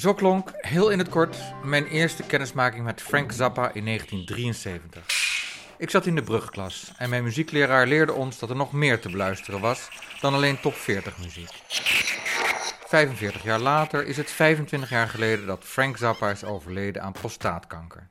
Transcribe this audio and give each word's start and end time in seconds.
Zo 0.00 0.14
klonk, 0.14 0.52
heel 0.56 0.90
in 0.90 0.98
het 0.98 1.08
kort, 1.08 1.36
mijn 1.64 1.86
eerste 1.86 2.22
kennismaking 2.22 2.84
met 2.84 3.02
Frank 3.02 3.32
Zappa 3.32 3.70
in 3.72 3.84
1973. 3.84 5.04
Ik 5.78 5.90
zat 5.90 6.06
in 6.06 6.14
de 6.14 6.22
brugklas 6.22 6.92
en 6.96 7.10
mijn 7.10 7.22
muziekleraar 7.22 7.86
leerde 7.86 8.12
ons 8.12 8.38
dat 8.38 8.50
er 8.50 8.56
nog 8.56 8.72
meer 8.72 9.00
te 9.00 9.10
beluisteren 9.10 9.60
was 9.60 9.88
dan 10.20 10.34
alleen 10.34 10.60
top 10.60 10.74
40 10.74 11.18
muziek. 11.18 11.50
45 12.86 13.42
jaar 13.42 13.58
later 13.58 14.06
is 14.06 14.16
het 14.16 14.30
25 14.30 14.90
jaar 14.90 15.08
geleden 15.08 15.46
dat 15.46 15.64
Frank 15.64 15.96
Zappa 15.96 16.30
is 16.30 16.44
overleden 16.44 17.02
aan 17.02 17.12
prostaatkanker. 17.12 18.08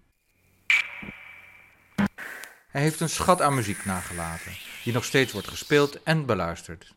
Hij 2.68 2.82
heeft 2.82 3.00
een 3.00 3.10
schat 3.10 3.42
aan 3.42 3.56
muziek 3.56 3.86
nagelaten, 3.86 4.52
die 4.84 4.94
nog 4.94 5.04
steeds 5.04 5.32
wordt 5.32 5.48
gespeeld 5.48 6.04
en 6.04 6.26
beluisterd. 6.26 6.94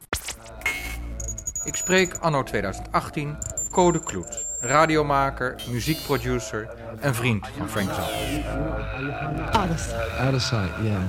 Ik 1.64 1.74
spreek 1.74 2.14
anno 2.14 2.42
2018 2.42 3.36
Code 3.70 4.02
Kloet, 4.02 4.41
radiomaker, 4.62 5.54
muziekproducer 5.70 6.68
en 7.00 7.14
vriend 7.14 7.48
van 7.58 7.68
Frank 7.68 7.88
Zappa. 7.88 9.58
Out 10.18 10.34
of 10.34 10.40
sight, 10.40 10.70
yeah. 10.82 11.00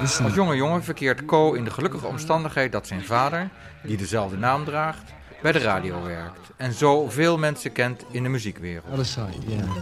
Listen, 0.00 0.24
Als 0.24 0.34
jonge 0.34 0.56
jongen 0.56 0.84
verkeert 0.84 1.24
Co 1.24 1.52
in 1.52 1.64
de 1.64 1.70
gelukkige 1.70 2.06
omstandigheid 2.06 2.72
dat 2.72 2.86
zijn 2.86 3.04
vader, 3.04 3.48
die 3.82 3.96
dezelfde 3.96 4.36
naam 4.36 4.64
draagt, 4.64 5.12
bij 5.42 5.52
de 5.52 5.58
radio 5.58 6.02
werkt 6.02 6.50
en 6.56 6.72
zo 6.72 7.08
veel 7.08 7.38
mensen 7.38 7.72
kent 7.72 8.04
in 8.10 8.22
de 8.22 8.28
muziekwereld. 8.28 9.06
sight, 9.06 9.36
yeah. 9.46 9.76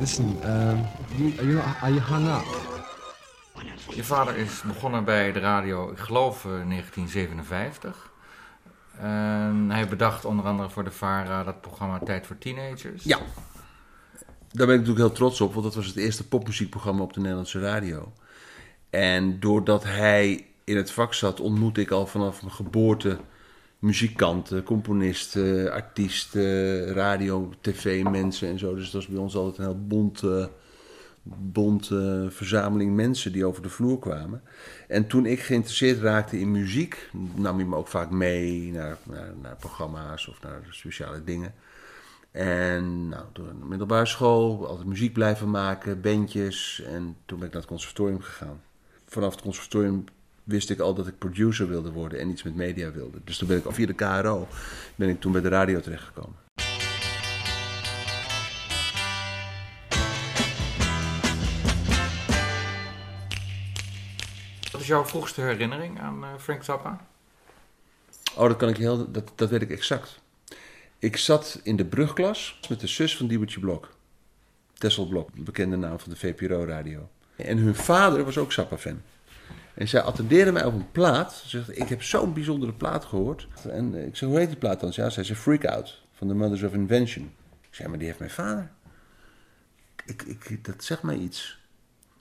Listen, 0.00 0.24
um, 0.24 0.86
you, 1.16 1.32
are, 1.38 1.48
you, 1.48 1.60
are 1.80 1.94
you 1.94 2.00
hung 2.00 2.36
up? 2.36 2.72
Je 3.94 4.04
vader 4.04 4.36
is 4.36 4.62
begonnen 4.62 5.04
bij 5.04 5.32
de 5.32 5.40
radio, 5.40 5.90
ik 5.90 5.98
geloof 5.98 6.44
eh, 6.44 6.50
1957. 6.50 8.12
Hij 9.68 9.88
bedacht 9.88 10.24
onder 10.24 10.44
andere 10.44 10.70
voor 10.70 10.84
de 10.84 10.90
VARA 10.90 11.44
dat 11.44 11.60
programma 11.60 11.98
Tijd 11.98 12.26
voor 12.26 12.38
Teenagers. 12.38 13.04
Ja. 13.04 13.18
Daar 14.50 14.66
ben 14.66 14.74
ik 14.74 14.80
natuurlijk 14.80 15.06
heel 15.06 15.16
trots 15.16 15.40
op, 15.40 15.52
want 15.52 15.64
dat 15.64 15.74
was 15.74 15.86
het 15.86 15.96
eerste 15.96 16.28
popmuziekprogramma 16.28 17.02
op 17.02 17.12
de 17.12 17.20
Nederlandse 17.20 17.60
radio. 17.60 18.12
En 18.90 19.40
doordat 19.40 19.84
hij 19.84 20.46
in 20.64 20.76
het 20.76 20.90
vak 20.90 21.14
zat, 21.14 21.40
ontmoette 21.40 21.80
ik 21.80 21.90
al 21.90 22.06
vanaf 22.06 22.42
mijn 22.42 22.54
geboorte 22.54 23.18
muzikanten, 23.78 24.62
componisten, 24.62 25.72
artiesten, 25.72 26.84
radio, 26.92 27.50
tv-mensen 27.60 28.48
en 28.48 28.58
zo. 28.58 28.74
Dus 28.74 28.84
dat 28.84 28.92
was 28.92 29.06
bij 29.06 29.20
ons 29.20 29.36
altijd 29.36 29.58
een 29.58 29.64
heel 29.64 29.86
bont, 29.86 30.22
eh, 30.22 30.46
bont 31.26 31.90
eh, 31.90 32.24
verzameling 32.28 32.94
mensen 32.94 33.32
die 33.32 33.44
over 33.44 33.62
de 33.62 33.68
vloer 33.68 33.98
kwamen. 33.98 34.42
En 34.88 35.06
toen 35.06 35.26
ik 35.26 35.40
geïnteresseerd 35.40 36.00
raakte 36.00 36.40
in 36.40 36.50
muziek, 36.50 37.10
nam 37.34 37.56
hij 37.56 37.66
me 37.66 37.76
ook 37.76 37.88
vaak 37.88 38.10
mee 38.10 38.72
naar, 38.72 38.96
naar, 39.02 39.32
naar 39.42 39.56
programma's 39.56 40.28
of 40.28 40.42
naar 40.42 40.60
speciale 40.70 41.24
dingen. 41.24 41.54
En 42.30 43.08
nou, 43.08 43.24
door 43.32 43.48
een 43.48 43.68
middelbare 43.68 44.06
school, 44.06 44.66
altijd 44.66 44.88
muziek 44.88 45.12
blijven 45.12 45.50
maken, 45.50 46.00
bandjes. 46.00 46.82
En 46.86 47.16
toen 47.26 47.38
ben 47.38 47.46
ik 47.46 47.52
naar 47.52 47.62
het 47.62 47.70
conservatorium 47.70 48.20
gegaan. 48.20 48.60
Vanaf 49.06 49.32
het 49.32 49.42
conservatorium 49.42 50.04
wist 50.44 50.70
ik 50.70 50.80
al 50.80 50.94
dat 50.94 51.06
ik 51.06 51.18
producer 51.18 51.68
wilde 51.68 51.92
worden 51.92 52.18
en 52.18 52.30
iets 52.30 52.42
met 52.42 52.54
media 52.54 52.92
wilde. 52.92 53.18
Dus 53.24 53.38
toen 53.38 53.48
ben 53.48 53.56
ik, 53.56 53.66
of 53.66 53.74
via 53.74 53.86
de 53.86 53.92
KRO, 53.92 54.48
ben 54.94 55.08
ik 55.08 55.20
toen 55.20 55.32
bij 55.32 55.40
de 55.40 55.48
radio 55.48 55.80
terechtgekomen. 55.80 56.43
Is 64.84 64.90
jouw 64.90 65.04
vroegste 65.04 65.40
herinnering 65.40 66.00
aan 66.00 66.24
eh, 66.24 66.30
Frank 66.38 66.62
Zappa? 66.62 67.06
Oh, 68.36 68.48
dat 68.48 68.56
kan 68.56 68.68
ik 68.68 68.76
heel, 68.76 69.10
dat, 69.10 69.32
dat 69.34 69.50
weet 69.50 69.62
ik 69.62 69.70
exact. 69.70 70.20
Ik 70.98 71.16
zat 71.16 71.60
in 71.62 71.76
de 71.76 71.84
brugklas 71.84 72.60
met 72.68 72.80
de 72.80 72.86
zus 72.86 73.16
van 73.16 73.26
Diebertje 73.26 73.60
Blok. 73.60 73.88
Tessel 74.72 75.06
Blok, 75.06 75.34
de 75.34 75.42
bekende 75.42 75.76
naam 75.76 75.98
van 75.98 76.10
de 76.10 76.16
VPRO-radio. 76.16 77.08
En 77.36 77.58
hun 77.58 77.74
vader 77.74 78.24
was 78.24 78.38
ook 78.38 78.52
Zappa-fan. 78.52 79.02
En 79.74 79.88
zij 79.88 80.00
attendeerde 80.00 80.52
mij 80.52 80.64
op 80.64 80.74
een 80.74 80.90
plaat. 80.92 81.32
Ze 81.32 81.48
zegt, 81.48 81.78
ik 81.78 81.88
heb 81.88 82.02
zo'n 82.02 82.32
bijzondere 82.32 82.72
plaat 82.72 83.04
gehoord. 83.04 83.48
En 83.70 84.06
ik 84.06 84.16
zei, 84.16 84.30
hoe 84.30 84.40
heet 84.40 84.48
die 84.48 84.58
plaat 84.58 84.80
dan? 84.80 84.92
Ja, 84.94 85.10
zij 85.10 85.24
zei 85.24 85.38
Freak 85.38 85.64
Out, 85.64 86.02
van 86.12 86.28
The 86.28 86.34
Mothers 86.34 86.62
of 86.62 86.72
Invention. 86.72 87.32
Ik 87.60 87.74
zei, 87.74 87.88
maar 87.88 87.98
die 87.98 88.06
heeft 88.06 88.18
mijn 88.18 88.30
vader. 88.30 88.70
Ik, 90.04 90.22
ik, 90.22 90.64
dat 90.64 90.84
zegt 90.84 91.02
mij 91.02 91.16
iets. 91.16 91.58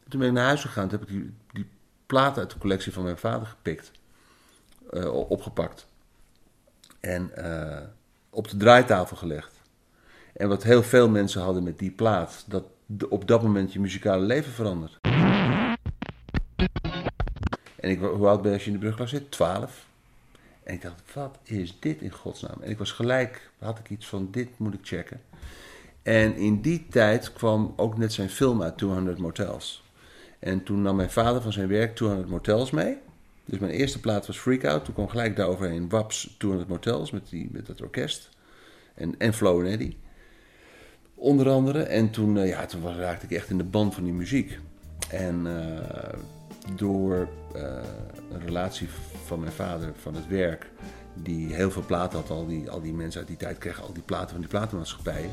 Toen 0.09 0.19
ben 0.19 0.29
ik 0.29 0.35
naar 0.35 0.45
huis 0.45 0.61
gegaan. 0.61 0.87
Toen 0.87 0.99
heb 0.99 1.09
ik 1.09 1.15
die, 1.15 1.33
die 1.51 1.65
plaat 2.13 2.37
uit 2.37 2.51
de 2.51 2.57
collectie 2.57 2.93
van 2.93 3.03
mijn 3.03 3.17
vader 3.17 3.47
gepikt. 3.47 3.91
eh, 4.89 5.29
opgepakt. 5.29 5.87
En 6.99 7.35
eh, 7.35 7.87
op 8.29 8.49
de 8.49 8.57
draaitafel 8.57 9.17
gelegd. 9.17 9.61
En 10.33 10.47
wat 10.47 10.63
heel 10.63 10.83
veel 10.83 11.09
mensen 11.09 11.41
hadden 11.41 11.63
met 11.63 11.79
die 11.79 11.91
plaat, 11.91 12.43
dat 12.47 12.63
op 13.09 13.27
dat 13.27 13.41
moment 13.41 13.73
je 13.73 13.79
muzikale 13.79 14.25
leven 14.25 14.51
verandert. 14.51 14.99
En 17.75 17.89
ik, 17.89 17.99
hoe 17.99 18.27
oud 18.27 18.41
ben 18.41 18.51
je 18.51 18.57
als 18.57 18.65
je 18.65 18.71
in 18.71 18.77
de 18.77 18.83
brugklas 18.83 19.09
zit? 19.09 19.31
12. 19.31 19.85
En 20.63 20.73
ik 20.73 20.81
dacht, 20.81 21.01
wat 21.13 21.37
is 21.43 21.79
dit 21.79 22.01
in 22.01 22.11
godsnaam? 22.11 22.61
En 22.61 22.69
ik 22.69 22.77
was 22.77 22.91
gelijk, 22.91 23.49
had 23.59 23.79
ik 23.79 23.89
iets 23.89 24.07
van, 24.07 24.27
dit 24.31 24.49
moet 24.57 24.73
ik 24.73 24.79
checken. 24.83 25.21
En 26.01 26.35
in 26.35 26.61
die 26.61 26.87
tijd 26.89 27.33
kwam 27.33 27.73
ook 27.75 27.97
net 27.97 28.13
zijn 28.13 28.29
film 28.29 28.63
uit 28.63 28.77
200 28.77 29.17
Motels. 29.17 29.82
En 30.43 30.63
toen 30.63 30.81
nam 30.81 30.95
mijn 30.95 31.11
vader 31.11 31.41
van 31.41 31.51
zijn 31.53 31.67
werk 31.67 31.95
200 31.95 32.29
Motels 32.29 32.71
mee. 32.71 32.97
Dus 33.45 33.59
mijn 33.59 33.71
eerste 33.71 33.99
plaat 33.99 34.27
was 34.27 34.39
Freak 34.39 34.65
Out. 34.65 34.85
Toen 34.85 34.93
kwam 34.93 35.07
gelijk 35.07 35.35
daaroverheen 35.35 35.89
Waps 35.89 36.35
200 36.37 36.71
Motels 36.71 37.11
met, 37.11 37.29
die, 37.29 37.49
met 37.51 37.65
dat 37.65 37.81
orkest. 37.81 38.29
En, 38.95 39.15
en 39.17 39.33
Flo 39.33 39.59
en 39.59 39.71
Eddie. 39.71 39.97
Onder 41.15 41.49
andere. 41.49 41.83
En 41.83 42.09
toen, 42.09 42.37
eh, 42.37 42.47
ja, 42.47 42.65
toen 42.65 42.95
raakte 42.95 43.25
ik 43.25 43.31
echt 43.31 43.49
in 43.49 43.57
de 43.57 43.63
band 43.63 43.93
van 43.93 44.03
die 44.03 44.13
muziek. 44.13 44.59
En 45.09 45.47
eh, 45.47 46.19
door 46.75 47.27
eh, 47.55 47.61
een 48.31 48.45
relatie 48.45 48.87
van 49.25 49.39
mijn 49.39 49.51
vader 49.51 49.91
van 49.95 50.15
het 50.15 50.27
werk, 50.27 50.71
die 51.13 51.53
heel 51.53 51.71
veel 51.71 51.85
platen 51.85 52.19
had, 52.19 52.29
al 52.29 52.47
die, 52.47 52.69
al 52.69 52.81
die 52.81 52.93
mensen 52.93 53.19
uit 53.19 53.29
die 53.29 53.37
tijd 53.37 53.57
kregen 53.57 53.83
al 53.83 53.93
die 53.93 54.03
platen 54.03 54.29
van 54.29 54.39
die 54.39 54.49
platenmaatschappijen. 54.49 55.31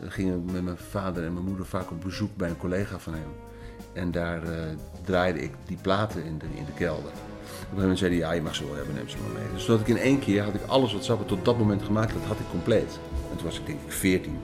Dan 0.00 0.10
gingen 0.10 0.44
met 0.44 0.62
mijn 0.62 0.76
vader 0.76 1.24
en 1.24 1.32
mijn 1.32 1.46
moeder 1.46 1.66
vaak 1.66 1.90
op 1.90 2.00
bezoek 2.00 2.36
bij 2.36 2.48
een 2.48 2.56
collega 2.56 2.98
van 2.98 3.14
hem. 3.14 3.52
En 3.94 4.10
daar 4.10 4.42
eh, 4.42 4.58
draaide 5.04 5.42
ik 5.42 5.50
die 5.66 5.78
platen 5.82 6.24
in 6.24 6.38
de, 6.38 6.46
in 6.54 6.64
de 6.64 6.72
kelder. 6.72 7.10
Op 7.10 7.10
een 7.10 7.56
gegeven 7.60 7.80
moment 7.80 7.98
zei 7.98 8.10
hij, 8.10 8.20
ja, 8.20 8.32
je 8.32 8.42
mag 8.42 8.54
ze 8.54 8.66
wel 8.66 8.76
hebben, 8.76 8.94
neem 8.94 9.08
ze 9.08 9.16
maar 9.16 9.42
mee. 9.42 9.52
Dus 9.54 9.66
dat 9.66 9.80
ik 9.80 9.88
in 9.88 9.98
één 9.98 10.18
keer 10.18 10.42
had 10.42 10.54
ik 10.54 10.66
alles 10.66 10.92
wat 10.92 11.04
Zappa 11.04 11.24
tot 11.24 11.44
dat 11.44 11.58
moment 11.58 11.82
gemaakt 11.82 12.12
had, 12.12 12.22
had 12.22 12.38
ik 12.38 12.48
compleet. 12.50 12.98
En 13.30 13.36
toen 13.36 13.46
was 13.46 13.58
ik 13.58 13.66
denk 13.66 13.78
ik 13.86 13.92
14, 13.92 14.38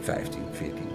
15, 0.00 0.40
14, 0.52 0.85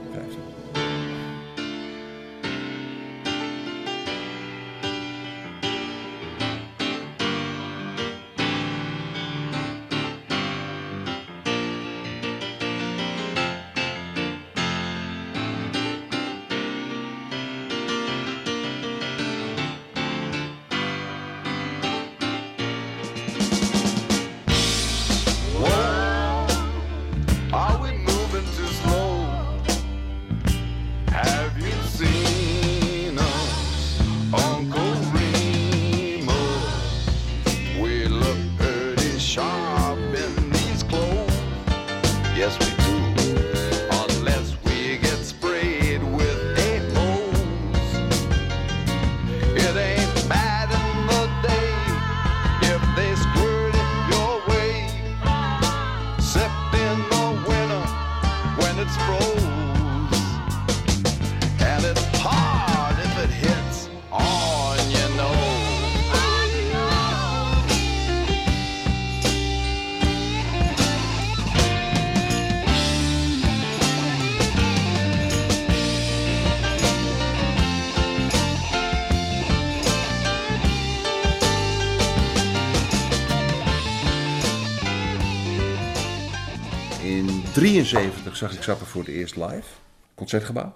73 87.71 88.37
zag 88.37 88.53
ik 88.53 88.63
Zappa 88.63 88.85
voor 88.85 89.01
het 89.01 89.09
eerst 89.09 89.35
live. 89.35 89.67
Concertgebouw. 90.15 90.75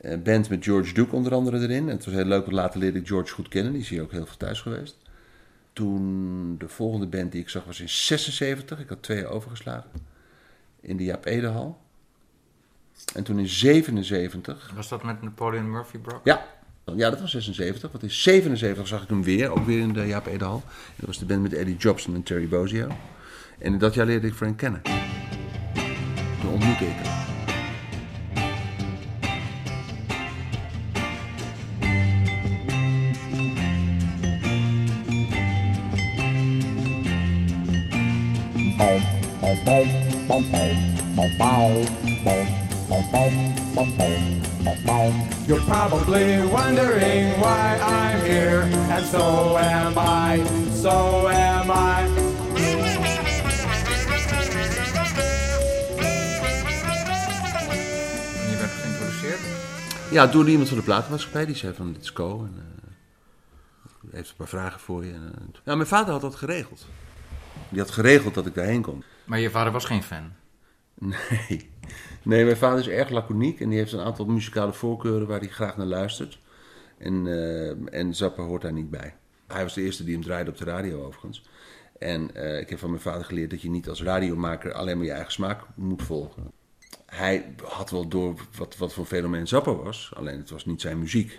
Een 0.00 0.22
band 0.22 0.48
met 0.48 0.64
George 0.64 0.94
Duke 0.94 1.16
onder 1.16 1.34
andere 1.34 1.58
erin. 1.58 1.88
En 1.88 1.96
het 1.96 2.04
was 2.04 2.14
heel 2.14 2.24
leuk, 2.24 2.40
want 2.40 2.52
later 2.52 2.80
leerde 2.80 2.98
ik 2.98 3.06
George 3.06 3.34
goed 3.34 3.48
kennen. 3.48 3.72
Die 3.72 3.80
is 3.80 3.88
hier 3.88 4.02
ook 4.02 4.10
heel 4.10 4.26
veel 4.26 4.36
thuis 4.36 4.60
geweest. 4.60 4.96
Toen 5.72 6.58
de 6.58 6.68
volgende 6.68 7.06
band 7.06 7.32
die 7.32 7.40
ik 7.40 7.48
zag 7.48 7.64
was 7.64 7.80
in 7.80 7.88
76. 7.88 8.80
Ik 8.80 8.88
had 8.88 9.02
twee 9.02 9.20
jaar 9.20 9.30
overgeslagen. 9.30 9.90
In 10.80 10.96
de 10.96 11.04
Jaap 11.04 11.24
Edehal. 11.24 11.80
En 13.14 13.24
toen 13.24 13.38
in 13.38 13.48
77 13.48 14.72
Was 14.74 14.88
dat 14.88 15.02
met 15.02 15.22
Napoleon 15.22 15.70
Murphy 15.70 15.98
Brock? 15.98 16.20
ja, 16.24 16.46
ja, 16.96 17.10
dat 17.10 17.20
was 17.20 17.30
76. 17.30 17.90
Want 17.90 18.02
in 18.02 18.10
77 18.10 18.86
zag 18.86 19.02
ik 19.02 19.08
hem 19.08 19.22
weer, 19.22 19.50
ook 19.50 19.66
weer 19.66 19.80
in 19.80 19.92
de 19.92 20.06
Jaap 20.06 20.26
Edehal. 20.26 20.62
En 20.66 20.94
dat 20.96 21.06
was 21.06 21.18
de 21.18 21.26
band 21.26 21.42
met 21.42 21.52
Eddie 21.52 21.76
Jobson 21.76 22.14
en 22.14 22.22
Terry 22.22 22.48
Bozzio. 22.48 22.88
En 23.58 23.72
in 23.72 23.78
dat 23.78 23.94
jaar 23.94 24.06
leerde 24.06 24.26
ik 24.26 24.34
Frank 24.34 24.56
kennen. 24.56 24.82
You're 45.46 45.60
probably 45.60 46.40
wondering 46.46 47.38
why 47.38 47.78
I'm 47.82 48.24
here, 48.24 48.62
and 48.62 49.04
so 49.04 49.58
am 49.58 49.98
I, 49.98 50.42
so 50.70 51.28
am 51.28 51.70
I. 51.70 52.33
Ja, 60.14 60.26
door 60.26 60.48
iemand 60.48 60.68
van 60.68 60.78
de 60.78 60.84
platenmaatschappij. 60.84 61.46
Die 61.46 61.54
zei 61.54 61.74
van, 61.74 61.92
dit 61.92 62.02
is 62.02 62.12
Co. 62.12 62.44
En, 62.44 62.54
eh, 62.56 64.12
heeft 64.12 64.30
een 64.30 64.36
paar 64.36 64.48
vragen 64.48 64.80
voor 64.80 65.04
je. 65.04 65.12
En, 65.12 65.32
eh, 65.52 65.60
ja, 65.64 65.74
mijn 65.74 65.88
vader 65.88 66.12
had 66.12 66.20
dat 66.20 66.34
geregeld. 66.34 66.86
Die 67.68 67.80
had 67.80 67.90
geregeld 67.90 68.34
dat 68.34 68.46
ik 68.46 68.54
daarheen 68.54 68.82
kon. 68.82 69.04
Maar 69.24 69.40
je 69.40 69.50
vader 69.50 69.72
was 69.72 69.84
geen 69.84 70.02
fan. 70.02 70.32
Nee. 70.94 71.70
nee, 72.22 72.44
mijn 72.44 72.56
vader 72.56 72.78
is 72.78 72.88
erg 72.88 73.08
laconiek 73.10 73.60
en 73.60 73.68
die 73.68 73.78
heeft 73.78 73.92
een 73.92 74.00
aantal 74.00 74.26
muzikale 74.26 74.72
voorkeuren 74.72 75.26
waar 75.26 75.40
hij 75.40 75.48
graag 75.48 75.76
naar 75.76 75.86
luistert. 75.86 76.38
En, 76.98 77.26
eh, 77.26 77.98
en 78.00 78.14
Zappa 78.14 78.42
hoort 78.42 78.62
daar 78.62 78.72
niet 78.72 78.90
bij. 78.90 79.16
Hij 79.46 79.62
was 79.62 79.74
de 79.74 79.82
eerste 79.82 80.04
die 80.04 80.14
hem 80.14 80.22
draaide 80.22 80.50
op 80.50 80.56
de 80.56 80.64
radio 80.64 81.04
overigens. 81.04 81.42
En 81.98 82.22
ik 82.60 82.68
heb 82.68 82.78
van 82.78 82.90
mijn 82.90 83.02
vader 83.02 83.24
geleerd 83.24 83.50
dat 83.50 83.62
je 83.62 83.70
niet 83.70 83.88
als 83.88 84.02
radiomaker 84.02 84.72
alleen 84.72 84.96
maar 84.96 85.06
je 85.06 85.12
eigen 85.12 85.32
smaak 85.32 85.60
moet 85.74 86.02
volgen. 86.02 86.52
Hij 87.14 87.54
had 87.62 87.90
wel 87.90 88.08
door 88.08 88.34
wat, 88.58 88.76
wat 88.76 88.92
voor 88.92 89.04
fenomeen 89.04 89.48
Zappa 89.48 89.74
was, 89.74 90.12
alleen 90.16 90.38
het 90.38 90.50
was 90.50 90.64
niet 90.64 90.80
zijn 90.80 90.98
muziek. 90.98 91.36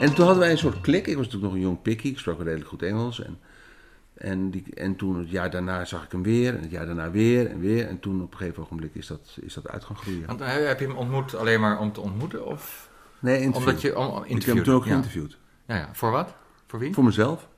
En 0.00 0.14
toen 0.14 0.24
hadden 0.24 0.38
wij 0.38 0.50
een 0.50 0.58
soort 0.58 0.80
klik. 0.80 1.06
Ik 1.06 1.16
was 1.16 1.24
natuurlijk 1.24 1.42
nog 1.42 1.52
een 1.52 1.68
jong 1.68 1.82
pikkie. 1.82 2.10
Ik 2.10 2.18
sprak 2.18 2.38
redelijk 2.38 2.68
goed 2.68 2.82
Engels. 2.82 3.22
En, 3.22 3.38
en, 4.14 4.50
die, 4.50 4.64
en 4.74 4.96
toen 4.96 5.18
het 5.18 5.30
jaar 5.30 5.50
daarna 5.50 5.84
zag 5.84 6.04
ik 6.04 6.12
hem 6.12 6.22
weer. 6.22 6.54
En 6.54 6.60
het 6.60 6.70
jaar 6.70 6.86
daarna 6.86 7.10
weer 7.10 7.50
en 7.50 7.60
weer. 7.60 7.86
En 7.86 8.00
toen 8.00 8.22
op 8.22 8.32
een 8.32 8.38
gegeven 8.38 8.62
ogenblik 8.62 8.94
is 8.94 9.06
dat, 9.06 9.36
is 9.40 9.54
dat 9.54 9.68
uit 9.68 9.84
gaan 9.84 9.96
groeien. 9.96 10.26
Eh, 10.26 10.66
heb 10.66 10.80
je 10.80 10.86
hem 10.86 10.96
ontmoet 10.96 11.34
alleen 11.34 11.60
maar 11.60 11.78
om 11.78 11.92
te 11.92 12.00
ontmoeten? 12.00 12.46
Of 12.46 12.90
Nee, 13.22 13.40
interview. 13.40 13.68
omdat 13.68 13.82
je 13.82 13.98
om, 13.98 14.24
ik 14.24 14.42
heb 14.42 14.54
hem 14.54 14.64
toen 14.64 14.74
ook 14.74 14.82
geïnterviewd. 14.82 15.36
Ja, 15.66 15.76
ja. 15.76 15.88
Voor 15.92 16.10
wat? 16.10 16.34
Voor 16.66 16.78
wie? 16.78 16.94
Voor 16.94 17.04
mezelf. 17.04 17.48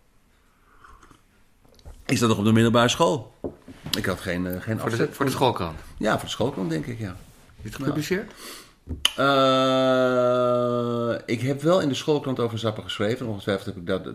Ik 2.07 2.19
zat 2.19 2.29
nog 2.29 2.39
op 2.39 2.45
de 2.45 2.53
middelbare 2.53 2.89
school. 2.89 3.35
Ik 3.97 4.05
had 4.05 4.21
geen, 4.21 4.47
eh, 4.47 4.61
geen 4.61 4.79
Voor 4.79 4.91
de, 4.91 5.13
voor 5.13 5.25
de 5.25 5.31
schoolkrant. 5.31 5.79
Ja, 5.99 6.13
voor 6.13 6.25
de 6.25 6.31
schoolkrant 6.31 6.71
denk 6.71 6.87
ik, 6.87 6.99
ja. 6.99 7.17
Is 7.63 7.65
het 7.65 7.75
gepubliceerd? 7.75 8.33
Eh, 9.17 11.19
ik 11.27 11.41
heb 11.41 11.63
wel 11.63 11.81
in 11.81 11.89
de 11.89 11.95
schoolkrant 11.95 12.41
over 12.41 12.59
Zappa 12.59 12.83
geschreven. 12.83 13.27
Ongetwijfeld 13.27 13.67
heb 13.67 13.77
ik 13.77 13.87
dat, 13.87 14.09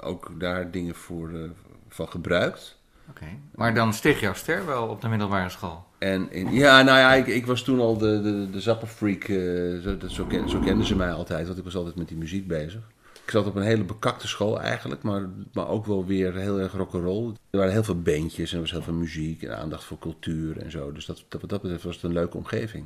ook 0.00 0.30
daar 0.38 0.70
dingen 0.70 0.94
voor, 0.94 1.30
eh, 1.32 1.40
van 1.88 2.08
gebruikt. 2.08 2.77
Oké. 3.10 3.26
Maar 3.54 3.74
dan 3.74 3.92
steeg 3.94 4.20
jouw 4.20 4.34
ster 4.34 4.66
wel 4.66 4.86
op 4.88 5.00
de 5.00 5.08
middelbare 5.08 5.48
school. 5.48 5.84
En 5.98 6.32
in, 6.32 6.52
ja, 6.52 6.82
nou 6.82 6.98
ja, 6.98 7.14
ik, 7.14 7.26
ik 7.26 7.46
was 7.46 7.62
toen 7.62 7.80
al 7.80 7.98
de, 7.98 8.20
de, 8.22 8.48
de 8.50 8.60
Zappa-freak. 8.60 9.22
eh, 9.24 9.36
zo, 9.82 9.96
dat, 9.96 10.10
zo, 10.10 10.24
ken- 10.24 10.48
zo 10.48 10.58
kenden 10.60 10.86
ze 10.86 10.96
mij 10.96 11.12
altijd, 11.12 11.46
want 11.46 11.58
ik 11.58 11.64
was 11.64 11.76
altijd 11.76 11.96
met 11.96 12.08
die 12.08 12.16
muziek 12.16 12.46
bezig. 12.46 12.80
Ik 13.24 13.30
zat 13.34 13.46
op 13.46 13.54
een 13.54 13.62
hele 13.62 13.84
bekakte 13.84 14.28
school 14.28 14.60
eigenlijk, 14.60 15.02
maar, 15.02 15.28
maar 15.52 15.68
ook 15.68 15.86
wel 15.86 16.06
weer 16.06 16.34
heel 16.34 16.60
erg 16.60 16.72
rock'n'roll. 16.72 17.32
Er 17.50 17.58
waren 17.58 17.72
heel 17.72 17.84
veel 17.84 18.02
bandjes 18.02 18.50
en 18.50 18.54
er 18.56 18.62
was 18.62 18.70
heel 18.70 18.82
veel 18.82 18.92
muziek 18.92 19.42
en 19.42 19.58
aandacht 19.58 19.84
voor 19.84 19.98
cultuur 19.98 20.58
en 20.62 20.70
zo. 20.70 20.92
Dus 20.92 21.06
dat, 21.06 21.24
dat, 21.28 21.40
wat 21.40 21.50
dat 21.50 21.62
betreft 21.62 21.82
was 21.84 21.94
het 21.94 22.04
een 22.04 22.12
leuke 22.12 22.36
omgeving. 22.36 22.84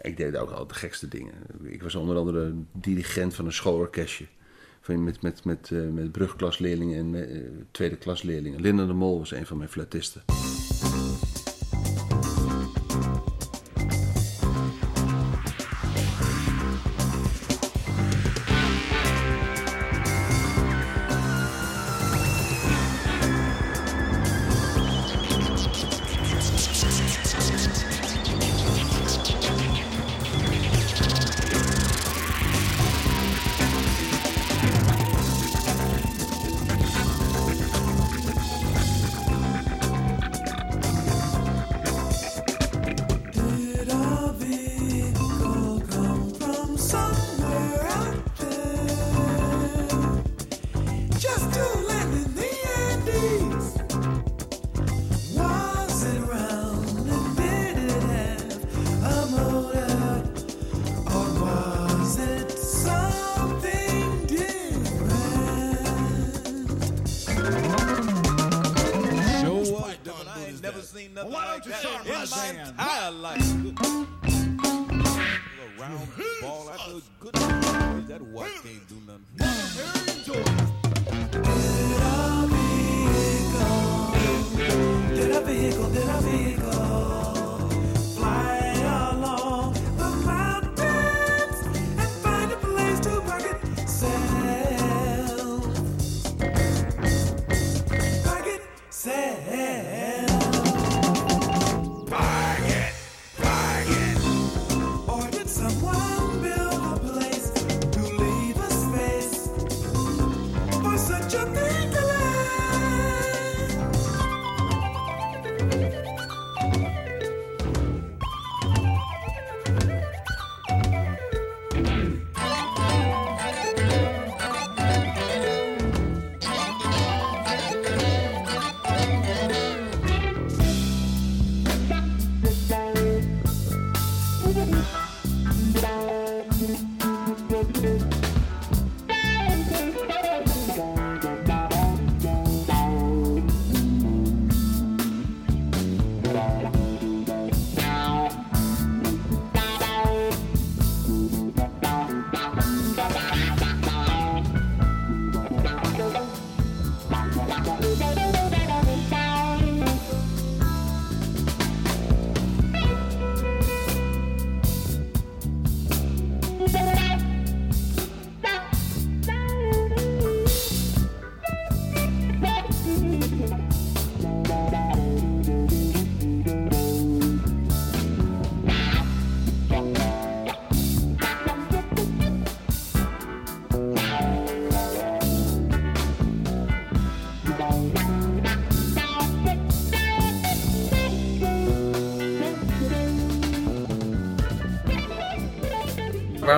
Ik 0.00 0.16
deed 0.16 0.36
ook 0.36 0.50
al 0.50 0.66
de 0.66 0.74
gekste 0.74 1.08
dingen. 1.08 1.32
Ik 1.62 1.82
was 1.82 1.94
onder 1.94 2.16
andere 2.16 2.52
dirigent 2.72 3.34
van 3.34 3.46
een 3.46 3.52
schoolorkestje. 3.52 4.24
Met, 4.98 5.22
met, 5.22 5.44
met, 5.44 5.70
eh, 5.72 5.78
met 5.92 6.12
brugklasleerlingen 6.12 6.98
en 6.98 7.30
eh, 7.30 7.38
tweede 7.70 7.96
klasleerlingen. 7.96 8.60
Linda 8.60 8.86
de 8.86 8.92
Mol 8.92 9.18
was 9.18 9.30
een 9.30 9.46
van 9.46 9.56
mijn 9.56 9.68
fluitisten. 9.68 10.22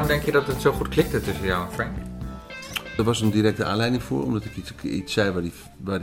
Waarom 0.02 0.20
denk 0.20 0.34
je 0.34 0.40
dat 0.40 0.52
het 0.52 0.62
zo 0.62 0.72
goed 0.72 0.88
klikte 0.88 1.20
tussen 1.20 1.46
jou 1.46 1.66
en 1.66 1.72
Frank? 1.72 1.96
Er 2.96 3.04
was 3.04 3.20
een 3.20 3.30
directe 3.30 3.64
aanleiding 3.64 4.02
voor, 4.02 4.24
omdat 4.24 4.44
ik 4.44 4.56
iets, 4.56 4.72
iets 4.82 5.12
zei 5.12 5.30
waar 5.30 5.42
hij 5.42 5.52
waar 5.76 6.00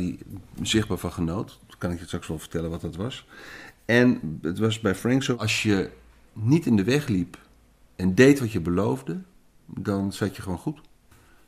zichtbaar 0.61 0.97
van 0.97 1.11
genoot. 1.11 1.59
Dan 1.67 1.77
kan 1.77 1.91
ik 1.91 1.99
je 1.99 2.05
straks 2.05 2.27
wel 2.27 2.39
vertellen 2.39 2.69
wat 2.69 2.81
dat 2.81 2.95
was. 2.95 3.25
En 3.85 4.39
het 4.41 4.59
was 4.59 4.79
bij 4.79 4.95
Frank 4.95 5.23
zo, 5.23 5.35
als 5.35 5.63
je 5.63 5.89
niet 6.33 6.65
in 6.65 6.75
de 6.75 6.83
weg 6.83 7.07
liep 7.07 7.37
en 7.95 8.15
deed 8.15 8.39
wat 8.39 8.51
je 8.51 8.59
beloofde, 8.59 9.21
dan 9.65 10.13
zat 10.13 10.35
je 10.35 10.41
gewoon 10.41 10.57
goed. 10.57 10.79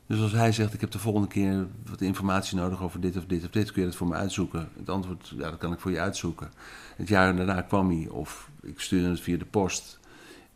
Dus 0.06 0.20
als 0.20 0.32
hij 0.32 0.52
zegt, 0.52 0.74
ik 0.74 0.80
heb 0.80 0.90
de 0.90 0.98
volgende 0.98 1.28
keer 1.28 1.66
wat 1.90 2.00
informatie 2.00 2.56
nodig 2.56 2.82
over 2.82 3.00
dit 3.00 3.16
of 3.16 3.24
dit 3.24 3.44
of 3.44 3.50
dit, 3.50 3.72
kun 3.72 3.82
je 3.82 3.88
dat 3.88 3.96
voor 3.96 4.08
me 4.08 4.14
uitzoeken? 4.14 4.68
Het 4.78 4.88
antwoord, 4.88 5.32
ja, 5.36 5.50
dat 5.50 5.58
kan 5.58 5.72
ik 5.72 5.80
voor 5.80 5.90
je 5.90 6.00
uitzoeken. 6.00 6.50
Het 6.96 7.08
jaar 7.08 7.36
daarna 7.36 7.62
kwam 7.62 7.90
hij, 7.90 8.08
of 8.08 8.50
ik 8.62 8.80
stuurde 8.80 9.08
het 9.08 9.20
via 9.20 9.36
de 9.36 9.44
post. 9.44 10.00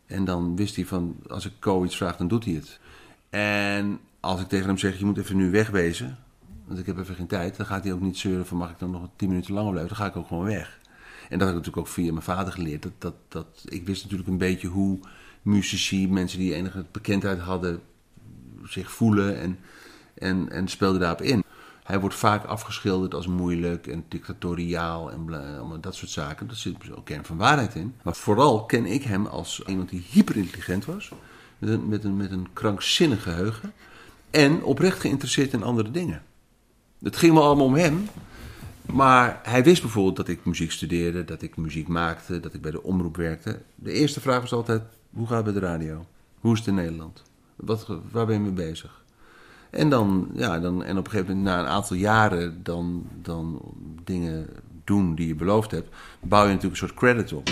En 0.07 0.25
dan 0.25 0.55
wist 0.55 0.75
hij 0.75 0.85
van, 0.85 1.15
als 1.27 1.45
ik 1.45 1.51
Co 1.59 1.83
iets 1.83 1.97
vraag, 1.97 2.17
dan 2.17 2.27
doet 2.27 2.45
hij 2.45 2.53
het. 2.53 2.79
En 3.29 3.99
als 4.19 4.41
ik 4.41 4.47
tegen 4.47 4.67
hem 4.67 4.77
zeg, 4.77 4.99
je 4.99 5.05
moet 5.05 5.17
even 5.17 5.35
nu 5.35 5.51
wegwezen, 5.51 6.17
want 6.65 6.79
ik 6.79 6.85
heb 6.85 6.97
even 6.97 7.15
geen 7.15 7.27
tijd, 7.27 7.57
dan 7.57 7.65
gaat 7.65 7.83
hij 7.83 7.93
ook 7.93 8.01
niet 8.01 8.17
zeuren 8.17 8.45
van, 8.45 8.57
mag 8.57 8.69
ik 8.69 8.79
dan 8.79 8.91
nog 8.91 9.09
tien 9.15 9.29
minuten 9.29 9.53
langer 9.53 9.71
blijven? 9.71 9.95
Dan 9.95 10.05
ga 10.05 10.11
ik 10.11 10.17
ook 10.17 10.27
gewoon 10.27 10.45
weg. 10.45 10.79
En 11.29 11.37
dat 11.39 11.47
heb 11.47 11.57
ik 11.57 11.63
natuurlijk 11.63 11.77
ook 11.77 11.93
via 11.93 12.11
mijn 12.11 12.23
vader 12.23 12.53
geleerd. 12.53 12.83
Dat, 12.83 12.91
dat, 12.97 13.15
dat, 13.27 13.65
ik 13.65 13.85
wist 13.85 14.03
natuurlijk 14.03 14.29
een 14.29 14.37
beetje 14.37 14.67
hoe 14.67 14.99
muzici, 15.41 16.07
mensen 16.07 16.39
die 16.39 16.53
enige 16.53 16.85
bekendheid 16.91 17.39
hadden, 17.39 17.81
zich 18.63 18.91
voelen 18.91 19.39
en, 19.39 19.59
en, 20.13 20.49
en 20.51 20.67
speelde 20.67 20.99
daarop 20.99 21.21
in. 21.21 21.43
Hij 21.87 21.99
wordt 21.99 22.15
vaak 22.15 22.45
afgeschilderd 22.45 23.13
als 23.13 23.27
moeilijk 23.27 23.87
en 23.87 24.05
dictatoriaal 24.07 25.11
en 25.11 25.27
dat 25.81 25.95
soort 25.95 26.11
zaken. 26.11 26.47
Daar 26.47 26.55
zit 26.55 26.75
ook 26.95 27.05
kern 27.05 27.25
van 27.25 27.37
waarheid 27.37 27.75
in. 27.75 27.95
Maar 28.03 28.15
vooral 28.15 28.65
ken 28.65 28.85
ik 28.85 29.03
hem 29.03 29.25
als 29.25 29.63
iemand 29.65 29.89
die 29.89 30.05
hyperintelligent 30.09 30.85
was. 30.85 31.11
Met 31.57 31.69
een, 31.69 31.87
met 31.87 32.03
een, 32.03 32.17
met 32.17 32.31
een 32.31 32.47
krankzinnig 32.53 33.23
geheugen. 33.23 33.73
En 34.29 34.63
oprecht 34.63 34.99
geïnteresseerd 34.99 35.53
in 35.53 35.63
andere 35.63 35.91
dingen. 35.91 36.23
Het 37.03 37.15
ging 37.15 37.33
me 37.33 37.39
allemaal 37.39 37.65
om 37.65 37.75
hem. 37.75 38.09
Maar 38.85 39.39
hij 39.43 39.63
wist 39.63 39.81
bijvoorbeeld 39.81 40.15
dat 40.15 40.27
ik 40.27 40.45
muziek 40.45 40.71
studeerde, 40.71 41.25
dat 41.25 41.41
ik 41.41 41.57
muziek 41.57 41.87
maakte, 41.87 42.39
dat 42.39 42.53
ik 42.53 42.61
bij 42.61 42.71
de 42.71 42.83
omroep 42.83 43.15
werkte. 43.15 43.61
De 43.75 43.91
eerste 43.91 44.21
vraag 44.21 44.41
was 44.41 44.53
altijd, 44.53 44.83
hoe 45.09 45.27
gaat 45.27 45.45
het 45.45 45.53
bij 45.53 45.53
de 45.53 45.67
radio? 45.67 46.05
Hoe 46.39 46.53
is 46.53 46.59
het 46.59 46.67
in 46.67 46.75
Nederland? 46.75 47.23
Waar 48.11 48.25
ben 48.25 48.35
je 48.35 48.41
mee 48.41 48.51
bezig? 48.51 48.96
En 49.77 49.89
dan, 49.89 50.27
ja, 50.33 50.59
dan, 50.59 50.83
en 50.83 50.97
op 50.97 51.05
een 51.05 51.11
gegeven 51.11 51.37
moment, 51.37 51.55
na 51.55 51.61
een 51.61 51.69
aantal 51.69 51.97
jaren, 51.97 52.63
dan, 52.63 53.05
dan 53.21 53.61
dingen 54.03 54.47
doen 54.83 55.15
die 55.15 55.27
je 55.27 55.35
beloofd 55.35 55.71
hebt, 55.71 55.95
bouw 56.21 56.41
je 56.41 56.47
natuurlijk 56.53 56.81
een 56.81 56.87
soort 56.87 56.99
credit 56.99 57.33
op. 57.33 57.49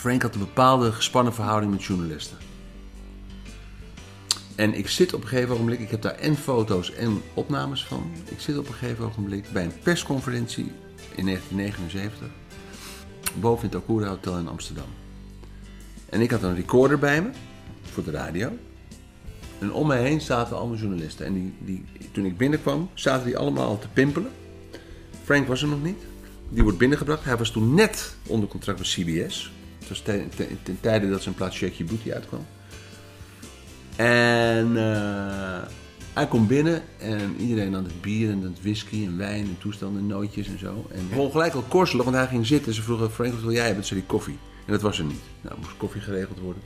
Frank 0.00 0.22
had 0.22 0.34
een 0.34 0.40
bepaalde 0.40 0.92
gespannen 0.92 1.34
verhouding 1.34 1.72
met 1.72 1.84
journalisten. 1.84 2.36
En 4.54 4.74
ik 4.74 4.88
zit 4.88 5.14
op 5.14 5.22
een 5.22 5.28
gegeven 5.28 5.54
ogenblik, 5.54 5.80
ik 5.80 5.90
heb 5.90 6.02
daar 6.02 6.14
en 6.14 6.36
foto's 6.36 6.92
en 6.92 7.22
opnames 7.34 7.84
van. 7.84 8.12
Ik 8.24 8.40
zit 8.40 8.58
op 8.58 8.68
een 8.68 8.74
gegeven 8.74 9.04
ogenblik 9.04 9.52
bij 9.52 9.64
een 9.64 9.72
persconferentie 9.82 10.72
in 11.14 11.24
1979 11.24 12.28
boven 13.40 13.64
in 13.64 13.70
het 13.74 13.82
Okura 13.82 14.08
Hotel 14.08 14.38
in 14.38 14.48
Amsterdam. 14.48 14.88
En 16.08 16.20
ik 16.20 16.30
had 16.30 16.42
een 16.42 16.54
recorder 16.54 16.98
bij 16.98 17.22
me 17.22 17.30
voor 17.82 18.04
de 18.04 18.10
radio. 18.10 18.52
En 19.58 19.72
om 19.72 19.86
mij 19.86 20.02
heen 20.02 20.20
zaten 20.20 20.56
allemaal 20.56 20.76
journalisten. 20.76 21.26
En 21.26 21.34
die, 21.34 21.54
die, 21.58 21.84
toen 22.12 22.24
ik 22.24 22.36
binnenkwam, 22.36 22.90
zaten 22.94 23.26
die 23.26 23.38
allemaal 23.38 23.78
te 23.78 23.88
pimpelen. 23.88 24.30
Frank 25.24 25.46
was 25.46 25.62
er 25.62 25.68
nog 25.68 25.82
niet. 25.82 26.02
Die 26.48 26.62
wordt 26.62 26.78
binnengebracht. 26.78 27.24
Hij 27.24 27.36
was 27.36 27.50
toen 27.50 27.74
net 27.74 28.14
onder 28.26 28.48
contract 28.48 28.78
met 28.78 28.88
CBS. 28.88 29.50
Het 29.80 29.88
was 29.88 30.00
ten, 30.00 30.30
tijde 30.80 31.10
dat 31.10 31.22
zijn 31.22 31.34
plaats 31.34 31.56
Shake 31.56 31.76
Your 31.76 31.92
Booty 31.92 32.12
uitkwam. 32.12 32.46
En 33.96 34.76
eh, 34.76 35.68
hij 36.12 36.26
komt 36.26 36.48
binnen 36.48 36.82
en 36.98 37.36
iedereen 37.38 37.76
aan 37.76 37.84
het 37.84 38.00
bier 38.00 38.30
en 38.30 38.42
het 38.42 38.62
whisky 38.62 39.04
en 39.04 39.16
wijn 39.16 39.44
en 39.44 39.58
toestanden 39.58 40.00
en 40.00 40.06
nootjes 40.06 40.46
en 40.46 40.58
zo. 40.58 40.86
En 40.92 41.08
begon 41.08 41.30
gelijk 41.30 41.54
al 41.54 41.64
korselig, 41.68 42.04
want 42.04 42.16
hij 42.16 42.26
ging 42.26 42.46
zitten. 42.46 42.74
Ze 42.74 42.82
vroegen, 42.82 43.10
Frank, 43.10 43.32
wat 43.32 43.42
wil 43.42 43.52
jij 43.52 43.66
hebben? 43.66 43.84
Zei 43.84 44.00
hij 44.00 44.08
koffie. 44.08 44.38
En 44.66 44.72
dat 44.72 44.82
was 44.82 44.98
er 44.98 45.04
niet. 45.04 45.22
Nou, 45.40 45.56
moest 45.58 45.76
koffie 45.76 46.00
geregeld 46.00 46.38
worden. 46.38 46.62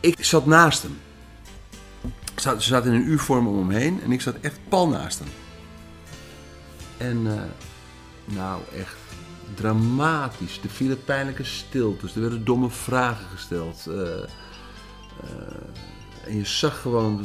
Ik 0.00 0.24
zat 0.24 0.46
naast 0.46 0.82
hem. 0.82 0.98
Ze 2.36 2.56
zaten 2.58 2.92
in 2.92 3.00
een 3.00 3.08
U-vorm 3.08 3.46
om 3.46 3.58
hem 3.58 3.70
heen 3.70 4.00
en 4.02 4.12
ik 4.12 4.20
zat 4.20 4.34
echt 4.40 4.58
pal 4.68 4.88
naast 4.88 5.18
hem. 5.18 5.28
En 6.96 7.26
eh, 7.26 7.42
nou, 8.24 8.62
echt 8.78 8.96
dramatisch. 9.54 10.60
Er 10.62 10.70
vielen 10.70 11.04
pijnlijke 11.04 11.44
stiltes. 11.44 12.14
Er 12.14 12.20
werden 12.20 12.44
domme 12.44 12.70
vragen 12.70 13.26
gesteld. 13.26 13.86
Eh, 13.86 14.22
eh, 14.22 14.28
en 16.26 16.36
je 16.36 16.46
zag 16.46 16.80
gewoon 16.80 17.24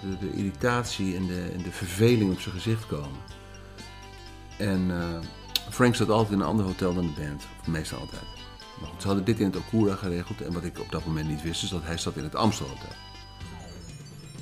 de, 0.00 0.16
de, 0.20 0.32
irritatie 0.32 1.16
en 1.16 1.26
de, 1.26 1.50
en 1.52 1.62
de 1.62 1.70
verveling 1.70 2.32
op 2.32 2.40
zijn 2.40 2.54
gezicht 2.54 2.86
komen. 2.86 3.18
En 4.58 4.90
eh, 4.90 5.18
Frank 5.70 5.94
zat 5.94 6.08
altijd 6.08 6.32
in 6.32 6.40
een 6.40 6.46
ander 6.46 6.66
hotel 6.66 6.94
dan 6.94 7.06
de 7.06 7.20
band. 7.20 7.46
Of 7.60 7.66
meestal 7.66 7.98
altijd. 7.98 8.22
Maar 8.80 8.90
goed, 8.90 9.00
ze 9.00 9.06
hadden 9.06 9.24
dit 9.24 9.40
in 9.40 9.46
het 9.46 9.56
Okura 9.56 9.94
geregeld. 9.94 10.40
En 10.40 10.52
wat 10.52 10.64
ik 10.64 10.78
op 10.78 10.90
dat 10.90 11.06
moment 11.06 11.28
niet 11.28 11.42
wist, 11.42 11.62
is 11.62 11.68
dat 11.68 11.82
hij 11.84 11.98
zat 11.98 12.16
in 12.16 12.22
het 12.22 12.34
Amstel 12.34 12.66
Hotel. 12.66 12.96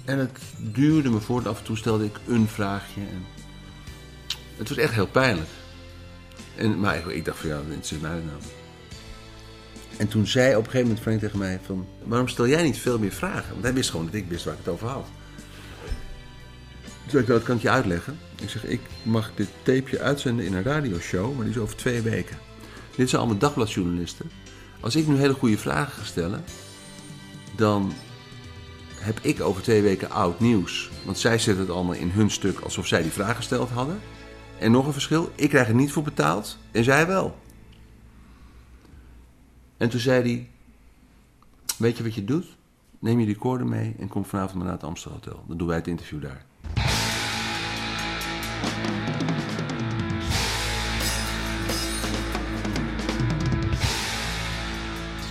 En 0.05 0.19
het 0.19 0.41
duurde 0.59 1.11
me 1.11 1.21
voort. 1.21 1.47
Af 1.47 1.59
en 1.59 1.65
toe 1.65 1.77
stelde 1.77 2.05
ik 2.05 2.21
een 2.27 2.49
vraagje. 2.49 3.01
En 3.01 3.25
het 4.57 4.69
was 4.69 4.79
echt 4.79 4.95
heel 4.95 5.07
pijnlijk. 5.07 5.49
En, 6.57 6.81
maar 6.81 6.97
ik, 6.97 7.07
ik 7.07 7.25
dacht 7.25 7.39
van 7.39 7.49
ja, 7.49 7.61
dit 7.69 7.85
is 7.85 7.99
mij 7.99 8.11
nou. 8.11 8.41
En 9.97 10.09
toen 10.09 10.27
zei 10.27 10.51
op 10.51 10.65
een 10.65 10.65
gegeven 10.65 10.87
moment 10.87 11.01
Frank 11.01 11.21
tegen 11.21 11.39
mij 11.39 11.61
van... 11.67 11.87
Waarom 12.05 12.29
stel 12.29 12.49
jij 12.49 12.63
niet 12.63 12.79
veel 12.79 12.99
meer 12.99 13.13
vragen? 13.13 13.51
Want 13.51 13.63
hij 13.63 13.75
wist 13.75 13.91
gewoon 13.91 14.07
dat 14.07 14.15
ik 14.15 14.29
wist 14.29 14.45
waar 14.45 14.55
ik 14.55 14.61
het 14.65 14.73
over 14.73 14.89
had. 14.89 15.07
Toen 17.03 17.11
zei 17.11 17.23
ik, 17.23 17.29
nou, 17.29 17.39
dat 17.39 17.43
kan 17.43 17.57
ik 17.57 17.63
je 17.63 17.71
uitleggen. 17.71 18.19
Ik 18.43 18.51
zeg, 18.51 18.65
ik 18.65 18.81
mag 19.03 19.31
dit 19.35 19.49
tapeje 19.63 20.01
uitzenden 20.01 20.45
in 20.45 20.55
een 20.55 20.63
radioshow, 20.63 21.35
maar 21.35 21.45
die 21.45 21.55
is 21.55 21.61
over 21.61 21.77
twee 21.77 22.01
weken. 22.01 22.39
Dit 22.97 23.09
zijn 23.09 23.21
allemaal 23.21 23.41
dagbladjournalisten. 23.41 24.31
Als 24.81 24.97
ik 24.97 25.07
nu 25.07 25.17
hele 25.17 25.35
goede 25.35 25.59
vragen 25.59 25.93
ga 25.93 26.05
stellen, 26.05 26.45
dan 27.57 27.93
heb 28.95 29.19
ik 29.23 29.41
over 29.41 29.63
twee 29.63 29.83
weken 29.83 30.11
oud 30.11 30.41
nieuws. 30.41 30.91
Want 31.05 31.19
zij 31.19 31.39
zetten 31.39 31.65
het 31.65 31.75
allemaal 31.75 31.95
in 31.95 32.11
hun 32.11 32.31
stuk 32.31 32.61
alsof 32.61 32.87
zij 32.87 33.03
die 33.03 33.11
vraag 33.11 33.37
gesteld 33.37 33.71
hadden. 33.71 34.01
En 34.61 34.71
nog 34.71 34.87
een 34.87 34.93
verschil, 34.93 35.31
ik 35.35 35.49
krijg 35.49 35.69
er 35.69 35.75
niet 35.75 35.93
voor 35.93 36.03
betaald 36.03 36.59
en 36.71 36.85
zij 36.85 37.07
wel. 37.07 37.39
En 39.77 39.89
toen 39.89 40.01
zei 40.01 40.23
hij, 40.23 40.49
weet 41.77 41.97
je 41.97 42.03
wat 42.03 42.15
je 42.15 42.25
doet? 42.25 42.47
Neem 42.99 43.21
je 43.21 43.27
recorder 43.27 43.67
mee 43.67 43.95
en 43.99 44.09
kom 44.09 44.25
vanavond 44.25 44.55
maar 44.55 44.65
naar 44.65 44.75
het 44.75 44.85
Amstel 44.85 45.13
Hotel. 45.13 45.45
Dan 45.47 45.57
doen 45.57 45.67
wij 45.67 45.77
het 45.77 45.87
interview 45.87 46.23
daar. 46.23 46.45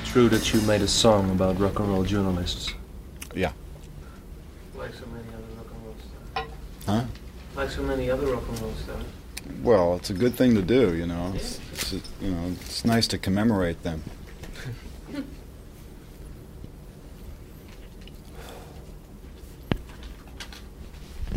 It's 0.01 0.11
true 0.11 0.29
that 0.29 0.47
you 0.47 0.63
made 0.63 0.83
a 0.83 0.87
song 0.87 1.29
about 1.29 1.59
rock 1.59 1.79
and 1.79 1.87
roll 1.87 2.05
journalists. 2.05 2.75
Yeah. 3.33 3.51
Like 4.73 4.93
so 4.93 5.05
many 5.11 5.27
other 5.27 5.55
rock 5.55 5.71
and 5.71 5.83
roll 5.83 5.95
stars. 6.07 6.47
Huh? 6.85 7.03
Like 7.55 7.71
so 7.71 7.83
many 7.83 8.11
other 8.11 8.27
rock 8.27 8.47
and 8.49 8.59
roll 8.59 8.73
stars. 8.83 9.17
Well, 9.61 9.95
it's 9.95 10.09
a 10.09 10.13
good 10.13 10.35
thing 10.35 10.55
to 10.55 10.61
do, 10.61 10.95
you 10.95 11.05
know. 11.05 11.33
It's, 11.35 11.59
it's, 11.73 11.93
you 12.21 12.31
know, 12.31 12.51
it's 12.51 12.85
nice 12.85 13.07
to 13.07 13.17
commemorate 13.17 13.83
them. 13.83 14.03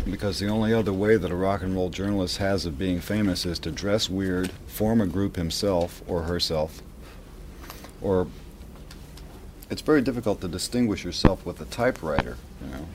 Because 0.05 0.39
the 0.39 0.47
only 0.47 0.73
other 0.73 0.93
way 0.93 1.15
that 1.17 1.31
a 1.31 1.35
rock 1.35 1.63
and 1.63 1.73
roll 1.75 1.89
journalist 1.89 2.37
has 2.37 2.65
of 2.65 2.77
being 2.77 2.99
famous 2.99 3.45
is 3.45 3.57
to 3.59 3.71
dress 3.71 4.09
weird, 4.09 4.51
form 4.67 4.99
a 5.01 5.07
group 5.07 5.35
himself 5.35 6.01
or 6.07 6.23
herself, 6.23 6.81
or 8.01 8.27
it's 9.69 9.81
very 9.81 10.01
difficult 10.01 10.41
to 10.41 10.47
distinguish 10.47 11.03
yourself 11.03 11.45
with 11.45 11.59
a 11.61 11.65
typewriter, 11.65 12.37
you 12.61 12.67
know. 12.67 12.87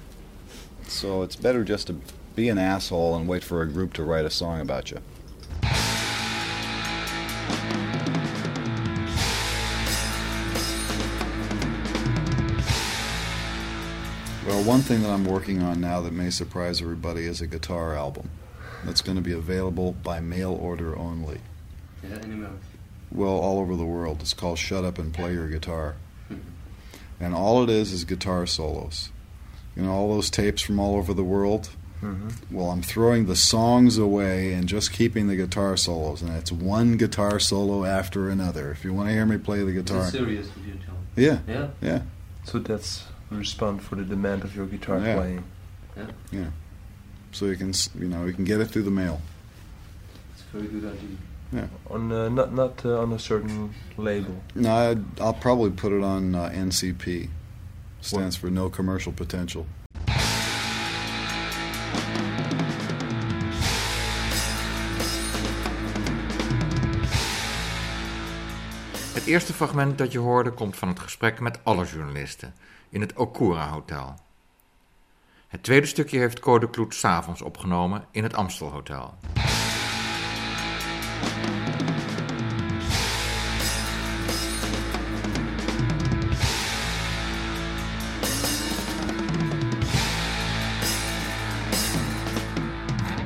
So 0.86 1.22
it's 1.22 1.36
better 1.36 1.64
just 1.64 1.88
to 1.88 1.96
be 2.38 2.48
an 2.50 2.56
asshole 2.56 3.16
and 3.16 3.26
wait 3.26 3.42
for 3.42 3.62
a 3.62 3.66
group 3.66 3.92
to 3.92 4.04
write 4.04 4.24
a 4.24 4.30
song 4.30 4.60
about 4.60 4.92
you. 4.92 5.00
Well, 14.46 14.62
one 14.62 14.82
thing 14.82 15.02
that 15.02 15.10
I'm 15.10 15.24
working 15.24 15.62
on 15.64 15.80
now 15.80 16.00
that 16.00 16.12
may 16.12 16.30
surprise 16.30 16.80
everybody 16.80 17.26
is 17.26 17.40
a 17.40 17.48
guitar 17.48 17.96
album 17.96 18.30
that's 18.84 19.00
going 19.00 19.16
to 19.16 19.22
be 19.22 19.32
available 19.32 19.94
by 20.04 20.20
mail 20.20 20.52
order 20.52 20.96
only. 20.96 21.40
Well, 23.10 23.32
all 23.32 23.58
over 23.58 23.74
the 23.74 23.84
world. 23.84 24.18
It's 24.20 24.32
called 24.32 24.58
Shut 24.58 24.84
Up 24.84 25.00
and 25.00 25.12
Play 25.12 25.32
Your 25.32 25.48
Guitar. 25.48 25.96
And 27.18 27.34
all 27.34 27.64
it 27.64 27.68
is 27.68 27.90
is 27.90 28.04
guitar 28.04 28.46
solos. 28.46 29.10
You 29.74 29.82
know, 29.82 29.90
all 29.90 30.14
those 30.14 30.30
tapes 30.30 30.62
from 30.62 30.78
all 30.78 30.94
over 30.94 31.12
the 31.12 31.24
world? 31.24 31.70
Well, 32.50 32.70
I'm 32.70 32.82
throwing 32.82 33.26
the 33.26 33.34
songs 33.36 33.98
away 33.98 34.52
and 34.52 34.68
just 34.68 34.92
keeping 34.92 35.26
the 35.28 35.36
guitar 35.36 35.76
solos. 35.76 36.22
And 36.22 36.30
it's 36.36 36.52
one 36.52 36.96
guitar 36.96 37.38
solo 37.40 37.84
after 37.84 38.28
another. 38.30 38.70
If 38.70 38.84
you 38.84 38.92
want 38.94 39.08
to 39.08 39.12
hear 39.14 39.26
me 39.26 39.36
play 39.38 39.64
the 39.64 39.72
guitar. 39.72 40.02
Is 40.02 40.08
it 40.14 40.18
serious 40.18 40.46
with 40.54 40.66
you, 40.66 40.74
John? 40.74 40.96
Yeah. 41.16 41.38
Yeah? 41.48 41.68
Yeah. 41.80 42.02
So 42.44 42.58
that's 42.60 43.04
a 43.30 43.34
response 43.34 43.82
for 43.84 43.96
the 43.96 44.04
demand 44.04 44.44
of 44.44 44.54
your 44.54 44.66
guitar 44.66 44.98
Yeah. 45.00 45.14
playing. 45.16 45.44
Yeah. 45.96 46.06
Yeah. 46.30 46.46
So 47.32 47.46
you 47.46 47.56
can, 47.56 47.72
you 47.98 48.08
know, 48.08 48.24
you 48.26 48.32
can 48.32 48.44
get 48.44 48.60
it 48.60 48.66
through 48.66 48.84
the 48.84 48.90
mail. 48.90 49.20
It's 50.34 50.44
a 50.54 50.56
very 50.58 50.68
good 50.68 50.84
idea. 50.92 51.16
Yeah. 51.52 51.66
On 51.90 52.12
uh, 52.12 52.28
not 52.28 52.52
not 52.54 52.84
uh, 52.84 53.00
on 53.00 53.12
a 53.12 53.18
certain 53.18 53.74
label. 53.96 54.34
No, 54.54 54.70
I'd, 54.90 55.20
I'll 55.20 55.32
probably 55.34 55.70
put 55.70 55.92
it 55.92 56.02
on 56.02 56.34
uh, 56.34 56.50
NCP. 56.50 57.30
Stands 58.00 58.36
for 58.36 58.48
No 58.50 58.68
Commercial 58.70 59.12
Potential. 59.12 59.66
Het 69.18 69.26
eerste 69.26 69.52
fragment 69.52 69.98
dat 69.98 70.12
je 70.12 70.18
hoorde 70.18 70.50
komt 70.50 70.76
van 70.76 70.88
het 70.88 71.00
gesprek 71.00 71.40
met 71.40 71.58
alle 71.62 71.84
journalisten 71.84 72.54
in 72.88 73.00
het 73.00 73.12
Okura 73.12 73.68
Hotel. 73.68 74.14
Het 75.48 75.62
tweede 75.62 75.86
stukje 75.86 76.18
heeft 76.18 76.40
Code 76.40 76.70
Kloet 76.70 76.94
s'avonds 76.94 77.42
opgenomen 77.42 78.04
in 78.10 78.22
het 78.22 78.34
Amstel 78.34 78.70
Hotel. 78.70 79.14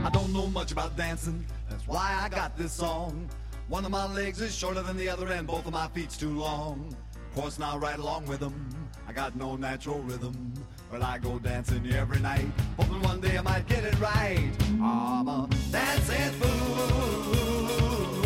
I 0.06 0.10
don't 0.10 0.32
know 0.32 0.52
much 0.52 0.70
about 0.70 0.96
dancing, 0.96 1.46
that's 1.68 1.84
why 1.86 2.26
I 2.26 2.34
got 2.34 2.56
this 2.56 2.76
song. 2.76 3.28
One 3.68 3.84
of 3.86 3.90
my 3.90 4.12
legs 4.12 4.40
is 4.40 4.54
shorter 4.54 4.82
than 4.82 4.96
the 4.96 5.08
other, 5.08 5.26
and 5.28 5.46
both 5.46 5.66
of 5.66 5.72
my 5.72 5.88
feet's 5.88 6.16
too 6.16 6.38
long. 6.38 6.94
Of 7.14 7.34
course, 7.34 7.58
now 7.58 7.78
right 7.78 7.98
along 7.98 8.26
with 8.26 8.40
them, 8.40 8.68
I 9.08 9.12
got 9.12 9.34
no 9.34 9.56
natural 9.56 10.00
rhythm. 10.00 10.52
But 10.90 11.02
I 11.02 11.16
go 11.16 11.38
dancing 11.38 11.90
every 11.90 12.20
night, 12.20 12.46
hoping 12.78 13.00
one 13.00 13.20
day 13.22 13.38
I 13.38 13.40
might 13.40 13.66
get 13.66 13.82
it 13.84 13.98
right. 13.98 14.50
I'm 14.82 15.26
a 15.26 15.48
dancing 15.70 16.32
fool. 16.38 18.20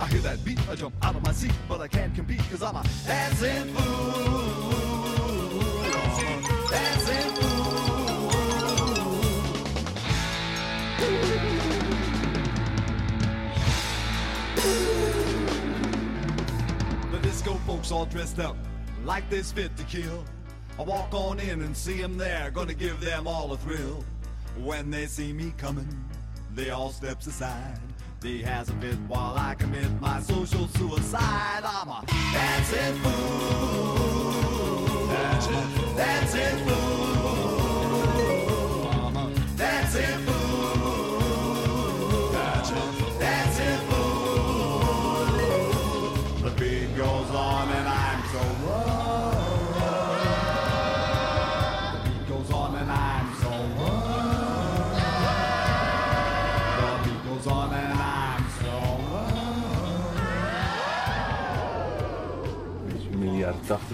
I 0.00 0.06
hear 0.08 0.20
that 0.22 0.44
beat, 0.44 0.58
I 0.68 0.74
jump 0.74 0.94
out 1.02 1.14
of 1.14 1.21
my 1.32 1.38
seat, 1.38 1.52
but 1.68 1.80
I 1.80 1.88
can't 1.88 2.14
compete 2.14 2.42
because 2.42 2.62
I'm 2.62 2.76
a 2.76 2.84
dancing 3.06 3.74
fool. 3.74 5.60
Dancing 6.70 7.32
fool. 7.36 7.62
The 17.10 17.18
disco 17.22 17.54
folks 17.66 17.90
all 17.90 18.06
dressed 18.06 18.38
up 18.38 18.56
like 19.04 19.28
this 19.30 19.52
fit 19.52 19.74
to 19.78 19.84
kill. 19.84 20.24
I 20.78 20.82
walk 20.82 21.14
on 21.14 21.40
in 21.40 21.62
and 21.62 21.74
see 21.76 22.00
them 22.00 22.18
there, 22.18 22.50
gonna 22.50 22.74
give 22.74 23.00
them 23.00 23.26
all 23.26 23.52
a 23.52 23.56
thrill. 23.56 24.04
When 24.58 24.90
they 24.90 25.06
see 25.06 25.32
me 25.32 25.54
coming, 25.56 26.04
they 26.54 26.70
all 26.70 26.90
steps 26.90 27.26
aside. 27.26 27.78
They 28.22 28.38
has 28.42 28.68
a 28.68 28.72
fit 28.74 28.96
while 29.08 29.34
I 29.36 29.56
commit 29.56 30.00
my 30.00 30.20
social 30.20 30.68
suicide. 30.68 31.64
I'm 31.64 31.88
a 31.88 32.04
dancing 32.32 32.94
fool. 33.02 35.08
Dancing, 35.08 35.96
dancing 35.96 36.68
fool. 36.68 36.91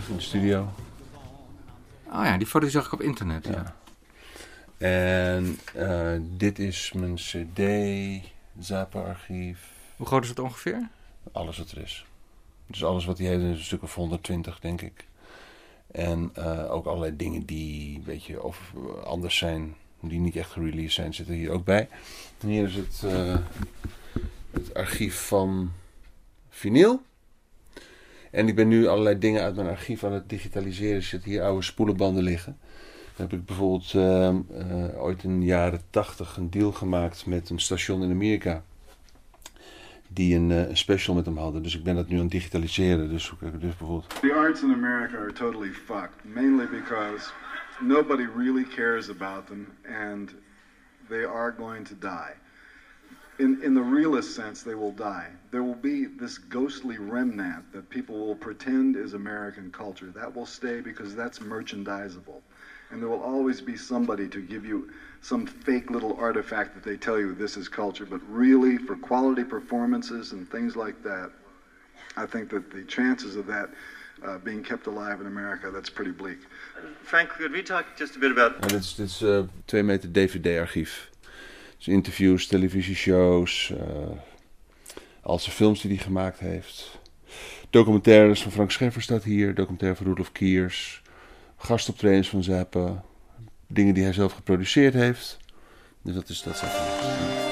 In 0.09 0.17
de 0.17 0.23
studio. 0.23 0.69
Oh 2.07 2.25
ja, 2.25 2.37
die 2.37 2.47
foto 2.47 2.69
zag 2.69 2.87
ik 2.87 2.93
op 2.93 3.01
internet. 3.03 3.47
Ja. 3.47 3.75
En 4.79 5.59
eh, 5.75 6.13
dit 6.21 6.59
is 6.59 6.93
mijn 6.93 7.15
CD, 7.15 7.61
Zappa-archief, 8.59 9.71
Hoe 9.97 10.07
groot 10.07 10.23
is 10.23 10.29
het 10.29 10.39
ongeveer? 10.39 10.89
alles 11.33 11.59
wat 11.59 11.71
er 11.71 11.79
is. 11.79 12.07
Dus 12.67 12.85
alles 12.85 13.05
wat 13.05 13.19
hij 13.19 13.27
heeft, 13.27 13.43
is 13.43 13.59
een 13.59 13.65
stuk 13.65 13.83
of 13.83 13.95
120, 13.95 14.61
denk 14.61 14.81
ik. 14.83 15.07
En 15.91 16.31
eh, 16.35 16.73
ook 16.73 16.87
allerlei 16.87 17.17
dingen 17.17 17.45
die, 17.45 18.03
weet 18.05 18.25
je, 18.25 18.43
of 18.43 18.73
anders 19.05 19.37
zijn, 19.37 19.75
die 20.01 20.21
niet 20.21 20.37
echt 20.37 20.51
gereleased 20.51 20.93
zijn, 20.93 21.15
zitten 21.15 21.35
hier 21.35 21.51
ook 21.51 21.65
bij. 21.65 21.89
En 22.41 22.49
hier 22.49 22.65
is 22.65 22.75
het, 22.75 23.03
eh, 23.05 23.37
het 24.51 24.75
archief 24.75 25.27
van 25.27 25.73
vinyl. 26.49 27.03
En 28.31 28.49
ik 28.49 28.55
ben 28.55 28.69
nu 28.69 28.87
allerlei 28.87 29.19
dingen 29.19 29.43
uit 29.43 29.57
mijn 29.57 29.69
archief 29.69 30.05
aan 30.05 30.13
het 30.13 30.29
digitaliseren. 30.29 30.97
Er 30.97 31.03
zitten 31.03 31.31
hier 31.31 31.43
oude 31.43 31.63
spoelenbanden 31.63 32.23
liggen. 32.23 32.57
Dan 33.17 33.27
heb 33.29 33.39
ik 33.39 33.45
bijvoorbeeld 33.45 33.93
ehm, 33.95 34.37
eh, 34.51 35.03
ooit 35.03 35.23
in 35.23 35.41
de 35.41 35.47
jaren 35.47 35.81
80 35.91 36.37
een 36.37 36.51
deal 36.51 36.73
gemaakt 36.73 37.27
met 37.27 37.51
een 37.51 37.61
station 37.61 38.03
in 38.03 38.11
Amerika. 38.11 38.63
Die 40.09 40.37
een, 40.37 40.51
eh, 40.51 40.75
special 40.75 41.15
met 41.15 41.27
hem 41.27 41.37
hadden. 41.37 41.63
Dus 41.63 41.77
ik 41.77 41.85
ben 41.85 41.95
dat 41.95 42.09
nu 42.09 42.17
aan 42.17 42.23
het 42.23 42.31
digitaliseren. 42.31 43.09
Dus, 43.09 43.33
dus 43.41 43.77
bijvoorbeeld 43.77 44.09
The 44.21 44.33
arts 44.33 44.63
in 44.63 44.73
America 44.73 45.17
are 45.17 45.33
totally 45.33 45.73
fucked, 45.73 46.25
mainly 46.35 46.67
because 46.67 47.31
nobody 47.81 48.27
really 48.37 48.65
cares 48.65 49.11
about 49.11 49.47
them 49.47 49.67
and 50.09 50.35
they 51.09 51.27
are 51.27 51.55
going 51.59 51.87
to 51.87 51.95
die. 52.01 52.35
In, 53.39 53.63
in 53.63 53.75
the 53.75 53.83
realist 53.83 54.35
sense, 54.35 54.63
they 54.63 54.75
will 54.75 54.93
die. 54.93 55.29
There 55.53 55.63
will 55.63 55.77
be 55.77 56.07
this 56.07 56.39
ghostly 56.39 56.99
remnant 56.99 57.73
that 57.73 57.89
people 57.89 58.27
will 58.27 58.35
pretend 58.35 58.97
is 58.97 59.15
American 59.15 59.71
culture. 59.71 60.13
That 60.15 60.35
will 60.35 60.47
stay 60.47 60.81
because 60.81 61.15
that's 61.15 61.39
merchandisable. 61.39 62.41
And 62.91 63.01
there 63.01 63.09
will 63.09 63.23
always 63.23 63.61
be 63.61 63.77
somebody 63.77 64.29
to 64.29 64.41
give 64.41 64.65
you 64.65 64.91
some 65.21 65.47
fake 65.47 65.91
little 65.91 66.17
artifact 66.17 66.75
that 66.75 66.83
they 66.83 66.97
tell 66.97 67.19
you 67.19 67.35
this 67.35 67.57
is 67.57 67.69
culture. 67.69 68.07
But 68.07 68.21
really, 68.29 68.77
for 68.79 68.97
quality 68.97 69.45
performances 69.45 70.33
and 70.33 70.51
things 70.51 70.75
like 70.75 71.03
that, 71.05 71.31
I 72.17 72.27
think 72.27 72.51
that 72.51 72.71
the 72.73 72.83
chances 72.85 73.37
of 73.37 73.47
that 73.47 73.71
uh, 74.25 74.39
being 74.39 74.65
kept 74.65 74.87
alive 74.87 75.21
in 75.21 75.27
America, 75.27 75.71
that's 75.71 75.91
pretty 75.91 76.11
bleak. 76.11 76.39
Frank, 77.03 77.31
could 77.31 77.53
we 77.53 77.63
talk 77.63 77.87
just 77.97 78.17
a 78.17 78.19
bit 78.19 78.31
about 78.31 78.53
En 78.61 78.69
dit 78.69 78.81
is, 78.81 78.95
dit 78.95 79.07
is 79.07 79.23
eh, 79.23 79.41
twee 79.65 79.83
meter 79.83 80.13
DVD-archief. 80.13 81.11
Dus 81.79 81.89
interviews, 81.89 82.47
televisieshows, 82.47 83.73
eh 83.79 84.19
al 85.29 85.39
zijn 85.39 85.55
films 85.55 85.81
die 85.81 85.91
hij 85.91 86.05
gemaakt 86.05 86.39
heeft. 86.39 87.01
Documentaires 87.71 88.43
van 88.43 88.53
Frank 88.53 88.71
Scheffer 88.71 89.03
staat 89.03 89.25
hier. 89.25 89.55
Documentaire 89.55 89.97
van 89.97 90.07
Rudolf 90.07 90.33
Kiers. 90.33 91.03
Gastoptredens 91.57 92.29
van 92.29 92.43
Zappa. 92.43 93.05
Dingen 93.67 93.95
die 93.95 94.03
hij 94.03 94.13
zelf 94.13 94.33
geproduceerd 94.33 94.95
heeft. 94.95 95.39
Dus 96.03 96.15
dat 96.15 96.29
is 96.29 96.43
dat 96.43 96.57
staat 96.57 97.48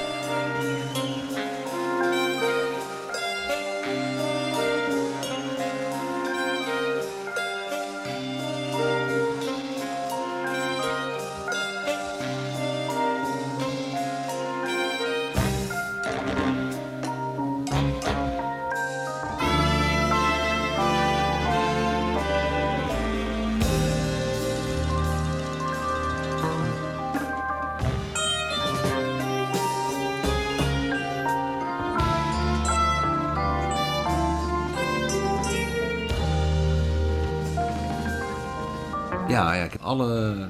alle 39.87 40.49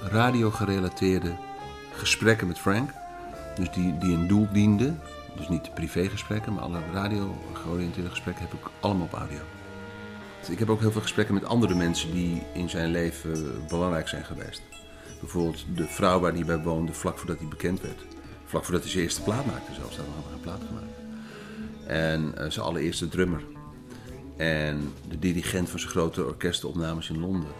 radio-gerelateerde 0.00 1.36
gesprekken 1.92 2.46
met 2.46 2.58
Frank, 2.58 2.90
dus 3.56 3.70
die, 3.70 3.98
die 3.98 4.14
een 4.14 4.26
doel 4.26 4.48
dienden, 4.52 5.00
dus 5.36 5.48
niet 5.48 5.74
privégesprekken, 5.74 6.54
maar 6.54 6.62
alle 6.62 6.78
radio-georiënteerde 6.92 8.10
gesprekken 8.10 8.44
heb 8.44 8.52
ik 8.52 8.70
allemaal 8.80 9.06
op 9.06 9.12
audio. 9.12 9.38
Ik 10.48 10.58
heb 10.58 10.70
ook 10.70 10.80
heel 10.80 10.92
veel 10.92 11.00
gesprekken 11.00 11.34
met 11.34 11.44
andere 11.44 11.74
mensen 11.74 12.12
die 12.12 12.42
in 12.54 12.70
zijn 12.70 12.90
leven 12.90 13.64
belangrijk 13.68 14.08
zijn 14.08 14.24
geweest. 14.24 14.62
Bijvoorbeeld 15.20 15.64
de 15.74 15.86
vrouw 15.86 16.20
waar 16.20 16.32
hij 16.32 16.44
bij 16.44 16.58
woonde 16.58 16.92
vlak 16.92 17.18
voordat 17.18 17.38
hij 17.38 17.48
bekend 17.48 17.80
werd. 17.80 18.04
Vlak 18.44 18.64
voordat 18.64 18.82
hij 18.82 18.90
zijn 18.90 19.04
eerste 19.04 19.22
plaat 19.22 19.46
maakte 19.46 19.74
zelfs, 19.74 19.96
daar 19.96 20.04
hadden 20.04 20.24
we 20.30 20.34
een 20.34 20.40
plaat 20.40 20.62
gemaakt. 20.66 20.92
En 21.86 22.38
eh, 22.38 22.50
zijn 22.50 22.66
allereerste 22.66 23.08
drummer. 23.08 23.42
En 24.36 24.92
de 25.08 25.18
dirigent 25.18 25.68
van 25.68 25.78
zijn 25.78 25.90
grote 25.90 26.24
orkestenopnames 26.24 27.10
in 27.10 27.20
Londen. 27.20 27.50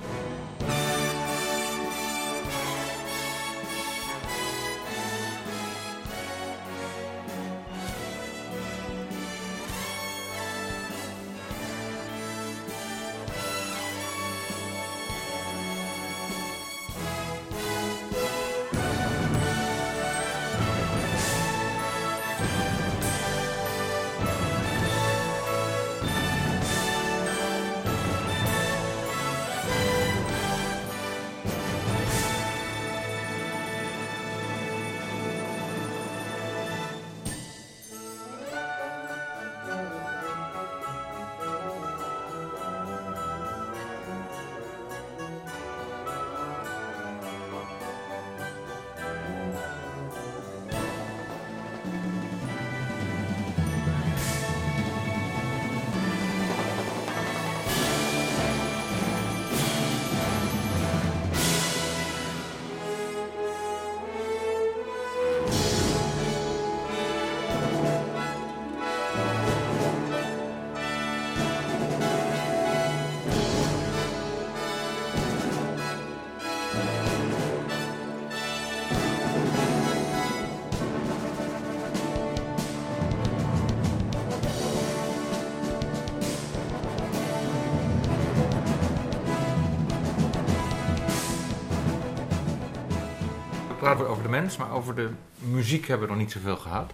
Weer 93.99 94.07
over 94.07 94.23
de 94.23 94.29
mens, 94.29 94.57
maar 94.57 94.71
over 94.71 94.95
de 94.95 95.09
muziek 95.39 95.87
hebben 95.87 96.07
we 96.07 96.13
nog 96.13 96.23
niet 96.23 96.33
zoveel 96.33 96.57
gehad. 96.57 96.93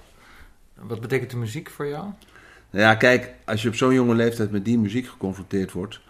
Wat 0.75 1.01
betekent 1.01 1.31
de 1.31 1.37
muziek 1.37 1.71
voor 1.71 1.87
jou? 1.87 2.05
Nou 2.71 2.85
ja, 2.85 2.95
kijk, 2.95 3.35
als 3.45 3.63
je 3.63 3.69
op 3.69 3.75
zo'n 3.75 3.95
jonge 3.95 4.15
leeftijd 4.15 4.51
met 4.51 4.65
die 4.65 4.79
muziek 4.79 5.07
geconfronteerd 5.07 5.73
wordt. 5.73 6.01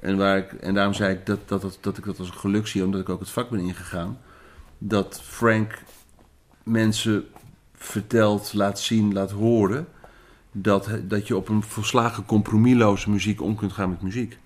En, 0.00 0.16
waar 0.16 0.38
ik, 0.38 0.52
en 0.52 0.74
daarom 0.74 0.94
zei 0.94 1.14
ik 1.14 1.26
dat, 1.26 1.48
dat, 1.48 1.62
dat, 1.62 1.78
dat 1.80 1.98
ik 1.98 2.04
dat 2.04 2.18
als 2.18 2.28
een 2.28 2.34
geluk 2.34 2.66
zie, 2.66 2.84
omdat 2.84 3.00
ik 3.00 3.08
ook 3.08 3.20
het 3.20 3.30
vak 3.30 3.50
ben 3.50 3.60
ingegaan. 3.60 4.18
Dat 4.78 5.20
Frank 5.22 5.82
mensen 6.62 7.24
vertelt, 7.74 8.52
laat 8.52 8.80
zien, 8.80 9.12
laat 9.12 9.30
horen. 9.30 9.86
Dat, 10.52 10.88
dat 11.02 11.26
je 11.26 11.36
op 11.36 11.48
een 11.48 11.62
volslagen 11.62 12.24
compromisloze 12.24 13.10
muziek 13.10 13.42
om 13.42 13.56
kunt 13.56 13.72
gaan 13.72 13.90
met 13.90 14.02
muziek. 14.02 14.38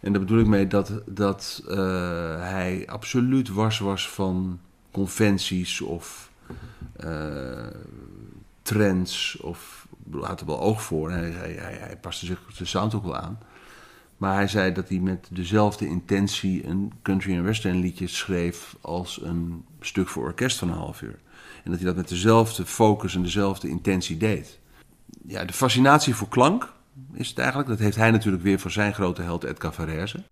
En 0.00 0.12
daar 0.12 0.20
bedoel 0.20 0.38
ik 0.38 0.46
mee 0.46 0.66
dat, 0.66 0.92
dat 1.06 1.62
eh, 1.68 1.76
hij 2.40 2.82
absoluut 2.86 3.48
wars 3.48 3.78
was 3.78 4.10
van 4.10 4.60
conventies 4.94 5.80
of 5.80 6.30
eh, 6.96 7.66
trends. 8.62 9.36
Of 9.40 9.86
laat 10.10 10.40
er 10.40 10.46
wel 10.46 10.60
oog 10.60 10.82
voor. 10.82 11.10
Hij, 11.10 11.30
hij, 11.30 11.76
hij, 11.80 11.96
paste 11.96 12.26
zich 12.26 12.40
de 12.58 12.64
sound 12.64 12.94
ook 12.94 13.04
wel 13.04 13.16
aan. 13.16 13.38
Maar 14.16 14.34
hij 14.34 14.48
zei 14.48 14.72
dat 14.72 14.88
hij 14.88 14.98
met 14.98 15.28
dezelfde 15.30 15.86
intentie 15.86 16.66
een 16.66 16.92
country 17.02 17.36
en 17.36 17.44
western 17.44 17.78
liedje 17.78 18.06
schreef 18.06 18.76
als 18.80 19.22
een 19.22 19.64
stuk 19.80 20.08
voor 20.08 20.24
orkest 20.24 20.58
van 20.58 20.68
een 20.68 20.74
half 20.74 21.02
uur. 21.02 21.18
En 21.64 21.70
dat 21.70 21.74
hij 21.74 21.86
dat 21.88 21.96
met 21.96 22.08
dezelfde 22.08 22.66
focus 22.66 23.14
en 23.14 23.22
dezelfde 23.22 23.68
intentie 23.68 24.16
deed. 24.16 24.58
Ja, 25.26 25.44
de 25.44 25.52
fascinatie 25.52 26.14
voor 26.14 26.28
klank 26.28 26.72
is 27.12 27.28
het 27.28 27.38
eigenlijk. 27.38 27.68
Dat 27.68 27.78
heeft 27.78 27.96
hij 27.96 28.10
natuurlijk 28.10 28.42
weer 28.42 28.60
voor 28.60 28.70
zijn 28.70 28.94
grote 28.94 29.22
held 29.22 29.44
Edgar 29.44 29.72
Varese. 29.72 30.22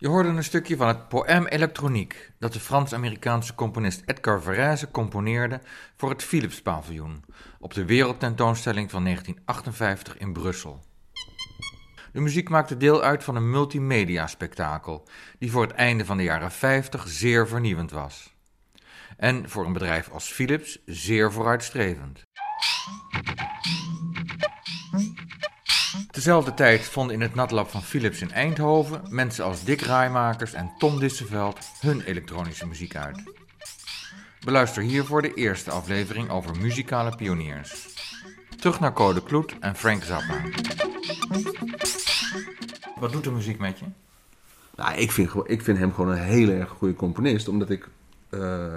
Je 0.00 0.08
hoorde 0.08 0.28
een 0.28 0.44
stukje 0.44 0.76
van 0.76 0.88
het 0.88 1.08
Poème 1.08 1.50
Electronique 1.50 2.18
dat 2.38 2.52
de 2.52 2.60
Frans-Amerikaanse 2.60 3.54
componist 3.54 4.02
Edgar 4.06 4.42
Varese 4.42 4.90
componeerde 4.90 5.60
voor 5.96 6.10
het 6.10 6.22
Philips 6.22 6.62
Paviljoen 6.62 7.24
op 7.58 7.74
de 7.74 7.84
Wereldtentoonstelling 7.84 8.90
van 8.90 9.04
1958 9.04 10.18
in 10.18 10.32
Brussel. 10.32 10.84
De 12.12 12.20
muziek 12.20 12.48
maakte 12.48 12.76
deel 12.76 13.02
uit 13.02 13.24
van 13.24 13.36
een 13.36 13.50
multimedia-spektakel 13.50 15.08
die 15.38 15.50
voor 15.50 15.62
het 15.62 15.72
einde 15.72 16.04
van 16.04 16.16
de 16.16 16.22
jaren 16.22 16.52
50 16.52 17.08
zeer 17.08 17.48
vernieuwend 17.48 17.90
was. 17.90 18.34
En 19.16 19.48
voor 19.48 19.66
een 19.66 19.72
bedrijf 19.72 20.10
als 20.10 20.32
Philips 20.32 20.78
zeer 20.86 21.32
vooruitstrevend. 21.32 22.27
Tezelfde 26.18 26.54
tijd 26.54 26.84
vonden 26.84 27.14
in 27.14 27.20
het 27.20 27.34
natlab 27.34 27.70
van 27.70 27.82
Philips 27.82 28.20
in 28.20 28.32
Eindhoven 28.32 29.02
mensen 29.08 29.44
als 29.44 29.64
Dick 29.64 29.80
Rijmakers 29.80 30.52
en 30.52 30.72
Tom 30.78 30.98
Disseveld 30.98 31.58
hun 31.80 32.00
elektronische 32.00 32.66
muziek 32.66 32.96
uit. 32.96 33.22
Beluister 34.44 34.82
hiervoor 34.82 35.22
de 35.22 35.34
eerste 35.34 35.70
aflevering 35.70 36.30
over 36.30 36.56
muzikale 36.56 37.16
pioniers. 37.16 37.88
Terug 38.56 38.80
naar 38.80 38.92
Code 38.92 39.22
Kloet 39.22 39.58
en 39.60 39.76
Frank 39.76 40.02
Zappa. 40.02 40.40
Wat 43.00 43.12
doet 43.12 43.24
de 43.24 43.30
muziek 43.30 43.58
met 43.58 43.78
je? 43.78 43.84
Nou, 44.76 44.94
ik 44.94 45.12
vind, 45.12 45.30
ik 45.44 45.62
vind 45.62 45.78
hem 45.78 45.94
gewoon 45.94 46.10
een 46.10 46.22
hele 46.22 46.52
erg 46.52 46.68
goede 46.68 46.94
componist. 46.94 47.48
Omdat 47.48 47.70
ik 47.70 47.88
eh, 48.28 48.76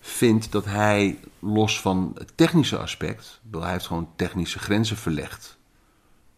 vind 0.00 0.52
dat 0.52 0.64
hij, 0.64 1.18
los 1.38 1.80
van 1.80 2.12
het 2.18 2.32
technische 2.34 2.78
aspect... 2.78 3.40
Hij 3.50 3.70
heeft 3.70 3.86
gewoon 3.86 4.08
technische 4.16 4.58
grenzen 4.58 4.96
verlegd. 4.96 5.60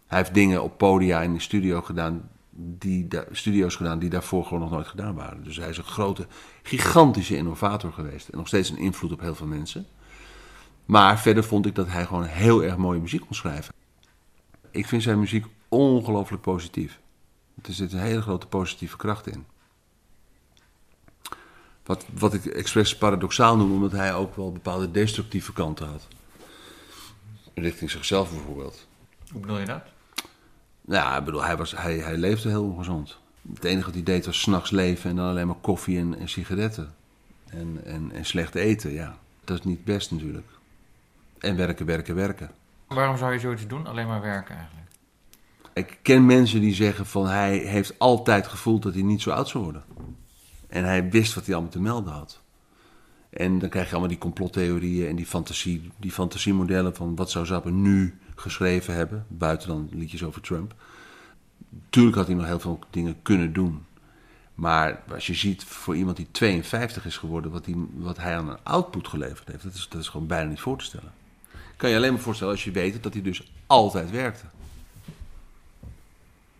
Hij 0.07 0.19
heeft 0.19 0.35
dingen 0.35 0.63
op 0.63 0.79
podia 0.79 1.21
in 1.21 1.33
de 1.33 1.41
studio 1.41 1.81
gedaan... 1.83 2.29
Die, 2.57 3.09
studio's 3.31 3.77
gedaan 3.77 3.99
die 3.99 4.11
daarvoor 4.11 4.45
gewoon 4.45 4.61
nog 4.61 4.71
nooit 4.71 4.87
gedaan 4.87 5.15
waren. 5.15 5.45
Dus 5.45 5.57
hij 5.57 5.69
is 5.69 5.79
een 5.79 5.85
grote, 5.85 6.27
gigantische 6.63 7.37
innovator 7.37 7.93
geweest. 7.93 8.29
En 8.29 8.39
nog 8.39 8.47
steeds 8.47 8.71
een 8.71 8.79
invloed 8.79 9.13
op 9.13 9.21
heel 9.21 9.35
veel 9.35 9.47
mensen. 9.47 9.87
Maar 10.85 11.21
verder 11.21 11.45
vond 11.45 11.67
ik 11.67 11.75
dat 11.75 11.89
hij 11.89 12.07
gewoon 12.07 12.25
heel 12.25 12.65
erg 12.65 12.77
mooie 12.77 13.01
muziek 13.01 13.21
kon 13.21 13.35
schrijven. 13.35 13.75
Ik 14.71 14.87
vind 14.87 15.03
zijn 15.03 15.19
muziek 15.19 15.47
ongelooflijk 15.69 16.43
positief. 16.43 17.01
Er 17.63 17.73
zit 17.73 17.93
een 17.93 17.99
hele 17.99 18.23
grote 18.23 18.47
positieve 18.47 18.97
kracht 18.97 19.27
in. 19.27 19.47
Wat, 21.85 22.05
wat 22.19 22.35
ik 22.35 22.45
expres 22.45 22.97
paradoxaal 22.97 23.57
noem, 23.57 23.73
omdat 23.73 23.93
hij 23.93 24.15
ook 24.15 24.37
wel 24.37 24.53
bepaalde 24.53 24.91
destructieve 24.91 25.53
kanten 25.53 25.87
had. 25.87 26.09
Richting 27.55 27.91
zichzelf 27.91 28.31
bijvoorbeeld. 28.31 28.87
Hoe 29.31 29.41
bedoel 29.41 29.59
je 29.59 29.67
dat? 29.67 29.83
Ja, 30.87 31.19
ik 31.19 31.25
bedoel, 31.25 31.45
hij, 31.45 31.57
was, 31.57 31.77
hij, 31.77 31.97
hij 31.97 32.17
leefde 32.17 32.49
heel 32.49 32.65
ongezond. 32.65 33.19
Het 33.55 33.65
enige 33.65 33.85
wat 33.85 33.95
hij 33.95 34.03
deed 34.03 34.27
was 34.27 34.41
s'nachts 34.41 34.71
leven 34.71 35.11
en 35.11 35.17
dan 35.17 35.29
alleen 35.29 35.47
maar 35.47 35.57
koffie 35.61 35.99
en, 35.99 36.19
en 36.19 36.29
sigaretten. 36.29 36.95
En, 37.49 37.81
en, 37.85 38.11
en 38.13 38.25
slecht 38.25 38.55
eten, 38.55 38.93
ja. 38.93 39.17
Dat 39.45 39.59
is 39.59 39.65
niet 39.65 39.85
best 39.85 40.11
natuurlijk. 40.11 40.47
En 41.39 41.57
werken, 41.57 41.87
werken, 41.87 42.15
werken. 42.15 42.51
Waarom 42.87 43.17
zou 43.17 43.33
je 43.33 43.39
zoiets 43.39 43.67
doen? 43.67 43.87
Alleen 43.87 44.07
maar 44.07 44.21
werken 44.21 44.57
eigenlijk. 44.57 44.89
Ik 45.73 45.99
ken 46.03 46.27
mensen 46.27 46.61
die 46.61 46.75
zeggen 46.75 47.07
van 47.07 47.27
hij 47.27 47.57
heeft 47.57 47.99
altijd 47.99 48.47
gevoeld 48.47 48.83
dat 48.83 48.95
hij 48.95 49.03
niet 49.03 49.23
zo 49.23 49.31
oud 49.31 49.49
zou 49.49 49.65
worden. 49.65 49.85
En 50.69 50.85
hij 50.85 51.11
wist 51.11 51.35
wat 51.35 51.45
hij 51.45 51.55
allemaal 51.55 51.73
te 51.73 51.81
melden 51.81 52.13
had. 52.13 52.41
En 53.31 53.59
dan 53.59 53.69
krijg 53.69 53.85
je 53.85 53.91
allemaal 53.91 54.11
die 54.11 54.19
complottheorieën 54.19 55.09
en 55.09 55.17
die, 55.17 55.27
fantasie, 55.27 55.91
die 55.97 56.13
fantasiemodellen 56.13 56.95
van 56.95 57.17
wat 57.17 57.31
zou 57.31 57.47
Zappa 57.47 57.71
nu 57.71 58.19
geschreven 58.35 58.95
hebben, 58.95 59.27
buiten 59.29 59.69
dan 59.69 59.89
liedjes 59.93 60.23
over 60.23 60.41
Trump. 60.41 60.75
Tuurlijk 61.91 62.17
had 62.17 62.27
hij 62.27 62.35
nog 62.35 62.47
heel 62.47 62.61
veel 62.61 62.79
dingen 62.91 63.23
kunnen 63.23 63.53
doen. 63.53 63.85
Maar 64.55 65.03
als 65.13 65.27
je 65.27 65.35
ziet 65.35 65.65
voor 65.65 65.97
iemand 65.97 66.17
die 66.17 66.29
52 66.31 67.07
is 67.07 67.17
geworden, 67.17 67.51
wat 67.51 67.67
hij, 67.67 67.75
wat 67.95 68.17
hij 68.17 68.37
aan 68.37 68.49
een 68.49 68.63
output 68.63 69.09
geleverd 69.09 69.49
heeft, 69.49 69.91
dat 69.91 70.01
is, 70.01 70.09
gewoon 70.09 70.27
bijna 70.27 70.49
niet 70.49 70.61
voor 70.61 70.79
te 70.79 70.85
stellen. 70.85 71.13
Kan 71.77 71.91
je 71.91 71.97
alleen 71.97 72.13
maar 72.13 72.23
voorstellen 72.23 72.53
als 72.53 72.65
je 72.65 72.71
weet 72.71 73.03
dat 73.03 73.13
hij 73.13 73.23
dus 73.23 73.53
altijd 73.67 74.11
werkte. 74.11 74.45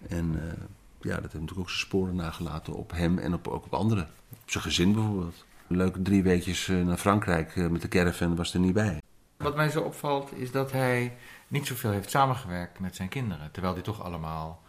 En 0.09 0.35
eh, 0.35 0.53
ja, 1.01 1.15
dat 1.15 1.23
heeft 1.23 1.33
natuurlijk 1.33 1.59
ook 1.59 1.71
zijn 1.71 1.87
sporen 1.87 2.15
nagelaten 2.15 2.75
op 2.75 2.93
hem 2.93 3.19
en 3.19 3.35
op, 3.35 3.49
ook 3.49 3.65
op 3.65 3.75
anderen. 3.75 4.09
Op 4.31 4.51
zijn 4.51 4.65
gezin 4.65 4.93
bijvoorbeeld. 4.93 5.45
Leuke 5.67 6.03
drie 6.03 6.23
weekjes 6.23 6.69
eh, 6.69 6.83
naar 6.83 6.97
Frankrijk 6.97 7.57
eh, 7.57 7.69
met 7.69 7.83
de 7.83 7.89
caravan 7.89 8.37
was 8.37 8.55
er 8.55 8.61
niet 8.61 8.75
bij. 8.75 9.03
Wat 9.37 9.57
mij 9.57 9.69
zo 9.69 9.81
opvalt 9.81 10.33
is 10.37 10.51
dat 10.51 10.73
hij 10.73 11.17
niet 11.49 11.67
zoveel 11.67 11.91
heeft 11.91 12.11
samengewerkt 12.11 12.79
met 12.79 12.97
zijn 12.97 13.09
kinderen. 13.09 13.51
Terwijl 13.51 13.75
die 13.75 13.83
toch 13.83 14.03
allemaal 14.03 14.63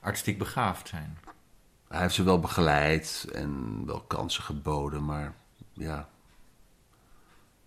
artistiek 0.00 0.38
begaafd 0.38 0.88
zijn. 0.88 1.18
Hij 1.88 2.00
heeft 2.00 2.14
ze 2.14 2.22
wel 2.22 2.40
begeleid 2.40 3.28
en 3.32 3.82
wel 3.86 4.00
kansen 4.00 4.42
geboden, 4.42 5.04
maar 5.04 5.34
ja, 5.72 6.08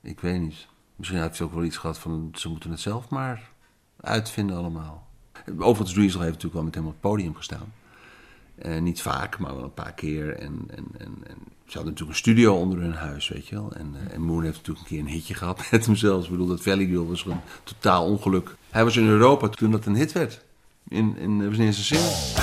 ik 0.01 0.19
weet 0.19 0.41
niet. 0.41 0.67
Misschien 0.95 1.21
heeft 1.21 1.37
hij 1.37 1.47
ook 1.47 1.53
wel 1.53 1.63
iets 1.63 1.77
gehad 1.77 1.99
van 1.99 2.29
ze 2.33 2.49
moeten 2.49 2.71
het 2.71 2.79
zelf 2.79 3.09
maar 3.09 3.49
uitvinden 4.01 4.57
allemaal. 4.57 5.07
Overigens, 5.57 5.93
Driesel 5.93 6.19
heeft 6.19 6.33
natuurlijk 6.33 6.53
wel 6.53 6.63
met 6.63 6.75
hem 6.75 6.85
op 6.85 6.91
het 6.91 7.01
podium 7.01 7.35
gestaan. 7.35 7.73
Eh, 8.55 8.81
niet 8.81 9.01
vaak, 9.01 9.39
maar 9.39 9.55
wel 9.55 9.63
een 9.63 9.73
paar 9.73 9.93
keer. 9.93 10.35
En, 10.37 10.65
en, 10.69 10.85
en, 10.97 11.17
en 11.27 11.37
ze 11.65 11.73
hadden 11.79 11.93
natuurlijk 11.93 12.09
een 12.09 12.15
studio 12.15 12.55
onder 12.55 12.79
hun 12.79 12.93
huis, 12.93 13.27
weet 13.27 13.47
je 13.47 13.55
wel. 13.55 13.71
En, 13.71 13.95
eh, 14.11 14.17
Moon 14.17 14.43
heeft 14.43 14.57
natuurlijk 14.57 14.79
een 14.79 14.95
keer 14.95 14.99
een 14.99 15.11
hitje 15.11 15.33
gehad 15.33 15.61
met 15.71 15.85
hem 15.85 15.95
zelfs. 15.95 16.25
Ik 16.25 16.31
bedoel, 16.31 16.47
dat 16.47 16.61
Valley 16.61 16.85
Girl 16.85 17.07
was 17.07 17.21
gewoon 17.21 17.41
totaal 17.63 18.05
ongeluk. 18.05 18.55
Hij 18.69 18.83
was 18.83 18.97
in 18.97 19.07
Europa 19.07 19.47
toen 19.47 19.71
dat 19.71 19.85
een 19.85 19.95
hit 19.95 20.11
werd. 20.11 20.45
In, 20.87 21.17
in, 21.17 21.39
dat 21.39 21.51
in 21.51 21.73
zijn 21.73 21.73
single. 21.73 22.41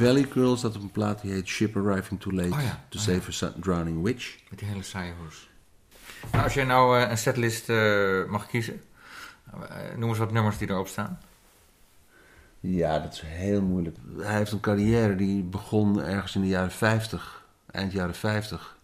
Valley 0.00 0.26
Girl 0.30 0.56
staat 0.56 0.76
op 0.76 0.82
een 0.82 0.90
plaat 0.90 1.20
die 1.20 1.32
heet 1.32 1.46
Ship 1.46 1.76
Arriving 1.76 2.20
Too 2.20 2.32
Late 2.32 2.54
Oh 2.54 2.60
ja, 2.60 2.84
to 2.88 2.98
oh 2.98 3.04
Save 3.04 3.46
a 3.46 3.52
Drowning 3.60 4.02
Witch. 4.02 4.38
Met 4.50 4.58
die 4.58 4.68
hele 4.68 4.82
saaie 4.82 5.12
hoes. 5.22 5.48
Nou, 6.32 6.44
als 6.44 6.54
jij 6.54 6.64
nou 6.64 7.00
eh, 7.00 7.10
een 7.10 7.18
setlist 7.18 7.68
eh, 7.68 8.24
mag 8.28 8.46
kiezen, 8.46 8.82
eh, 9.52 9.96
noem 9.96 10.08
eens 10.08 10.18
wat 10.18 10.32
nummers 10.32 10.58
die 10.58 10.70
erop 10.70 10.86
staan. 10.86 11.20
Ja, 12.60 12.98
dat 12.98 13.12
is 13.12 13.20
heel 13.24 13.62
moeilijk. 13.62 13.96
Hij 14.18 14.36
heeft 14.36 14.52
een 14.52 14.60
carrière 14.60 15.16
die 15.16 15.42
begon 15.42 16.02
ergens 16.02 16.34
in 16.34 16.40
de 16.40 16.48
jaren 16.48 16.70
50, 16.70 17.44
eind 17.70 17.92
jaren 17.92 18.14
50, 18.14 18.78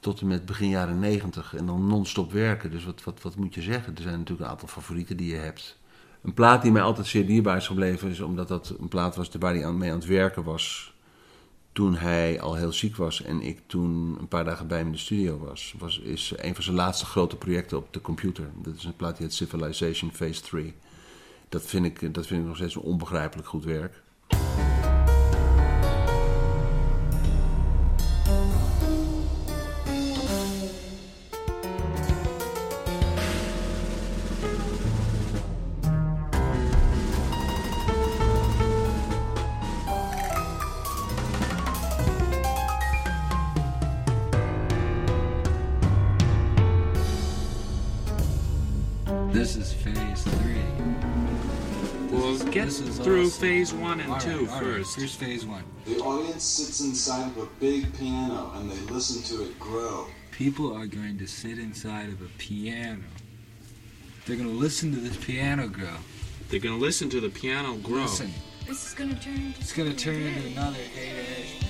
tot 0.00 0.20
en 0.20 0.26
met 0.26 0.46
begin 0.46 0.68
jaren 0.68 0.98
90 0.98 1.54
en 1.54 1.66
dan 1.66 1.86
non-stop 1.86 2.32
werken. 2.32 2.70
Dus 2.70 2.84
wat, 2.84 3.04
wat, 3.04 3.22
wat 3.22 3.36
moet 3.36 3.54
je 3.54 3.62
zeggen? 3.62 3.96
Er 3.96 4.02
zijn 4.02 4.18
natuurlijk 4.18 4.46
een 4.46 4.52
aantal 4.52 4.68
favorieten 4.68 5.16
die 5.16 5.30
je 5.30 5.40
hebt. 5.40 5.77
Een 6.22 6.34
plaat 6.34 6.62
die 6.62 6.72
mij 6.72 6.82
altijd 6.82 7.06
zeer 7.06 7.26
dierbaar 7.26 7.56
is 7.56 7.66
gebleven, 7.66 8.10
is 8.10 8.20
omdat 8.20 8.48
dat 8.48 8.74
een 8.80 8.88
plaat 8.88 9.16
was 9.16 9.30
waar 9.38 9.54
hij 9.54 9.72
mee 9.72 9.90
aan 9.90 9.98
het 9.98 10.06
werken 10.06 10.44
was 10.44 10.96
toen 11.78 11.96
hij 11.96 12.40
al 12.40 12.54
heel 12.54 12.72
ziek 12.72 12.96
was 12.96 13.22
en 13.22 13.40
ik 13.40 13.60
toen 13.66 14.16
een 14.20 14.28
paar 14.28 14.44
dagen 14.44 14.66
bij 14.66 14.76
hem 14.76 14.86
in 14.86 14.92
de 14.92 14.98
studio 14.98 15.38
was, 15.38 15.74
was 15.78 15.98
is 15.98 16.32
een 16.36 16.54
van 16.54 16.64
zijn 16.64 16.76
laatste 16.76 17.04
grote 17.04 17.36
projecten 17.36 17.78
op 17.78 17.92
de 17.92 18.00
computer. 18.00 18.50
Dat 18.62 18.74
is 18.74 18.84
een 18.84 18.96
plaat 18.96 19.16
die 19.16 19.26
heet 19.26 19.34
Civilization 19.34 20.12
Phase 20.12 20.42
3. 20.42 20.74
Dat 21.48 21.62
vind, 21.62 21.84
ik, 21.84 22.14
dat 22.14 22.26
vind 22.26 22.40
ik 22.40 22.46
nog 22.46 22.56
steeds 22.56 22.74
een 22.74 22.82
onbegrijpelijk 22.82 23.48
goed 23.48 23.64
werk. 23.64 24.02
Phase 53.48 53.72
one 53.72 53.98
and 54.00 54.12
All 54.12 54.20
two 54.20 54.30
right, 54.30 54.48
all 54.50 54.54
right, 54.60 54.62
first. 54.62 54.96
Here's 54.96 55.14
phase 55.14 55.46
one. 55.46 55.64
The 55.86 55.98
audience 56.00 56.44
sits 56.44 56.82
inside 56.82 57.28
of 57.28 57.38
a 57.38 57.46
big 57.58 57.96
piano 57.98 58.52
and 58.56 58.70
they 58.70 58.92
listen 58.92 59.22
to 59.34 59.42
it 59.44 59.58
grow. 59.58 60.06
People 60.32 60.76
are 60.76 60.86
going 60.86 61.16
to 61.16 61.26
sit 61.26 61.58
inside 61.58 62.10
of 62.10 62.20
a 62.20 62.28
piano. 62.36 63.04
They're 64.26 64.36
going 64.36 64.50
to 64.50 64.54
listen 64.54 64.92
to 64.92 65.00
this 65.00 65.16
piano 65.16 65.66
grow. 65.66 65.96
They're 66.50 66.60
gonna 66.60 66.76
listen 66.76 67.10
to 67.10 67.20
the 67.20 67.28
piano 67.28 67.74
grow. 67.76 68.02
Listen, 68.02 68.32
This 68.66 68.86
is 68.86 68.94
gonna 68.94 69.14
turn 69.16 69.34
into 69.34 69.60
it's 69.60 69.72
going 69.74 69.90
to 69.90 69.96
turn 69.96 70.16
into 70.16 70.46
another 70.48 70.78
8 70.96 71.68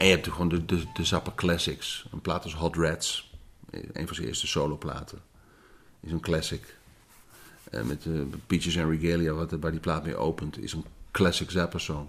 En 0.00 0.06
je 0.06 0.12
hebt 0.12 0.28
gewoon 0.28 0.48
de, 0.48 0.64
de, 0.64 0.82
de 0.94 1.04
Zappa 1.04 1.32
Classics. 1.36 2.06
Een 2.12 2.20
plaat 2.20 2.44
als 2.44 2.54
Hot 2.54 2.76
Rats. 2.76 3.30
Een 3.70 4.06
van 4.06 4.14
zijn 4.14 4.26
eerste 4.26 4.46
soloplaten. 4.46 5.18
Is 6.00 6.12
een 6.12 6.20
classic. 6.20 6.76
Eh, 7.70 7.82
met 7.82 8.02
de 8.02 8.26
Peaches 8.46 8.78
and 8.78 8.90
Regalia, 8.90 9.32
wat, 9.32 9.50
waar 9.50 9.70
die 9.70 9.80
plaat 9.80 10.04
mee 10.04 10.16
opent, 10.16 10.58
is 10.58 10.72
een 10.72 10.84
classic 11.10 11.50
Zappa 11.50 11.78
song. 11.78 12.08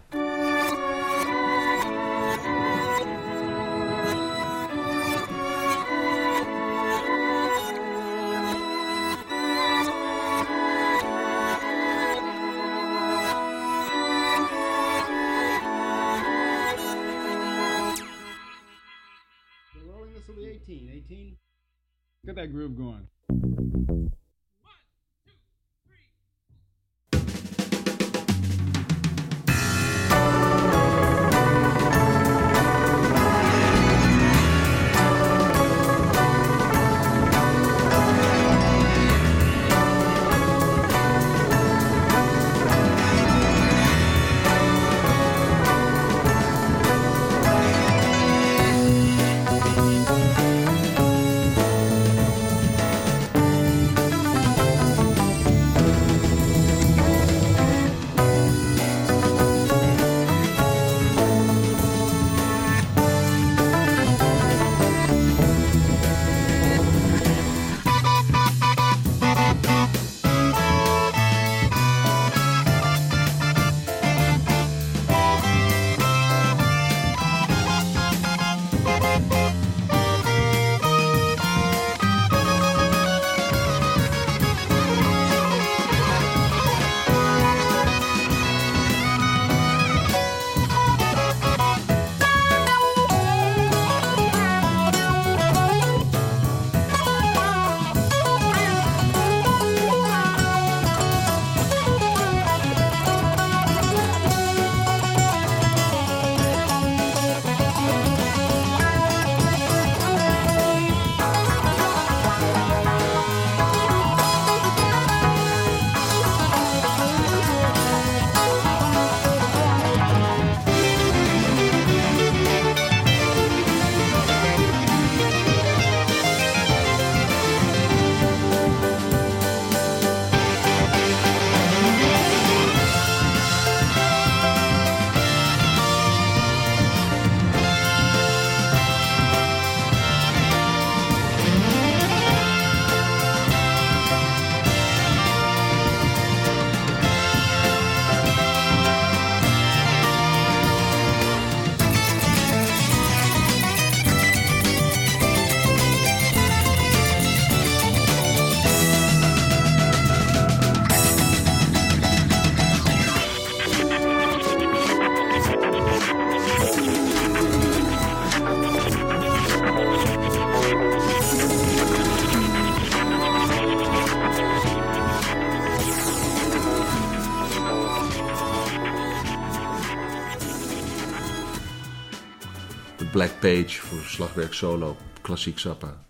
Page 183.42 183.82
voor 183.82 184.00
slagwerk 184.00 184.54
solo, 184.54 184.98
klassiek 185.22 185.60
Zappa. 185.60 186.04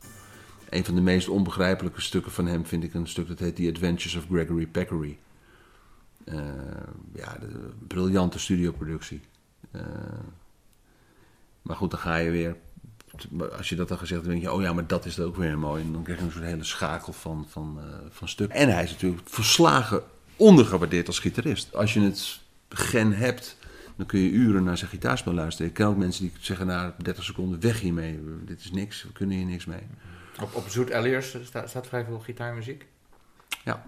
Een 0.69 0.85
van 0.85 0.95
de 0.95 1.01
meest 1.01 1.27
onbegrijpelijke 1.27 2.01
stukken 2.01 2.31
van 2.31 2.45
hem 2.45 2.65
vind 2.65 2.83
ik 2.83 2.93
een 2.93 3.07
stuk 3.07 3.27
dat 3.27 3.39
heet 3.39 3.55
The 3.55 3.69
Adventures 3.73 4.15
of 4.15 4.25
Gregory 4.29 4.65
Peccary. 4.67 5.17
Eh, 6.23 6.35
ja, 7.13 7.37
de 7.39 7.69
briljante 7.87 8.39
studioproductie. 8.39 9.21
Eh, 9.71 9.81
maar 11.61 11.75
goed, 11.75 11.91
dan 11.91 11.99
ga 11.99 12.15
je 12.15 12.29
weer. 12.29 12.55
Als 13.57 13.69
je 13.69 13.75
dat 13.75 13.87
dan 13.87 13.97
gezegd 13.97 14.21
hebt, 14.21 14.33
denk 14.33 14.43
je, 14.43 14.51
oh 14.51 14.61
ja, 14.61 14.73
maar 14.73 14.87
dat 14.87 15.05
is 15.05 15.19
ook 15.19 15.35
weer 15.35 15.57
mooi. 15.57 15.83
En 15.83 15.93
dan 15.93 16.03
krijg 16.03 16.19
je 16.19 16.25
een 16.25 16.31
soort 16.31 16.43
hele 16.43 16.63
schakel 16.63 17.13
van, 17.13 17.45
van, 17.49 17.79
eh, 17.79 17.97
van 18.09 18.27
stukken. 18.27 18.57
En 18.57 18.69
hij 18.73 18.83
is 18.83 18.91
natuurlijk 18.91 19.21
verslagen 19.25 20.03
ondergewaardeerd 20.35 21.07
als 21.07 21.19
gitarist. 21.19 21.75
Als 21.75 21.93
je 21.93 22.01
het 22.01 22.39
gen 22.69 23.13
hebt, 23.13 23.57
dan 24.01 24.09
kun 24.09 24.19
je 24.19 24.29
uren 24.29 24.63
naar 24.63 24.77
zijn 24.77 24.89
gitaarspel 24.89 25.33
luisteren. 25.33 25.67
Ik 25.67 25.73
ken 25.73 25.87
ook 25.87 25.97
mensen 25.97 26.23
die 26.23 26.33
zeggen 26.39 26.67
na 26.67 26.95
30 26.97 27.23
seconden, 27.23 27.59
weg 27.59 27.79
hiermee. 27.79 28.19
Dit 28.45 28.59
is 28.59 28.71
niks, 28.71 29.03
we 29.03 29.11
kunnen 29.11 29.37
hier 29.37 29.45
niks 29.45 29.65
mee. 29.65 29.87
Op, 30.41 30.55
op 30.55 30.67
Zoet 30.67 30.89
Elliers 30.89 31.37
staat, 31.43 31.69
staat 31.69 31.87
vrij 31.87 32.05
veel 32.05 32.19
gitaarmuziek. 32.19 32.85
Ja. 33.63 33.83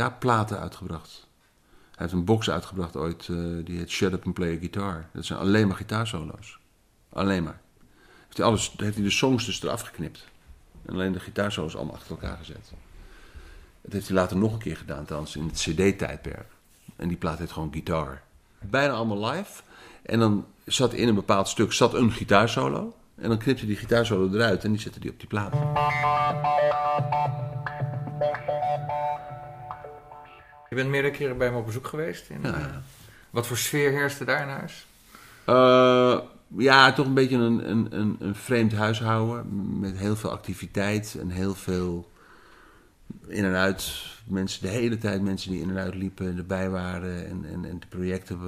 Die 0.00 0.08
gitaarplaten 0.08 0.58
uitgebracht. 0.58 1.26
Hij 1.90 2.08
heeft 2.08 2.12
een 2.12 2.24
box 2.24 2.50
uitgebracht 2.50 2.96
ooit, 2.96 3.28
eh, 3.28 3.36
die 3.64 3.78
heet 3.78 3.90
Shut 3.90 4.12
Up 4.12 4.24
and 4.24 4.34
Play 4.34 4.54
a 4.54 4.58
Guitar. 4.58 5.06
Dat 5.12 5.24
zijn 5.24 5.38
alleen 5.38 5.66
maar 5.66 5.76
gitaarsolo's. 5.76 6.58
Alleen 7.12 7.42
maar. 7.42 7.60
Heeft 8.24 8.36
hij, 8.36 8.46
alles, 8.46 8.74
heeft 8.76 8.94
hij 8.94 9.04
de 9.04 9.10
songs 9.10 9.46
dus 9.46 9.62
eraf 9.62 9.80
geknipt. 9.80 10.26
En 10.86 10.94
alleen 10.94 11.12
de 11.12 11.20
gitaarsolo's 11.20 11.76
allemaal 11.76 11.94
achter 11.94 12.10
elkaar 12.10 12.36
gezet. 12.36 12.72
Dat 13.80 13.92
heeft 13.92 14.06
hij 14.06 14.16
later 14.16 14.36
nog 14.36 14.52
een 14.52 14.58
keer 14.58 14.76
gedaan, 14.76 15.04
trouwens, 15.04 15.36
in 15.36 15.46
het 15.46 15.58
CD-tijdperk. 15.58 16.46
En 16.96 17.08
die 17.08 17.16
plaat 17.16 17.38
heet 17.38 17.52
gewoon 17.52 17.72
Guitar. 17.72 18.20
Bijna 18.58 18.92
allemaal 18.92 19.30
live. 19.30 19.62
En 20.02 20.18
dan 20.18 20.46
zat 20.64 20.92
in 20.92 21.08
een 21.08 21.14
bepaald 21.14 21.48
stuk 21.48 21.72
zat 21.72 21.94
een 21.94 22.12
gitaarsolo. 22.12 22.94
En 23.14 23.28
dan 23.28 23.38
knipte 23.38 23.66
die 23.66 23.76
gitaarsolo 23.76 24.32
eruit 24.32 24.64
en 24.64 24.70
die 24.70 24.80
zette 24.80 25.00
die 25.00 25.10
op 25.10 25.18
die 25.18 25.28
plaat. 25.28 25.52
Je 30.70 30.76
bent 30.76 30.88
meerdere 30.88 31.14
keren 31.14 31.38
bij 31.38 31.46
hem 31.46 31.56
op 31.56 31.66
bezoek 31.66 31.86
geweest. 31.86 32.28
In, 32.28 32.44
eh, 32.44 32.66
Wat 33.30 33.46
voor 33.46 33.56
sfeer 33.56 33.90
heerste 33.90 34.24
daar 34.24 34.42
in 34.42 34.48
huis? 34.48 34.86
Eh, 35.44 36.20
ja, 36.56 36.92
toch 36.92 37.06
een 37.06 37.14
beetje 37.14 37.36
een, 37.36 37.70
een, 37.70 37.86
een, 37.98 38.16
een 38.18 38.34
vreemd 38.34 38.72
huishouden. 38.72 39.80
Met 39.80 39.98
heel 39.98 40.16
veel 40.16 40.30
activiteit 40.30 41.16
en 41.20 41.30
heel 41.30 41.54
veel 41.54 42.10
in 43.26 43.44
en 43.44 43.54
uit. 43.54 43.92
Mensen, 44.24 44.62
de 44.62 44.68
hele 44.68 44.98
tijd 44.98 45.22
mensen 45.22 45.50
die 45.50 45.60
in 45.60 45.70
en 45.70 45.78
uit 45.78 45.94
liepen, 45.94 46.36
erbij 46.36 46.70
waren 46.70 47.26
en, 47.26 47.44
en, 47.44 47.64
en 47.64 47.80
de 47.80 47.86
projecten. 47.86 48.38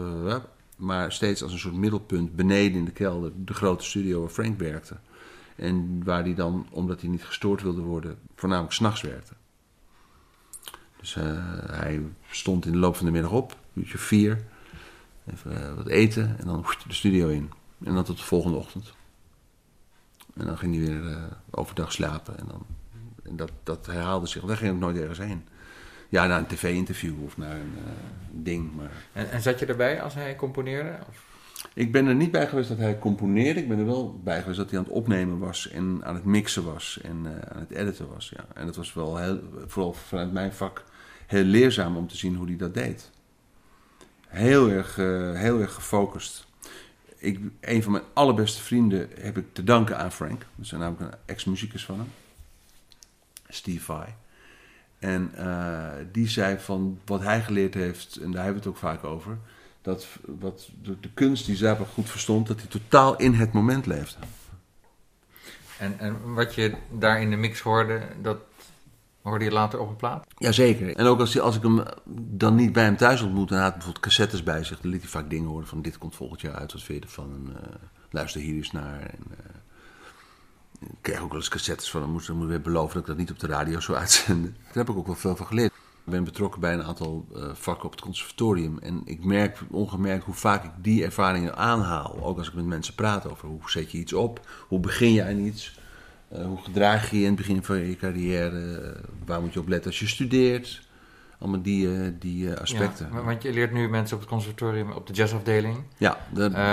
Maar 0.76 1.12
steeds 1.12 1.42
als 1.42 1.52
een 1.52 1.58
soort 1.58 1.74
middelpunt 1.74 2.36
beneden 2.36 2.78
in 2.78 2.84
de 2.84 2.92
kelder, 2.92 3.32
de 3.34 3.54
grote 3.54 3.84
studio 3.84 4.20
waar 4.20 4.30
Frank 4.30 4.58
werkte. 4.58 4.96
En 5.56 6.04
waar 6.04 6.22
hij 6.22 6.34
dan, 6.34 6.66
omdat 6.70 7.00
hij 7.00 7.10
niet 7.10 7.24
gestoord 7.24 7.62
wilde 7.62 7.82
worden, 7.82 8.18
voornamelijk 8.34 8.74
s'nachts 8.74 9.00
werkte. 9.00 9.32
Dus 11.02 11.16
eh, 11.16 11.24
hij 11.70 12.02
stond 12.30 12.66
in 12.66 12.72
de 12.72 12.78
loop 12.78 12.96
van 12.96 13.06
de 13.06 13.12
middag 13.12 13.32
op, 13.32 13.56
uurtje 13.74 13.98
vier. 13.98 14.38
Even 15.32 15.68
eh, 15.68 15.74
wat 15.74 15.86
eten 15.86 16.36
en 16.38 16.46
dan 16.46 16.64
de 16.86 16.94
studio 16.94 17.28
in. 17.28 17.50
En 17.84 17.94
dan 17.94 18.04
tot 18.04 18.16
de 18.16 18.22
volgende 18.22 18.56
ochtend. 18.56 18.92
En 20.36 20.46
dan 20.46 20.58
ging 20.58 20.74
hij 20.74 20.84
weer 20.84 21.10
eh, 21.10 21.22
overdag 21.50 21.92
slapen. 21.92 22.38
En, 22.38 22.46
dan, 22.48 22.66
en 23.22 23.36
dat, 23.36 23.50
dat 23.62 23.86
herhaalde 23.86 24.26
zich. 24.26 24.44
Daar 24.44 24.56
ging 24.56 24.74
ik 24.74 24.80
nooit 24.80 24.96
ergens 24.96 25.18
heen. 25.18 25.44
Ja, 26.08 26.26
naar 26.26 26.38
een 26.38 26.46
tv-interview 26.46 27.22
of 27.24 27.36
naar 27.36 27.56
een 27.56 27.74
ding. 28.30 28.76
Maar... 28.76 28.90
En, 29.12 29.30
en 29.30 29.42
zat 29.42 29.58
je 29.58 29.66
erbij 29.66 30.02
als 30.02 30.14
hij 30.14 30.36
componeerde? 30.36 30.98
Of? 31.08 31.24
Ik 31.74 31.92
ben 31.92 32.06
er 32.06 32.14
niet 32.14 32.30
bij 32.30 32.46
geweest 32.46 32.68
dat 32.68 32.78
hij 32.78 32.98
componeerde. 32.98 33.60
Ik 33.60 33.68
ben 33.68 33.78
er 33.78 33.86
wel 33.86 34.20
bij 34.24 34.40
geweest 34.40 34.58
dat 34.58 34.70
hij 34.70 34.78
aan 34.78 34.84
het 34.84 34.94
opnemen 34.94 35.38
was 35.38 35.68
en 35.68 36.00
aan 36.04 36.14
het 36.14 36.24
mixen 36.24 36.64
was 36.64 37.00
en 37.02 37.26
aan 37.48 37.60
het 37.60 37.70
editen 37.70 38.08
was. 38.08 38.32
Ja. 38.36 38.44
En 38.54 38.66
dat 38.66 38.76
was 38.76 38.94
wel 38.94 39.16
heel, 39.16 39.40
vooral 39.66 39.92
vanuit 39.92 40.32
mijn 40.32 40.52
vak 40.52 40.84
heel 41.32 41.44
leerzaam 41.44 41.96
om 41.96 42.08
te 42.08 42.16
zien 42.16 42.36
hoe 42.36 42.46
hij 42.46 42.56
dat 42.56 42.74
deed. 42.74 43.10
Heel 44.26 44.68
erg, 44.68 44.98
eh, 44.98 45.32
heel 45.32 45.60
erg 45.60 45.74
gefocust. 45.74 46.46
Ik, 47.16 47.40
een 47.60 47.82
van 47.82 47.92
mijn 47.92 48.04
allerbeste 48.12 48.62
vrienden 48.62 49.08
heb 49.20 49.38
ik 49.38 49.44
te 49.52 49.64
danken 49.64 49.98
aan 49.98 50.12
Frank. 50.12 50.40
Dat 50.40 50.64
is 50.64 50.70
namelijk 50.70 51.00
een 51.00 51.18
ex-muzikus 51.26 51.84
van 51.84 51.98
hem. 51.98 52.08
Steve 53.48 53.84
Vai. 53.84 54.08
En 54.98 55.30
eh, 55.34 56.04
die 56.12 56.28
zei 56.28 56.58
van 56.58 57.00
wat 57.04 57.20
hij 57.20 57.42
geleerd 57.42 57.74
heeft, 57.74 58.16
en 58.16 58.30
daar 58.30 58.44
hebben 58.44 58.62
we 58.62 58.68
het 58.68 58.76
ook 58.76 58.90
vaak 58.90 59.04
over, 59.04 59.38
dat 59.82 60.06
wat 60.24 60.68
de, 60.82 61.00
de 61.00 61.10
kunst 61.14 61.46
die 61.46 61.56
Zappa 61.56 61.84
goed 61.84 62.10
verstond, 62.10 62.46
dat 62.46 62.60
hij 62.60 62.68
totaal 62.68 63.16
in 63.16 63.34
het 63.34 63.52
moment 63.52 63.86
leefde. 63.86 64.18
En, 65.78 65.98
en 65.98 66.34
wat 66.34 66.54
je 66.54 66.74
daar 66.90 67.20
in 67.20 67.30
de 67.30 67.36
mix 67.36 67.60
hoorde, 67.60 68.02
dat 68.20 68.38
hoorde 69.22 69.44
je 69.44 69.50
later 69.50 69.80
op 69.80 69.88
een 69.88 69.96
plaat? 69.96 70.26
Jazeker. 70.36 70.96
En 70.96 71.06
ook 71.06 71.20
als, 71.20 71.40
als 71.40 71.56
ik 71.56 71.62
hem 71.62 71.82
dan 72.14 72.54
niet 72.54 72.72
bij 72.72 72.84
hem 72.84 72.96
thuis 72.96 73.22
ontmoette, 73.22 73.54
en 73.54 73.60
had 73.60 73.72
bijvoorbeeld 73.72 74.04
cassettes 74.04 74.42
bij 74.42 74.64
zich, 74.64 74.80
dan 74.80 74.90
liet 74.90 75.00
hij 75.00 75.10
vaak 75.10 75.30
dingen 75.30 75.48
horen 75.48 75.66
van 75.66 75.82
dit 75.82 75.98
komt 75.98 76.16
volgend 76.16 76.40
jaar 76.40 76.54
uit, 76.54 76.72
wat 76.72 76.82
vind 76.82 77.02
je 77.02 77.08
ervan? 77.08 77.52
Eh, 77.56 77.74
luister 78.10 78.40
hier 78.40 78.54
eens 78.54 78.72
naar. 78.72 79.00
En, 79.00 79.24
eh, 79.30 79.54
ik 80.80 80.96
kreeg 81.00 81.20
ook 81.20 81.28
wel 81.28 81.38
eens 81.38 81.48
cassettes 81.48 81.90
van 81.90 82.02
hem, 82.02 82.10
moest, 82.10 82.26
dan 82.26 82.36
moet 82.36 82.44
ik 82.44 82.50
weer 82.50 82.62
beloven 82.62 82.92
dat 82.92 83.02
ik 83.02 83.08
dat 83.08 83.16
niet 83.16 83.30
op 83.30 83.38
de 83.38 83.46
radio 83.46 83.80
zou 83.80 83.98
uitzenden. 83.98 84.56
Daar 84.64 84.72
heb 84.72 84.88
ik 84.88 84.96
ook 84.96 85.06
wel 85.06 85.14
veel 85.14 85.36
van 85.36 85.46
geleerd. 85.46 85.72
Ik 86.04 86.12
ben 86.12 86.24
betrokken 86.24 86.60
bij 86.60 86.72
een 86.72 86.82
aantal 86.82 87.26
eh, 87.34 87.50
vakken 87.52 87.84
op 87.84 87.90
het 87.90 88.00
conservatorium. 88.00 88.78
En 88.78 89.02
ik 89.04 89.24
merk 89.24 89.62
ongemerkt 89.70 90.24
hoe 90.24 90.34
vaak 90.34 90.64
ik 90.64 90.70
die 90.76 91.04
ervaringen 91.04 91.56
aanhaal. 91.56 92.18
Ook 92.22 92.38
als 92.38 92.48
ik 92.48 92.54
met 92.54 92.66
mensen 92.66 92.94
praat 92.94 93.30
over 93.30 93.48
hoe 93.48 93.70
zet 93.70 93.90
je 93.90 93.98
iets 93.98 94.12
op, 94.12 94.46
hoe 94.68 94.80
begin 94.80 95.12
je 95.12 95.24
aan 95.24 95.38
iets. 95.38 95.80
Eh, 96.32 96.44
hoe 96.44 96.58
gedraag 96.58 97.10
je 97.10 97.16
je 97.16 97.22
in 97.22 97.28
het 97.28 97.36
begin 97.36 97.62
van 97.62 97.78
je 97.78 97.96
carrière? 97.96 98.96
waar 99.24 99.40
moet 99.40 99.52
je 99.52 99.60
op 99.60 99.68
letten 99.68 99.90
als 99.90 100.00
je 100.00 100.06
studeert? 100.06 100.90
Allemaal 101.38 101.62
die, 101.62 101.94
eh, 101.94 102.12
die 102.18 102.54
eh, 102.54 102.60
aspecten. 102.60 103.08
Ja, 103.12 103.22
want 103.22 103.42
je 103.42 103.52
leert 103.52 103.72
nu 103.72 103.88
mensen 103.88 104.14
op 104.14 104.22
het 104.22 104.30
conservatorium, 104.30 104.90
op 104.90 105.06
de 105.06 105.12
jazzafdeling, 105.12 105.76
Ja, 105.96 106.18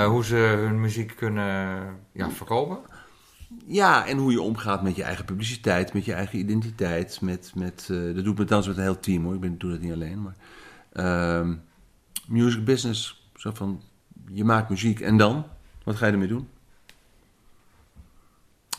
hoe 0.08 0.26
ze 0.26 0.36
hun 0.36 0.82
muziek 0.82 1.16
kunnen 1.16 1.80
ja, 2.12 2.30
verkopen. 2.30 2.78
Ja, 3.66 4.08
en 4.08 4.18
hoe 4.18 4.32
je 4.32 4.42
omgaat 4.42 4.84
met 4.84 4.96
je 4.96 5.04
eigen 5.04 5.26
publiciteit, 5.26 5.94
met 5.94 6.06
je 6.06 6.14
eigen 6.14 6.40
identiteit. 6.40 7.22
Met, 7.22 7.52
met, 7.56 7.88
eh, 7.92 8.16
dat 8.16 8.24
doe 8.24 8.32
ik 8.32 8.40
met 8.40 8.48
dans 8.48 8.68
met 8.68 8.78
een 8.78 8.84
heel 8.84 9.00
team 9.00 9.24
hoor. 9.24 9.34
Ik 9.34 9.40
ben, 9.40 9.58
doe 9.58 9.72
dat 9.72 9.80
niet 9.80 9.94
alleen. 9.94 10.22
Maar, 10.22 10.36
ehm, 10.92 11.56
music 12.28 12.66
business. 12.66 13.30
Zo 13.36 13.52
van, 13.54 13.82
je 14.32 14.44
maakt 14.44 14.70
muziek 14.70 15.00
en 15.00 15.18
dan? 15.18 15.46
Wat 15.84 15.96
ga 15.96 16.06
je 16.06 16.12
ermee 16.12 16.28
doen? 16.28 16.48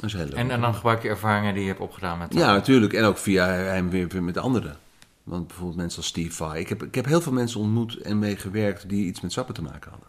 Dat 0.01 0.11
is 0.11 0.13
heel 0.17 0.25
leuk. 0.25 0.35
En, 0.35 0.51
en 0.51 0.61
dan 0.61 0.75
gebruik 0.75 1.03
je 1.03 1.09
ervaringen 1.09 1.55
die 1.55 1.63
je 1.63 1.69
hebt 1.69 1.81
opgedaan 1.81 2.19
met 2.19 2.35
Ja, 2.35 2.53
natuurlijk. 2.53 2.93
En 2.93 3.05
ook 3.05 3.19
via 3.19 3.47
hem 3.47 3.91
weer 3.91 4.23
met 4.23 4.39
anderen. 4.39 4.77
Want 5.23 5.47
bijvoorbeeld 5.47 5.77
mensen 5.77 5.99
als 5.99 6.07
Steve 6.07 6.33
Vai. 6.33 6.61
Ik 6.61 6.69
heb, 6.69 6.83
ik 6.83 6.95
heb 6.95 7.05
heel 7.05 7.21
veel 7.21 7.33
mensen 7.33 7.61
ontmoet 7.61 7.97
en 7.97 8.19
mee 8.19 8.37
gewerkt 8.37 8.89
die 8.89 9.07
iets 9.07 9.21
met 9.21 9.33
sappen 9.33 9.55
te 9.55 9.63
maken 9.63 9.91
hadden. 9.91 10.09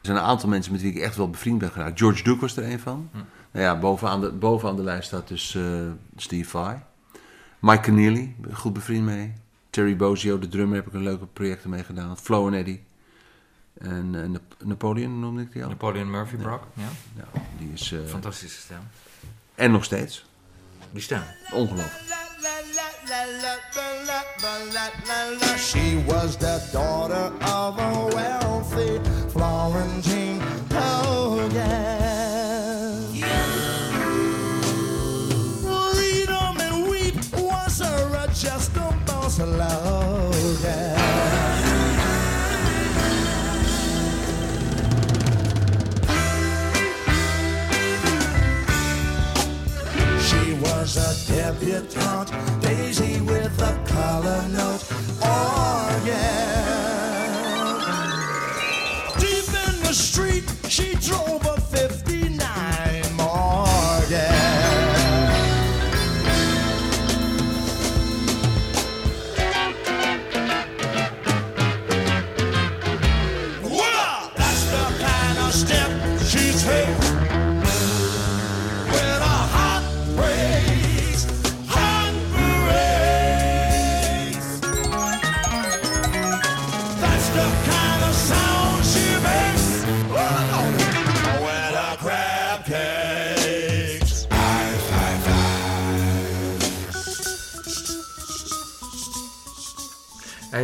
Er 0.00 0.12
zijn 0.12 0.16
een 0.16 0.30
aantal 0.30 0.48
mensen 0.48 0.72
met 0.72 0.80
wie 0.80 0.92
ik 0.92 0.98
echt 0.98 1.16
wel 1.16 1.30
bevriend 1.30 1.58
ben 1.58 1.70
geraakt. 1.70 1.98
George 1.98 2.22
Duke 2.22 2.40
was 2.40 2.56
er 2.56 2.70
een 2.70 2.80
van. 2.80 3.08
Hm. 3.12 3.18
Nou 3.50 3.64
ja, 3.64 3.78
bovenaan 3.78 4.20
de, 4.20 4.32
bovenaan 4.32 4.76
de 4.76 4.82
lijst 4.82 5.06
staat 5.06 5.28
dus 5.28 5.54
eh, 5.54 5.62
Steve 6.16 6.48
Vai. 6.48 6.76
Mike 7.58 7.80
Keneally, 7.80 8.34
goed 8.52 8.72
bevriend 8.72 9.04
mee. 9.04 9.32
Terry 9.70 9.96
Bozzio, 9.96 10.38
de 10.38 10.48
drummer, 10.48 10.76
heb 10.76 10.86
ik 10.86 10.92
een 10.92 11.02
leuke 11.02 11.26
projecten 11.26 11.70
mee 11.70 11.84
gedaan. 11.84 12.16
Flo 12.16 12.46
en 12.46 12.54
Eddie. 12.54 12.85
En 13.80 14.10
Nap- 14.10 14.56
Napoleon 14.64 15.20
noemde 15.20 15.42
ik 15.42 15.52
die 15.52 15.62
al. 15.62 15.68
Napoleon 15.68 16.10
Murphy 16.10 16.36
Brock, 16.36 16.62
ja. 16.74 16.82
ja. 17.16 17.40
die 17.58 17.72
is... 17.74 17.92
eh, 17.92 17.98
Fantastische 18.08 18.60
stem. 18.60 18.80
En 19.54 19.70
nog 19.70 19.84
steeds. 19.84 20.24
Die 20.90 21.02
stem. 21.02 21.22
Ongelooflijk. 21.52 22.04
She 25.58 26.02
was 26.06 26.36
the 26.36 26.60
daughter 26.72 27.32
of 27.40 27.78
a 27.78 28.06
wealthy 28.14 28.98
Florentine 29.30 30.40
Hogan. 30.72 31.50
Freedom 35.62 36.56
and 36.60 36.88
wheat 36.88 37.16
was 37.32 37.78
her 37.78 38.16
adjustable 38.24 39.30
slogan. 39.30 40.35
A 50.98 51.14
debutante, 51.26 52.32
Daisy 52.60 53.20
with 53.20 53.60
a 53.60 53.74
color 53.86 54.48
note 54.48 54.82
oh, 55.22 55.90
organ. 55.92 56.46
Deep 59.20 59.48
in 59.48 59.82
the 59.82 59.92
street, 59.92 60.44
she 60.68 60.94
drove 60.94 61.44
a 61.44 61.55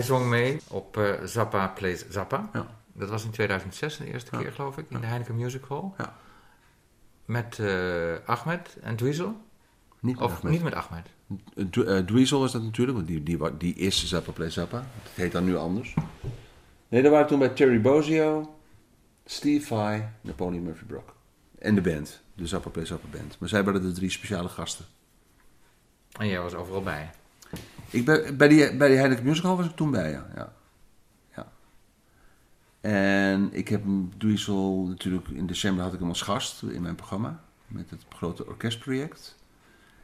Hij 0.02 0.10
zong 0.10 0.28
mee 0.28 0.60
op 0.68 0.96
eh, 0.96 1.12
Zappa 1.24 1.68
Plays 1.68 2.08
Zappa. 2.08 2.50
Dat 2.92 3.08
was 3.08 3.24
in 3.24 3.30
2006 3.30 3.96
de 3.96 4.12
eerste 4.12 4.36
keer, 4.36 4.52
geloof 4.52 4.78
ik, 4.78 4.86
in 4.88 5.00
de 5.00 5.06
Heineken 5.06 5.36
Music 5.36 5.62
Hall. 5.68 5.90
Met 7.24 7.58
eh, 7.58 8.14
Ahmed 8.24 8.76
en 8.80 8.96
Dweezil. 8.96 9.36
Niet 10.00 10.14
met 10.14 10.24
of 10.24 10.36
Ahmed. 10.36 10.52
niet 10.52 10.62
met 10.62 10.74
Ahmed. 10.74 11.08
Eh, 11.86 11.98
Dweezil 11.98 12.40
was 12.40 12.52
dat 12.52 12.62
natuurlijk, 12.62 12.96
want 12.96 13.08
die, 13.08 13.22
die, 13.22 13.56
die 13.56 13.74
is 13.74 14.08
Zappa 14.08 14.32
Play 14.32 14.50
Zappa. 14.50 14.86
Het 15.02 15.12
heet 15.14 15.32
dan 15.32 15.44
nu 15.44 15.56
anders. 15.56 15.94
Nee, 16.88 17.02
daar 17.02 17.10
waren 17.10 17.26
toen 17.26 17.38
bij 17.38 17.48
Terry 17.48 17.80
Bozzio, 17.80 18.54
Steve 19.24 19.66
Vai, 19.66 20.08
Napoleon 20.20 20.62
Murphy 20.62 20.84
Brock. 20.84 21.14
En 21.58 21.74
de 21.74 21.80
band, 21.80 22.22
de 22.34 22.46
Zappa 22.46 22.70
Play 22.70 22.86
Zappa 22.86 23.08
band. 23.18 23.36
Maar 23.38 23.48
zij 23.48 23.64
waren 23.64 23.82
de 23.82 23.92
drie 23.92 24.10
speciale 24.10 24.48
gasten. 24.48 24.84
En 26.12 26.28
jij 26.28 26.40
was 26.40 26.54
overal 26.54 26.82
bij. 26.82 27.10
Ik 27.92 28.04
ben, 28.04 28.36
bij, 28.36 28.48
die, 28.48 28.76
bij 28.76 28.88
die 28.88 28.96
Heineken 28.96 29.24
Musical 29.24 29.56
was 29.56 29.66
ik 29.66 29.76
toen 29.76 29.90
bij, 29.90 30.10
ja. 30.10 30.26
ja. 30.34 30.52
ja. 31.36 31.52
En 32.80 33.48
ik 33.52 33.68
heb 33.68 33.82
hem 33.82 34.12
Dweezil 34.18 34.86
natuurlijk, 34.88 35.28
in 35.28 35.46
december 35.46 35.84
had 35.84 35.92
ik 35.92 35.98
hem 35.98 36.08
als 36.08 36.22
gast 36.22 36.62
in 36.62 36.82
mijn 36.82 36.94
programma. 36.94 37.40
Met 37.66 37.90
het 37.90 38.04
grote 38.08 38.46
orkestproject. 38.46 39.36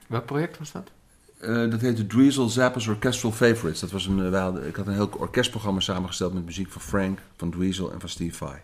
Welk 0.07 0.27
project 0.27 0.59
was 0.59 0.73
dat? 0.73 0.91
Eh, 1.39 1.71
dat 1.71 1.81
heette 1.81 2.07
Dweezil 2.07 2.49
Zappa's 2.49 2.87
Orchestral 2.87 3.33
Favorites. 3.33 3.81
Dat 3.81 3.91
was 3.91 4.07
een, 4.07 4.35
hadden- 4.35 4.67
ik 4.67 4.77
had 4.77 4.87
een 4.87 4.93
heel 4.93 5.11
orkestprogramma 5.19 5.81
samengesteld 5.81 6.35
met 6.35 6.45
muziek 6.45 6.71
van 6.71 6.81
Frank, 6.81 7.19
van 7.37 7.51
Dweezil 7.51 7.93
en 7.93 8.01
van 8.01 8.09
Steve 8.09 8.37
Vai. 8.37 8.61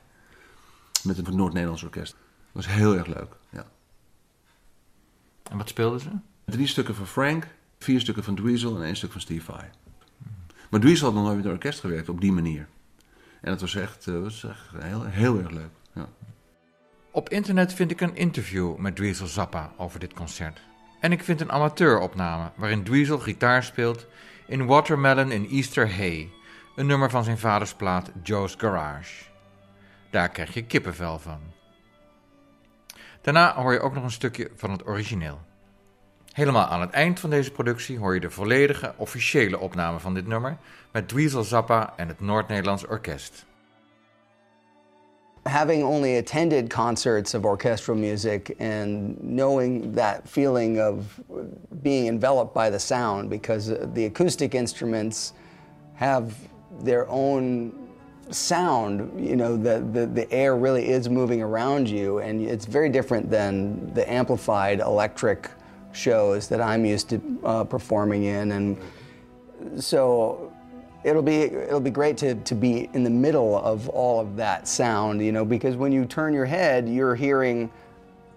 Met 1.03 1.19
een 1.19 1.37
Noord-Nederlands 1.37 1.83
orkest. 1.83 2.13
Dat 2.53 2.65
was 2.65 2.67
heel 2.75 2.97
erg 2.97 3.07
leuk, 3.07 3.37
ja. 3.51 3.67
En 5.51 5.57
wat 5.57 5.69
speelden 5.69 6.01
ze? 6.01 6.09
Drie 6.45 6.67
stukken 6.67 6.95
van 6.95 7.07
Frank, 7.07 7.47
vier 7.85 8.01
stukken 8.01 8.25
van 8.25 8.35
Dweezil 8.35 8.77
en 8.77 8.83
één 8.83 8.97
stuk 8.97 9.13
van 9.13 9.21
Steve. 9.21 9.53
Maar 10.71 10.81
Dweezil 10.81 11.07
had 11.07 11.15
nog 11.15 11.25
nooit 11.25 11.37
met 11.37 11.45
een 11.45 11.51
orkest 11.51 11.81
gewerkt 11.81 12.09
op 12.09 12.21
die 12.21 12.33
manier. 12.33 12.69
En 13.41 13.51
dat 13.51 13.61
was 13.61 13.75
echt, 13.75 14.07
eh, 14.07 14.21
was 14.21 14.45
echt 14.45 14.71
heel, 14.77 15.05
heel 15.05 15.39
erg 15.39 15.51
leuk. 15.51 15.71
Ja. 15.95 16.09
Op 17.11 17.29
internet 17.29 17.73
vind 17.73 17.91
ik 17.91 18.01
een 18.01 18.17
interview 18.17 18.77
met 18.77 18.97
Dweezil 18.97 19.27
Zappa 19.27 19.73
over 19.77 20.01
dit 20.01 20.13
concert. 20.13 20.61
En 21.01 21.13
ik 21.13 21.25
vind 21.25 21.41
een 21.41 21.53
amateuropname 21.53 22.51
waarin 22.55 22.85
Dweezil 22.85 23.19
gitaar 23.19 23.63
speelt 23.63 24.07
in 24.47 24.67
Watermelon 24.67 25.33
in 25.33 25.49
Easter 25.51 25.97
Hay, 25.97 26.31
een 26.77 26.87
nummer 26.87 27.11
van 27.11 27.25
zijn 27.25 27.39
vaders 27.39 27.75
plaat 27.75 28.11
Joe's 28.23 28.55
Garage. 28.59 29.25
Daar 30.11 30.29
krijg 30.29 30.55
je 30.55 30.65
kippenvel 30.65 31.19
van. 31.19 31.41
Daarna 33.21 33.55
hoor 33.55 33.73
je 33.73 33.81
ook 33.81 33.95
nog 33.95 34.05
een 34.05 34.11
stukje 34.11 34.51
van 34.57 34.71
het 34.71 34.87
origineel. 34.87 35.41
Helemaal 36.35 36.67
aan 36.67 36.81
het 36.81 36.91
eind 36.91 37.21
van 37.21 37.31
deze 37.31 37.51
productie 37.51 37.99
hoor 37.99 38.15
je 38.15 38.21
de 38.21 38.31
volledige 38.31 38.95
officiële 38.97 39.59
opname 39.59 39.99
van 39.99 40.15
dit 40.15 40.27
nummer 40.27 40.57
met 40.93 41.09
Dweezil 41.09 41.43
Zappa 41.43 41.93
en 41.97 42.09
het 42.09 42.21
Noord-Nederlands 42.21 42.87
Orkest. 42.87 43.47
having 45.47 45.83
only 45.85 46.17
attended 46.17 46.71
concerts 46.71 47.35
of 47.35 47.45
orchestral 47.45 47.97
music 47.97 48.57
and 48.61 49.19
knowing 49.21 49.93
that 49.93 50.27
feeling 50.29 50.81
of 50.81 51.21
being 51.83 52.07
enveloped 52.07 52.55
by 52.55 52.71
the 52.71 52.79
sound 52.79 53.29
because 53.29 53.67
the 53.93 54.07
acoustic 54.07 54.55
instruments 54.55 55.35
have 55.95 56.35
their 56.83 57.07
own 57.09 57.73
sound 58.31 59.13
you 59.21 59.37
know 59.37 59.55
the, 59.57 59.87
the, 59.93 60.07
the 60.07 60.33
air 60.33 60.57
really 60.57 60.89
is 60.89 61.09
moving 61.11 61.43
around 61.43 61.91
you 61.91 62.21
and 62.21 62.41
it's 62.41 62.65
very 62.65 62.89
different 62.89 63.31
than 63.31 63.93
the 63.93 64.11
amplified 64.11 64.81
electric 64.81 65.51
shows 65.95 66.49
that 66.49 66.61
i'm 66.61 66.85
used 66.85 67.09
to 67.09 67.21
uh, 67.45 67.65
performing 67.65 68.25
in 68.25 68.53
and 68.53 68.79
so 69.83 70.53
it'll 71.05 71.23
be 71.23 71.43
it'll 71.43 71.81
be 71.81 71.91
great 71.91 72.17
to, 72.17 72.35
to 72.35 72.55
be 72.55 72.89
in 72.93 73.05
the 73.05 73.11
middle 73.11 73.59
of 73.59 73.89
all 73.89 74.21
of 74.21 74.37
that 74.37 74.67
sound 74.67 75.25
you 75.25 75.33
know 75.33 75.45
because 75.45 75.77
when 75.77 75.93
you 75.93 76.05
turn 76.05 76.33
your 76.35 76.47
head 76.47 76.89
you're 76.89 77.15
hearing 77.15 77.71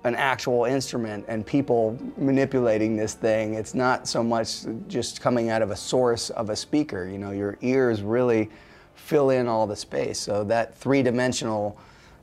an 0.03 0.15
actual 0.15 0.65
instrument 0.65 1.25
and 1.27 1.45
people 1.45 1.99
manipulating 2.17 2.95
this 2.95 3.13
thing. 3.13 3.55
It's 3.55 3.73
not 3.73 4.07
so 4.07 4.23
much 4.23 4.65
just 4.87 5.21
coming 5.21 5.49
out 5.49 5.61
of 5.61 5.69
a 5.71 5.75
source 5.75 6.29
of 6.29 6.49
a 6.49 6.55
speaker 6.55 7.07
you 7.07 7.17
know 7.17 7.31
your 7.31 7.57
ears 7.61 8.01
really 8.01 8.49
fill 8.95 9.29
in 9.29 9.47
all 9.47 9.67
the 9.67 9.75
space. 9.75 10.17
So 10.19 10.43
that 10.45 10.75
three-dimensional 10.75 11.77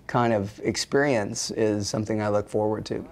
kind 0.07 0.33
of 0.33 0.61
experience 0.63 1.51
is 1.53 1.89
something 1.89 2.21
i 2.21 2.29
look 2.29 2.47
forward 2.47 2.85
to 2.85 3.03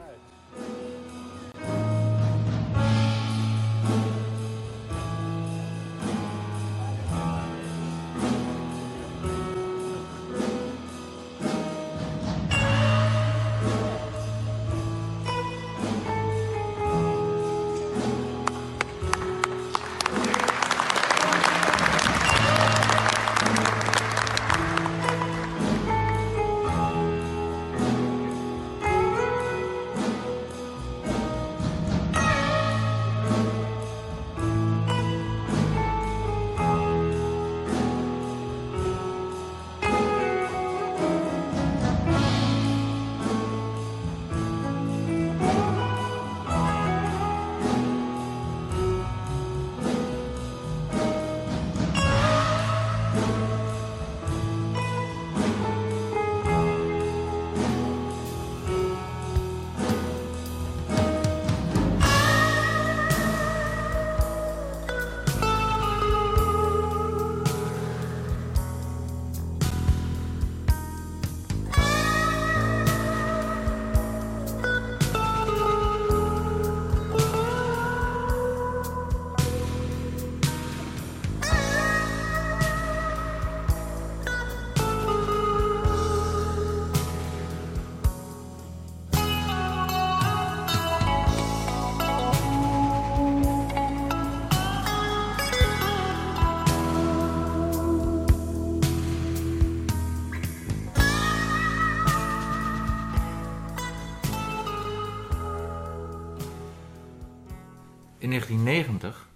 1990 108.32 109.28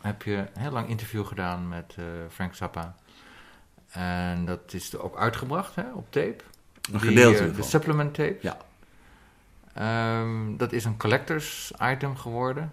heb 0.00 0.22
je 0.22 0.36
een 0.36 0.60
heel 0.60 0.70
lang 0.70 0.88
interview 0.88 1.26
gedaan 1.26 1.68
met 1.68 1.94
eh, 1.98 2.04
Frank 2.30 2.54
Zappa. 2.54 2.94
En 3.90 4.44
dat 4.44 4.72
is 4.72 4.92
er 4.92 5.02
ook 5.02 5.16
uitgebracht 5.16 5.74
hè, 5.74 5.92
op 5.92 6.06
tape. 6.10 6.36
Een 6.92 6.98
Die, 6.98 7.00
gedeelte 7.00 7.38
ervan. 7.38 7.56
De 7.56 7.62
supplement 7.62 8.14
tape. 8.14 8.38
Ja. 8.40 8.56
Ehm, 9.74 10.56
dat 10.56 10.72
is 10.72 10.84
een 10.84 10.96
collectors 10.96 11.72
item 11.80 12.16
geworden. 12.16 12.72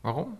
Waarom? 0.00 0.38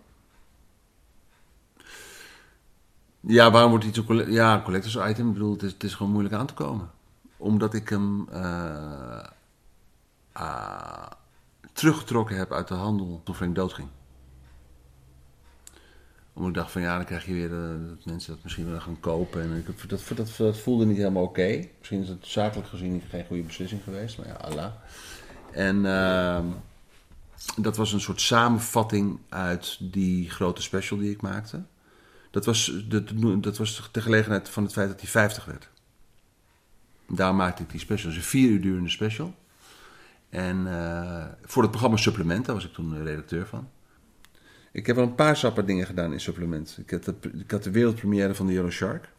Ja, 3.19 3.51
waarom 3.51 3.69
wordt 3.69 3.85
iets 3.85 3.97
een 4.07 4.31
ja, 4.31 4.61
collectors 4.63 4.95
item? 4.95 5.27
Ik 5.27 5.33
bedoel, 5.33 5.53
het 5.53 5.63
is, 5.63 5.71
het 5.71 5.83
is 5.83 5.93
gewoon 5.93 6.11
moeilijk 6.11 6.35
aan 6.35 6.47
te 6.47 6.53
komen. 6.53 6.91
Omdat 7.37 7.73
ik 7.73 7.89
hem 7.89 8.29
eh, 8.29 9.23
ah, 10.31 11.07
teruggetrokken 11.73 12.37
heb 12.37 12.53
uit 12.53 12.67
de 12.67 12.73
handel 12.73 13.21
toen 13.23 13.35
Frank 13.35 13.55
doodging. 13.55 13.87
Omdat 16.35 16.49
ik 16.49 16.55
dacht 16.55 16.71
van 16.71 16.81
ja, 16.81 16.95
dan 16.95 17.05
krijg 17.05 17.25
je 17.25 17.33
weer 17.33 17.53
eh, 17.53 17.87
dat 17.87 18.05
mensen 18.05 18.33
dat 18.33 18.43
misschien 18.43 18.65
willen 18.65 18.81
gaan 18.81 18.99
kopen. 18.99 19.41
En 19.41 19.57
ik, 19.57 19.89
dat, 19.89 20.11
dat, 20.37 20.57
voelde 20.57 20.85
niet 20.85 20.97
helemaal 20.97 21.23
oké. 21.23 21.67
Misschien 21.77 22.01
is 22.01 22.07
het 22.07 22.27
zakelijk 22.27 22.67
gezien 22.67 22.91
niet 22.91 23.03
geen 23.09 23.25
goede 23.25 23.43
beslissing 23.43 23.83
geweest, 23.83 24.17
maar 24.17 24.27
ja, 24.27 24.33
Allah. 24.33 24.71
En 25.51 25.85
ehm, 25.85 26.45
dat 27.57 27.77
was 27.77 27.93
een 27.93 27.99
soort 27.99 28.21
samenvatting 28.21 29.19
uit 29.29 29.77
die 29.91 30.29
grote 30.29 30.61
special 30.61 30.99
die 30.99 31.11
ik 31.11 31.21
maakte. 31.21 31.63
Dat 32.31 32.45
was, 32.45 32.83
dat, 32.87 33.11
dat 33.43 33.57
was 33.57 33.89
de 33.91 34.01
gelegenheid 34.01 34.49
van 34.49 34.63
het 34.63 34.73
feit 34.73 34.89
dat 34.89 35.01
hij 35.01 35.09
50 35.09 35.45
werd. 35.45 35.69
Daar 37.07 37.35
maakte 37.35 37.63
ik 37.63 37.69
die 37.69 37.79
special. 37.79 38.09
Dat 38.09 38.17
is 38.17 38.23
een 38.23 38.29
vier 38.29 38.49
uur 38.49 38.61
durende 38.61 38.89
special. 38.89 39.35
En 40.29 40.67
eh, 40.67 41.25
voor 41.43 41.61
het 41.61 41.71
programma 41.71 41.97
Supplement, 41.97 42.45
daar 42.45 42.55
was 42.55 42.65
ik 42.65 42.73
toen 42.73 42.89
de 42.89 43.03
redacteur 43.03 43.47
van. 43.47 43.69
Ik 44.75 44.85
heb 44.85 44.95
wel 44.95 45.05
een 45.05 45.15
paar 45.15 45.37
Zappa 45.37 45.61
dingen 45.61 45.85
gedaan 45.85 46.13
in 46.13 46.19
supplement. 46.19 46.77
Ik 46.85 46.91
had 46.91 47.03
de, 47.03 47.15
ik 47.37 47.51
had 47.51 47.63
de 47.63 47.71
wereldpremière 47.71 48.35
van 48.35 48.45
de 48.45 48.53
Yellow 48.53 48.71
Shark. 48.71 49.09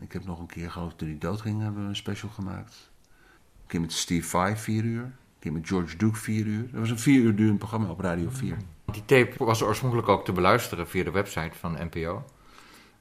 Ik 0.00 0.12
heb 0.12 0.24
nog 0.24 0.38
een 0.38 0.46
keer, 0.46 0.70
geloof 0.70 0.90
ik, 0.90 0.96
toen 0.96 1.08
hij 1.08 1.18
doodging, 1.18 1.62
hebben 1.62 1.82
we 1.82 1.88
een 1.88 1.96
special 1.96 2.30
gemaakt. 2.30 2.90
Een 3.60 3.66
keer 3.66 3.80
met 3.80 3.92
Steve 3.92 4.28
Vai, 4.28 4.56
vier 4.56 4.84
uur. 4.84 5.02
Een 5.02 5.12
keer 5.38 5.52
met 5.52 5.68
George 5.68 5.96
Duke, 5.96 6.16
vier 6.16 6.46
uur. 6.46 6.70
Dat 6.70 6.80
was 6.80 6.90
een 6.90 6.98
vier 6.98 7.20
uur 7.20 7.36
durend 7.36 7.58
programma 7.58 7.88
op 7.88 8.00
Radio 8.00 8.28
4. 8.30 8.56
Die 8.84 9.04
tape 9.04 9.44
was 9.44 9.62
oorspronkelijk 9.62 10.08
ook 10.08 10.24
te 10.24 10.32
beluisteren 10.32 10.88
via 10.88 11.04
de 11.04 11.10
website 11.10 11.58
van 11.58 11.78
NPO. 11.90 12.24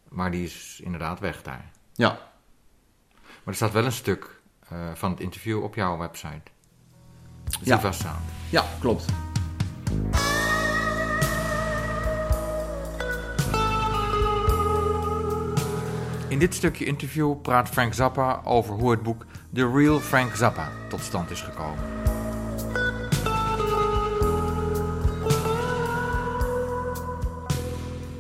Maar 0.10 0.32
die 0.32 0.44
is 0.44 0.82
inderdaad 0.84 1.20
weg 1.20 1.42
daar. 1.42 1.72
Ja. 1.94 2.10
Maar 3.14 3.42
er 3.46 3.56
staat 3.56 3.72
wel 3.72 3.86
een 3.86 3.92
stuk 3.92 4.42
eh, 4.70 4.94
van 4.94 5.12
het 5.12 5.20
interview 5.20 5.64
op 5.64 5.76
jouw 5.76 5.98
website. 5.98 6.52
Ja. 7.62 7.76
Viva 7.76 7.92
Sound. 7.92 8.20
Ja, 8.50 8.66
klopt. 8.80 9.06
In 16.36 16.42
dit 16.42 16.54
stukje 16.54 16.86
interview 16.86 17.42
praat 17.42 17.70
Frank 17.70 17.94
Zappa 17.94 18.42
over 18.44 18.76
hoe 18.76 18.92
het 18.92 19.04
boek 19.04 19.26
The 19.54 19.72
Real 19.72 20.00
Frank 20.00 20.36
Zappa 20.36 20.72
tot 20.90 21.00
stand 21.00 21.30
is 21.30 21.42
gekomen. 21.42 21.84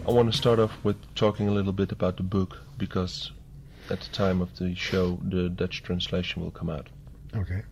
I 0.07 0.11
want 0.11 0.31
to 0.31 0.37
start 0.37 0.59
off 0.59 0.71
with 0.81 0.95
talking 1.13 1.49
a 1.49 1.51
little 1.51 1.73
bit 1.73 1.91
about 1.91 2.15
the 2.15 2.23
book 2.23 2.61
because 2.77 3.33
at 3.89 3.99
the 3.99 4.09
time 4.11 4.41
of 4.41 4.49
the 4.53 4.75
show, 4.75 5.19
the 5.29 5.55
Dutch 5.55 5.83
translation 5.83 6.41
will 6.41 6.51
come 6.51 6.73
out. 6.73 6.87
Okay. 7.35 7.63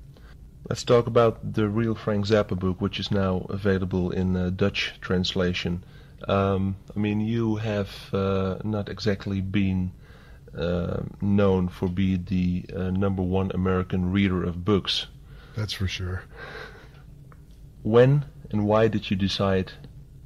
Let's 0.70 0.84
talk 0.84 1.08
about 1.08 1.54
the 1.54 1.70
real 1.70 1.96
Frank 1.96 2.26
Zappa 2.26 2.60
book, 2.60 2.82
which 2.82 3.00
is 3.00 3.12
now 3.12 3.46
available 3.50 4.12
in 4.12 4.36
uh, 4.36 4.50
Dutch 4.50 4.94
translation. 5.00 5.84
Um, 6.28 6.76
I 6.96 7.00
mean, 7.00 7.22
you 7.22 7.56
have 7.56 7.90
uh, 8.14 8.58
not 8.64 8.90
exactly 8.90 9.40
been 9.42 9.92
uh, 10.58 11.02
known 11.22 11.68
for 11.68 11.88
being 11.88 12.26
the 12.26 12.66
uh, 12.76 12.90
number 12.92 13.22
one 13.22 13.52
American 13.54 14.12
reader 14.12 14.44
of 14.44 14.64
books. 14.64 15.08
That's 15.56 15.74
for 15.74 15.88
sure. 15.88 16.24
When 17.82 18.26
and 18.52 18.66
why 18.66 18.88
did 18.88 19.10
you 19.10 19.18
decide 19.18 19.72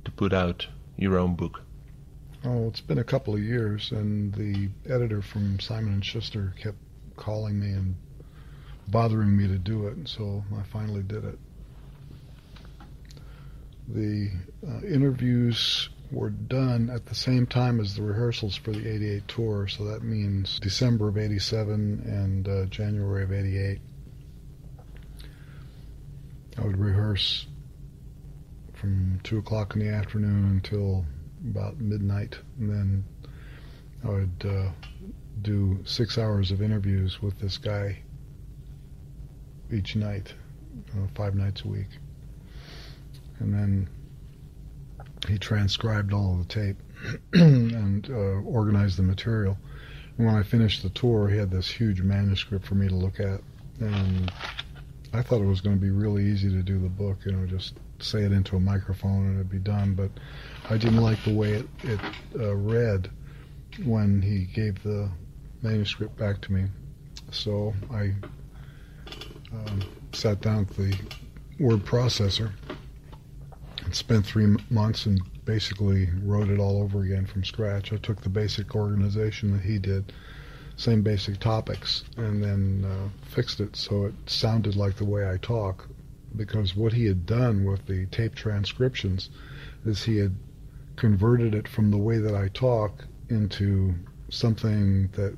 to 0.05 0.11
put 0.11 0.33
out 0.33 0.67
your 0.97 1.17
own 1.17 1.35
book? 1.35 1.61
Oh, 2.43 2.67
it's 2.67 2.81
been 2.81 2.99
a 2.99 3.03
couple 3.03 3.33
of 3.33 3.41
years, 3.41 3.91
and 3.91 4.33
the 4.33 4.69
editor 4.85 5.21
from 5.21 5.59
Simon 5.59 5.93
and 5.93 6.05
Schuster 6.05 6.53
kept 6.61 6.77
calling 7.15 7.59
me 7.59 7.71
and 7.71 7.95
bothering 8.89 9.35
me 9.35 9.47
to 9.47 9.57
do 9.57 9.87
it, 9.87 9.97
and 9.97 10.07
so 10.07 10.43
I 10.57 10.63
finally 10.63 11.03
did 11.03 11.25
it. 11.25 11.39
The 13.87 14.29
uh, 14.67 14.81
interviews 14.81 15.89
were 16.11 16.29
done 16.29 16.89
at 16.89 17.05
the 17.05 17.15
same 17.15 17.45
time 17.45 17.79
as 17.79 17.95
the 17.95 18.01
rehearsals 18.01 18.55
for 18.55 18.71
the 18.71 18.87
88 18.87 19.27
tour, 19.27 19.67
so 19.67 19.83
that 19.85 20.03
means 20.03 20.59
December 20.59 21.09
of 21.09 21.17
87 21.17 22.01
and 22.05 22.47
uh, 22.47 22.65
January 22.65 23.23
of 23.23 23.31
88. 23.33 23.79
I 26.57 26.61
would 26.65 26.77
rehearse 26.77 27.45
from 28.73 29.19
2 29.23 29.39
o'clock 29.39 29.75
in 29.75 29.81
the 29.81 29.89
afternoon 29.89 30.45
until 30.45 31.05
about 31.49 31.79
midnight, 31.79 32.37
and 32.59 32.69
then 32.69 33.03
I 34.03 34.09
would 34.09 34.45
uh, 34.45 34.69
do 35.41 35.79
six 35.85 36.17
hours 36.17 36.51
of 36.51 36.61
interviews 36.61 37.21
with 37.21 37.39
this 37.39 37.57
guy 37.57 37.99
each 39.71 39.95
night, 39.95 40.33
uh, 40.93 41.07
five 41.15 41.35
nights 41.35 41.61
a 41.63 41.67
week. 41.67 41.89
And 43.39 43.53
then 43.53 43.89
he 45.27 45.37
transcribed 45.37 46.13
all 46.13 46.33
of 46.33 46.47
the 46.47 46.53
tape 46.53 46.77
and 47.33 48.09
uh, 48.09 48.41
organized 48.45 48.97
the 48.97 49.03
material. 49.03 49.57
And 50.17 50.25
when 50.25 50.35
I 50.35 50.43
finished 50.43 50.83
the 50.83 50.89
tour, 50.89 51.27
he 51.27 51.37
had 51.37 51.51
this 51.51 51.69
huge 51.69 52.01
manuscript 52.01 52.65
for 52.65 52.75
me 52.75 52.87
to 52.87 52.95
look 52.95 53.19
at, 53.19 53.41
and 53.79 54.31
I 55.13 55.21
thought 55.21 55.41
it 55.41 55.45
was 55.45 55.61
going 55.61 55.75
to 55.75 55.81
be 55.81 55.91
really 55.91 56.25
easy 56.25 56.49
to 56.49 56.61
do 56.61 56.79
the 56.79 56.89
book, 56.89 57.19
you 57.25 57.31
know, 57.31 57.45
just 57.45 57.75
say 57.99 58.23
it 58.23 58.31
into 58.31 58.55
a 58.55 58.59
microphone 58.59 59.25
and 59.25 59.35
it'd 59.35 59.49
be 59.49 59.59
done. 59.59 59.93
But 59.93 60.11
I 60.69 60.77
didn't 60.77 61.01
like 61.01 61.23
the 61.23 61.33
way 61.33 61.53
it, 61.53 61.67
it 61.83 61.99
uh, 62.37 62.55
read 62.55 63.09
when 63.85 64.21
he 64.21 64.45
gave 64.45 64.81
the 64.83 65.09
manuscript 65.61 66.17
back 66.17 66.41
to 66.41 66.51
me. 66.51 66.65
So 67.31 67.73
I 67.91 68.13
um, 69.53 69.81
sat 70.13 70.41
down 70.41 70.65
with 70.67 70.77
the 70.77 70.95
word 71.59 71.85
processor 71.85 72.51
spent 73.97 74.25
three 74.25 74.55
months 74.69 75.05
and 75.05 75.19
basically 75.45 76.09
wrote 76.23 76.49
it 76.49 76.59
all 76.59 76.81
over 76.81 77.03
again 77.03 77.25
from 77.25 77.43
scratch. 77.43 77.91
I 77.91 77.97
took 77.97 78.21
the 78.21 78.29
basic 78.29 78.75
organization 78.75 79.53
that 79.53 79.63
he 79.63 79.79
did, 79.79 80.13
same 80.75 81.01
basic 81.01 81.39
topics, 81.39 82.03
and 82.17 82.43
then 82.43 82.85
uh, 82.85 83.09
fixed 83.27 83.59
it 83.59 83.75
so 83.75 84.05
it 84.05 84.13
sounded 84.27 84.75
like 84.75 84.97
the 84.97 85.05
way 85.05 85.29
I 85.29 85.37
talk. 85.37 85.87
Because 86.35 86.75
what 86.75 86.93
he 86.93 87.05
had 87.05 87.25
done 87.25 87.65
with 87.65 87.85
the 87.87 88.05
tape 88.07 88.35
transcriptions 88.35 89.29
is 89.85 90.03
he 90.03 90.17
had 90.17 90.35
converted 90.95 91.55
it 91.55 91.67
from 91.67 91.89
the 91.89 91.97
way 91.97 92.17
that 92.17 92.35
I 92.35 92.49
talk 92.49 93.05
into 93.29 93.95
something 94.29 95.07
that 95.13 95.37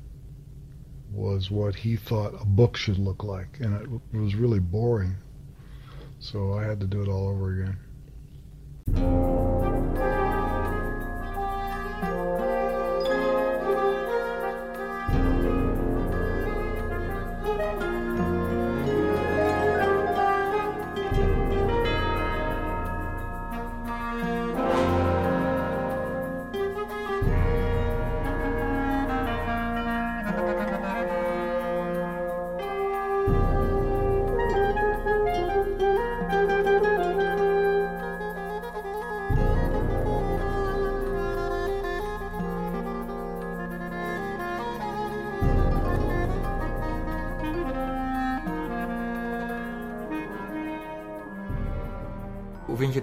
was 1.12 1.50
what 1.50 1.74
he 1.74 1.96
thought 1.96 2.40
a 2.40 2.44
book 2.44 2.76
should 2.76 2.98
look 2.98 3.24
like, 3.24 3.58
and 3.60 3.74
it 3.74 4.16
was 4.16 4.34
really 4.34 4.60
boring. 4.60 5.16
So 6.18 6.52
I 6.52 6.64
had 6.64 6.80
to 6.80 6.86
do 6.86 7.02
it 7.02 7.08
all 7.08 7.28
over 7.28 7.52
again. 7.52 7.78
Hoe 8.96 10.19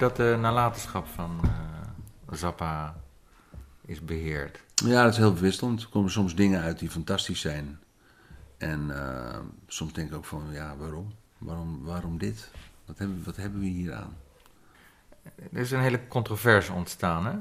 dat 0.08 0.16
de 0.16 0.38
nalatenschap 0.40 1.08
van 1.08 1.40
eh, 1.44 2.38
Zappa 2.38 2.96
is 3.86 4.06
beheerd? 4.06 4.60
Ja, 4.76 5.04
dat 5.04 5.12
is 5.12 5.18
heel 5.18 5.36
wisselend. 5.36 5.82
Er 5.82 5.90
komen 5.90 6.12
soms 6.12 6.36
dingen 6.36 6.62
uit 6.62 6.80
die 6.80 6.90
fantastisch 6.90 7.40
zijn. 7.40 7.80
En 8.58 9.06
eh, 9.06 9.40
soms 9.68 9.94
denk 9.94 10.10
ik 10.10 10.16
ook 10.16 10.26
van, 10.26 10.44
ja, 10.52 10.76
waarom? 10.78 11.14
Waarom, 11.38 11.84
waarom 11.84 12.18
dit? 12.18 12.50
Wat 12.86 12.98
hebben, 12.98 13.24
wat 13.24 13.36
hebben 13.36 13.60
we 13.60 13.66
hier 13.66 13.94
aan? 13.94 14.18
Er 15.54 15.60
is 15.60 15.72
een 15.72 15.80
hele 15.80 16.08
controverse 16.08 16.74
ontstaan, 16.74 17.26
hè? 17.26 17.36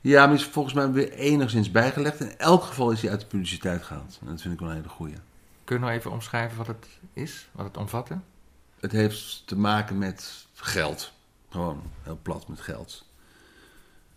Ja, 0.00 0.26
maar 0.26 0.34
is 0.34 0.44
volgens 0.44 0.74
mij 0.74 0.90
weer 0.90 1.12
enigszins 1.12 1.70
bijgelegd. 1.70 2.20
In 2.20 2.38
elk 2.38 2.62
geval 2.62 2.90
is 2.90 3.02
hij 3.02 3.10
uit 3.10 3.20
de 3.20 3.26
publiciteit 3.26 3.82
gehaald. 3.82 4.18
En 4.20 4.26
dat 4.26 4.40
vind 4.40 4.54
ik 4.54 4.60
wel 4.60 4.68
een 4.68 4.76
hele 4.76 4.88
goeie. 4.88 5.16
Kun 5.64 5.76
je 5.76 5.82
nog 5.82 5.90
even 5.90 6.10
omschrijven 6.10 6.56
wat 6.56 6.66
het 6.66 6.86
is, 7.12 7.48
wat 7.52 7.66
het 7.66 7.76
omvatte? 7.76 8.18
Het 8.80 8.92
heeft 8.92 9.46
te 9.46 9.56
maken 9.56 9.98
met 9.98 10.46
geld. 10.54 11.12
Gewoon 11.54 11.82
heel 12.02 12.18
plat 12.22 12.48
met 12.48 12.60
geld. 12.60 13.04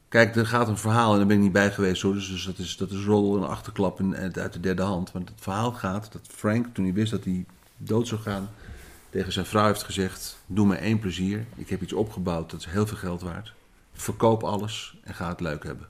Kijk, 0.08 0.36
er 0.36 0.48
gaat 0.48 0.68
een 0.68 0.78
verhaal 0.78 1.12
en 1.12 1.18
daar 1.18 1.28
ben 1.28 1.36
ik 1.36 1.42
niet 1.42 1.52
bij 1.52 1.72
geweest 1.72 2.02
hoor. 2.02 2.14
Dus, 2.14 2.30
dus 2.30 2.46
dat, 2.46 2.58
is, 2.58 2.78
dat 2.78 2.92
is 2.92 3.04
rol 3.04 3.38
en 3.38 3.48
achterklap 3.48 4.00
en 4.00 4.34
uit 4.36 4.54
de 4.54 4.60
derde 4.60 4.82
hand. 4.82 5.12
Want 5.12 5.30
het 5.30 5.42
verhaal 5.42 5.72
gaat 5.72 6.12
dat 6.12 6.28
Frank, 6.28 6.66
toen 6.74 6.86
hij 6.86 6.94
wist 6.94 7.12
dat 7.12 7.24
hij 7.24 7.46
dood 7.78 8.08
zou 8.08 8.22
gaan, 8.22 8.50
tegen 9.10 9.32
zijn 9.32 9.46
vrouw 9.46 9.66
heeft 9.66 9.84
gezegd: 9.84 10.38
Doe 10.46 10.68
me 10.68 10.76
één 10.76 11.00
plezier. 11.00 11.46
Ik 11.56 11.70
heb 11.70 11.82
iets 11.82 11.94
opgebouwd, 11.94 12.52
dat 12.52 12.60
is 12.60 12.66
heel 12.66 12.88
veel 12.88 12.98
geld 12.98 13.22
waard. 13.22 13.54
Verkoop 13.94 14.44
alles 14.44 14.98
en 15.04 15.14
ga 15.14 15.28
het 15.28 15.40
leuk 15.40 15.64
hebben. 15.64 15.88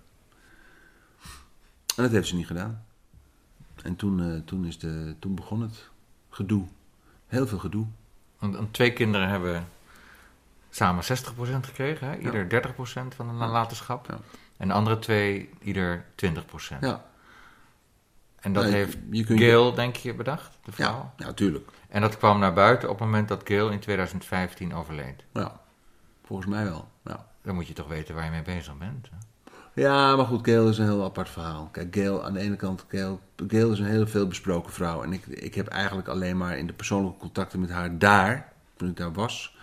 En 1.95 2.03
dat 2.03 2.11
heeft 2.11 2.27
ze 2.27 2.35
niet 2.35 2.47
gedaan. 2.47 2.85
En 3.83 3.95
toen, 3.95 4.21
eh, 4.21 4.39
toen, 4.45 4.65
is 4.65 4.79
de, 4.79 5.15
toen 5.19 5.35
begon 5.35 5.61
het 5.61 5.89
gedoe. 6.29 6.65
Heel 7.27 7.47
veel 7.47 7.59
gedoe. 7.59 7.85
Want 8.39 8.73
twee 8.73 8.93
kinderen 8.93 9.29
hebben 9.29 9.67
samen 10.77 11.03
60% 11.03 11.07
gekregen, 11.65 12.07
hè? 12.09 12.17
ieder 12.17 12.47
30% 12.47 13.15
van 13.15 13.27
de 13.27 13.33
nalatenschap. 13.33 14.19
En 14.57 14.67
de 14.67 14.73
andere 14.73 14.99
twee 14.99 15.49
ieder 15.61 16.05
20%. 16.15 16.79
Ja. 16.81 17.05
En 18.39 18.53
dat 18.53 18.63
Ja, 18.63 18.69
je- 18.69 18.75
heeft 18.75 18.97
je 19.11 19.23
kunt- 19.23 19.39
Gail, 19.39 19.73
denk 19.73 19.95
je, 19.95 20.13
bedacht, 20.13 20.57
de 20.63 20.71
vrouw? 20.71 21.11
Ja, 21.17 21.25
ja, 21.25 21.33
tuurlijk. 21.33 21.69
En 21.89 22.01
dat 22.01 22.17
kwam 22.17 22.39
naar 22.39 22.53
buiten 22.53 22.89
op 22.89 22.95
het 22.99 23.05
moment 23.07 23.27
dat 23.27 23.41
Gail 23.43 23.69
in 23.69 23.79
2015 23.79 24.73
overleed. 24.75 25.23
Ja, 25.33 25.59
volgens 26.25 26.47
mij 26.49 26.63
wel. 26.63 26.87
Nou. 27.03 27.19
Dan 27.41 27.55
moet 27.55 27.67
je 27.67 27.73
toch 27.73 27.87
weten 27.87 28.15
waar 28.15 28.25
je 28.25 28.31
mee 28.31 28.41
bezig 28.41 28.77
bent. 28.77 29.09
Ja, 29.73 30.15
maar 30.15 30.25
goed, 30.25 30.45
Gail 30.47 30.69
is 30.69 30.77
een 30.77 30.85
heel 30.85 31.03
apart 31.03 31.29
verhaal. 31.29 31.69
Kijk, 31.71 31.95
Gail, 31.95 32.25
aan 32.25 32.33
de 32.33 32.39
ene 32.39 32.55
kant, 32.55 32.85
Gail, 32.87 33.19
Gail 33.47 33.71
is 33.71 33.79
een 33.79 33.85
heel 33.85 34.07
veel 34.07 34.27
besproken 34.27 34.73
vrouw. 34.73 35.03
En 35.03 35.13
ik, 35.13 35.25
ik 35.25 35.55
heb 35.55 35.67
eigenlijk 35.67 36.07
alleen 36.07 36.37
maar 36.37 36.57
in 36.57 36.67
de 36.67 36.73
persoonlijke 36.73 37.19
contacten 37.19 37.59
met 37.59 37.69
haar 37.69 37.97
daar, 37.97 38.53
toen 38.75 38.89
ik 38.89 38.95
daar 38.97 39.13
was, 39.13 39.56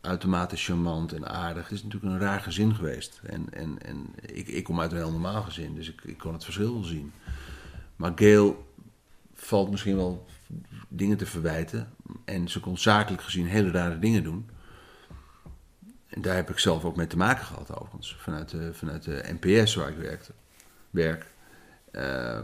uitermate 0.00 0.56
charmant 0.56 1.12
en 1.12 1.28
aardig. 1.28 1.62
Het 1.62 1.72
is 1.72 1.82
natuurlijk 1.82 2.12
een 2.12 2.20
raar 2.20 2.40
gezin 2.40 2.74
geweest. 2.74 3.20
En, 3.24 3.46
en, 3.52 3.78
en 3.82 4.06
ik, 4.20 4.48
ik 4.48 4.64
kom 4.64 4.80
uit 4.80 4.90
een 4.90 4.96
heel 4.96 5.10
normaal 5.10 5.42
gezin, 5.42 5.74
dus 5.74 5.88
ik, 5.88 6.00
ik 6.04 6.18
kon 6.18 6.32
het 6.32 6.44
verschil 6.44 6.82
zien. 6.82 7.12
Maar 7.96 8.12
Gail 8.14 8.66
valt 9.34 9.70
misschien 9.70 9.96
wel 9.96 10.26
dingen 10.88 11.16
te 11.16 11.26
verwijten. 11.26 11.88
En 12.24 12.48
ze 12.48 12.60
kon 12.60 12.78
zakelijk 12.78 13.22
gezien 13.22 13.46
hele 13.46 13.70
rare 13.70 13.98
dingen 13.98 14.22
doen. 14.22 14.48
En 16.08 16.22
daar 16.22 16.36
heb 16.36 16.50
ik 16.50 16.58
zelf 16.58 16.84
ook 16.84 16.96
mee 16.96 17.06
te 17.06 17.16
maken 17.16 17.44
gehad, 17.44 17.76
overigens. 17.80 18.16
Vanuit 18.18 18.48
de, 18.48 18.74
vanuit 18.74 19.02
de 19.02 19.36
NPS 19.40 19.74
waar 19.74 19.88
ik 19.88 19.96
werkte, 19.96 20.32
werk. 20.90 21.26
eh, 21.90 22.40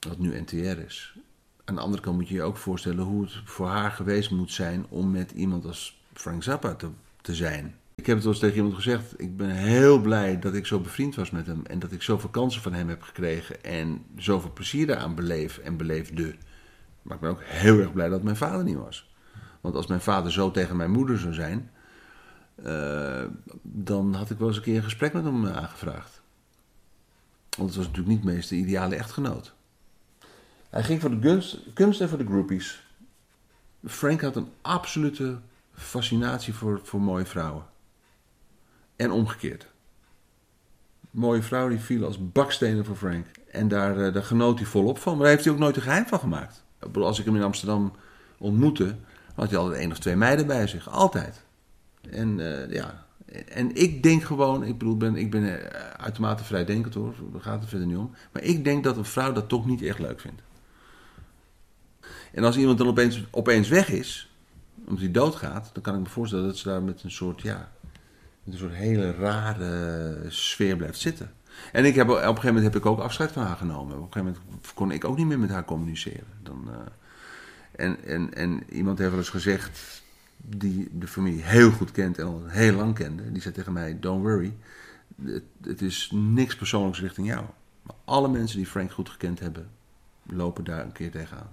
wat 0.00 0.18
nu 0.18 0.40
NTR 0.40 0.56
is. 0.56 1.16
Aan 1.64 1.74
de 1.74 1.80
andere 1.80 2.02
kant 2.02 2.16
moet 2.16 2.28
je 2.28 2.34
je 2.34 2.42
ook 2.42 2.56
voorstellen 2.56 3.04
hoe 3.04 3.22
het 3.22 3.32
voor 3.44 3.68
haar 3.68 3.90
geweest 3.90 4.30
moet 4.30 4.52
zijn 4.52 4.86
om 4.88 5.10
met 5.10 5.30
iemand 5.30 5.64
als 5.64 6.03
Frank 6.14 6.42
Zappa 6.42 6.74
te, 6.74 7.34
zijn. 7.34 7.74
Ik 7.94 8.06
heb 8.06 8.14
het 8.14 8.24
wel 8.24 8.32
eens 8.32 8.42
tegen 8.42 8.56
iemand 8.56 8.74
gezegd. 8.74 9.20
Ik 9.20 9.36
ben 9.36 9.50
heel 9.50 10.00
blij 10.00 10.38
dat 10.38 10.54
ik 10.54 10.66
zo 10.66 10.80
bevriend 10.80 11.14
was 11.14 11.30
met 11.30 11.46
hem. 11.46 11.66
En 11.66 11.78
dat 11.78 11.92
ik 11.92 12.02
zoveel 12.02 12.30
kansen 12.30 12.62
van 12.62 12.72
hem 12.72 12.88
heb 12.88 13.02
gekregen. 13.02 13.64
En 13.64 14.04
zoveel 14.16 14.52
plezier 14.52 14.86
daaraan 14.86 15.14
beleef 15.14 15.58
en 15.58 15.76
beleefde. 15.76 16.34
Maar 17.02 17.14
ik 17.14 17.20
ben 17.20 17.30
ook 17.30 17.42
heel 17.42 17.78
erg 17.78 17.92
blij 17.92 18.08
dat 18.08 18.22
mijn 18.22 18.36
vader 18.36 18.64
niet 18.64 18.76
was. 18.76 19.12
Want 19.60 19.74
als 19.74 19.86
mijn 19.86 20.00
vader 20.00 20.32
zo 20.32 20.50
tegen 20.50 20.76
mijn 20.76 20.90
moeder 20.90 21.18
zou 21.18 21.34
zijn. 21.34 21.70
eh, 22.54 23.24
dan 23.62 24.14
had 24.14 24.30
ik 24.30 24.38
wel 24.38 24.48
eens 24.48 24.56
een 24.56 24.62
keer 24.62 24.76
een 24.76 24.82
gesprek 24.82 25.12
met 25.12 25.24
hem 25.24 25.46
aangevraagd. 25.46 26.22
Want 27.56 27.68
het 27.68 27.78
was 27.78 27.86
natuurlijk 27.86 28.14
niet 28.16 28.24
meest 28.24 28.48
de 28.48 28.56
ideale 28.56 28.94
echtgenoot. 28.94 29.54
Hij 30.70 30.82
ging 30.82 31.00
voor 31.00 31.20
de 31.20 31.62
kunst 31.74 32.00
en 32.00 32.08
voor 32.08 32.18
de 32.18 32.26
groupies. 32.26 32.86
Frank 33.84 34.20
had 34.20 34.36
een 34.36 34.48
absolute 34.62 35.38
fascinatie 35.74 36.54
voor, 36.54 36.80
voor 36.82 37.00
mooie 37.00 37.24
vrouwen. 37.24 37.64
En 38.96 39.10
omgekeerd. 39.10 39.66
Mooie 41.10 41.42
vrouwen 41.42 41.72
die 41.72 41.84
vielen 41.84 42.06
als 42.06 42.32
bakstenen 42.32 42.84
voor 42.84 42.96
Frank. 42.96 43.26
En 43.50 43.68
daar, 43.68 44.00
eh, 44.00 44.12
daar 44.12 44.22
genoot 44.22 44.58
hij 44.58 44.66
volop 44.66 44.98
van. 44.98 45.12
Maar 45.12 45.22
daar 45.22 45.30
heeft 45.30 45.44
hij 45.44 45.52
ook 45.52 45.58
nooit 45.58 45.76
een 45.76 45.82
geheim 45.82 46.06
van 46.06 46.18
gemaakt. 46.18 46.64
Als 46.92 47.18
ik 47.18 47.24
hem 47.24 47.36
in 47.36 47.42
Amsterdam 47.42 47.92
ontmoette, 48.38 48.96
had 49.34 49.50
hij 49.50 49.58
altijd 49.58 49.80
één 49.80 49.90
of 49.90 49.98
twee 49.98 50.16
meiden 50.16 50.46
bij 50.46 50.66
zich. 50.66 50.88
Altijd. 50.88 51.44
En 52.10 52.40
eh, 52.40 52.70
ja, 52.70 53.04
en 53.48 53.74
ik 53.74 54.02
denk 54.02 54.22
gewoon, 54.22 54.64
ik 54.64 54.78
bedoel, 54.78 54.96
ben, 54.96 55.16
ik 55.16 55.30
ben 55.30 55.44
eh, 55.44 55.80
uitermate 55.96 56.44
vrijdenkend 56.44 56.94
hoor, 56.94 57.14
daar 57.32 57.40
gaat 57.40 57.60
het 57.60 57.68
verder 57.68 57.86
niet 57.86 57.96
om. 57.96 58.10
Maar 58.32 58.42
ik 58.42 58.64
denk 58.64 58.84
dat 58.84 58.96
een 58.96 59.04
vrouw 59.04 59.32
dat 59.32 59.48
toch 59.48 59.66
niet 59.66 59.82
echt 59.82 59.98
leuk 59.98 60.20
vindt. 60.20 60.42
En 62.32 62.44
als 62.44 62.56
iemand 62.56 62.78
dan 62.78 62.86
opeens, 62.86 63.24
opeens 63.30 63.68
weg 63.68 63.88
is, 63.88 64.33
omdat 64.78 65.00
hij 65.00 65.10
doodgaat, 65.10 65.70
dan 65.72 65.82
kan 65.82 65.94
ik 65.94 66.00
me 66.00 66.06
voorstellen 66.06 66.46
dat 66.46 66.56
ze 66.56 66.68
daar 66.68 66.82
met 66.82 67.02
een 67.02 67.10
soort, 67.10 67.40
ja, 67.40 67.72
met 68.42 68.54
een 68.54 68.60
soort 68.60 68.74
hele 68.74 69.12
rare 69.12 70.16
sfeer 70.28 70.76
blijft 70.76 70.98
zitten. 70.98 71.32
En 71.72 71.84
ik 71.84 71.94
heb, 71.94 72.08
op 72.08 72.14
een 72.16 72.24
gegeven 72.24 72.46
moment 72.46 72.64
heb 72.64 72.76
ik 72.82 72.86
ook 72.86 72.98
afscheid 72.98 73.32
van 73.32 73.42
haar 73.42 73.56
genomen. 73.56 73.96
Op 73.96 74.06
een 74.06 74.12
gegeven 74.12 74.42
moment 74.46 74.72
kon 74.74 74.90
ik 74.90 75.04
ook 75.04 75.16
niet 75.16 75.26
meer 75.26 75.38
met 75.38 75.50
haar 75.50 75.64
communiceren. 75.64 76.26
Dan, 76.42 76.68
eh, 76.70 77.84
en, 77.84 78.04
en, 78.04 78.34
en 78.34 78.62
iemand 78.68 78.98
heeft 78.98 79.10
wel 79.10 79.18
eens 79.18 79.28
gezegd, 79.28 80.02
die 80.36 80.88
de 80.92 81.06
familie 81.06 81.42
heel 81.42 81.70
goed 81.70 81.90
kent 81.90 82.18
en 82.18 82.26
al 82.26 82.42
heel 82.46 82.74
lang 82.74 82.94
kende, 82.94 83.32
die 83.32 83.42
zei 83.42 83.54
tegen 83.54 83.72
mij: 83.72 84.00
Don't 84.00 84.22
worry, 84.22 84.56
het, 85.24 85.42
het 85.62 85.82
is 85.82 86.10
niks 86.12 86.56
persoonlijks 86.56 87.00
richting 87.00 87.26
jou. 87.26 87.44
Maar 87.82 87.96
alle 88.04 88.28
mensen 88.28 88.56
die 88.56 88.66
Frank 88.66 88.92
goed 88.92 89.08
gekend 89.08 89.40
hebben, 89.40 89.68
lopen 90.22 90.64
daar 90.64 90.84
een 90.84 90.92
keer 90.92 91.10
tegenaan. 91.10 91.52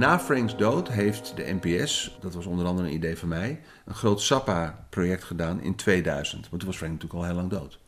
Na 0.00 0.18
Franks 0.18 0.56
dood 0.56 0.88
heeft 0.88 1.32
de 1.36 1.58
NPS, 1.60 2.18
dat 2.20 2.34
was 2.34 2.46
onder 2.46 2.66
andere 2.66 2.88
een 2.88 2.94
idee 2.94 3.16
van 3.16 3.28
mij, 3.28 3.60
een 3.84 3.94
groot 3.94 4.20
Sappa-project 4.20 5.24
gedaan 5.24 5.62
in 5.62 5.74
2000. 5.74 6.48
Want 6.48 6.60
toen 6.62 6.70
was 6.70 6.78
Frank 6.78 6.92
natuurlijk 6.92 7.20
al 7.20 7.26
heel 7.26 7.36
lang 7.36 7.50
dood. 7.50 7.78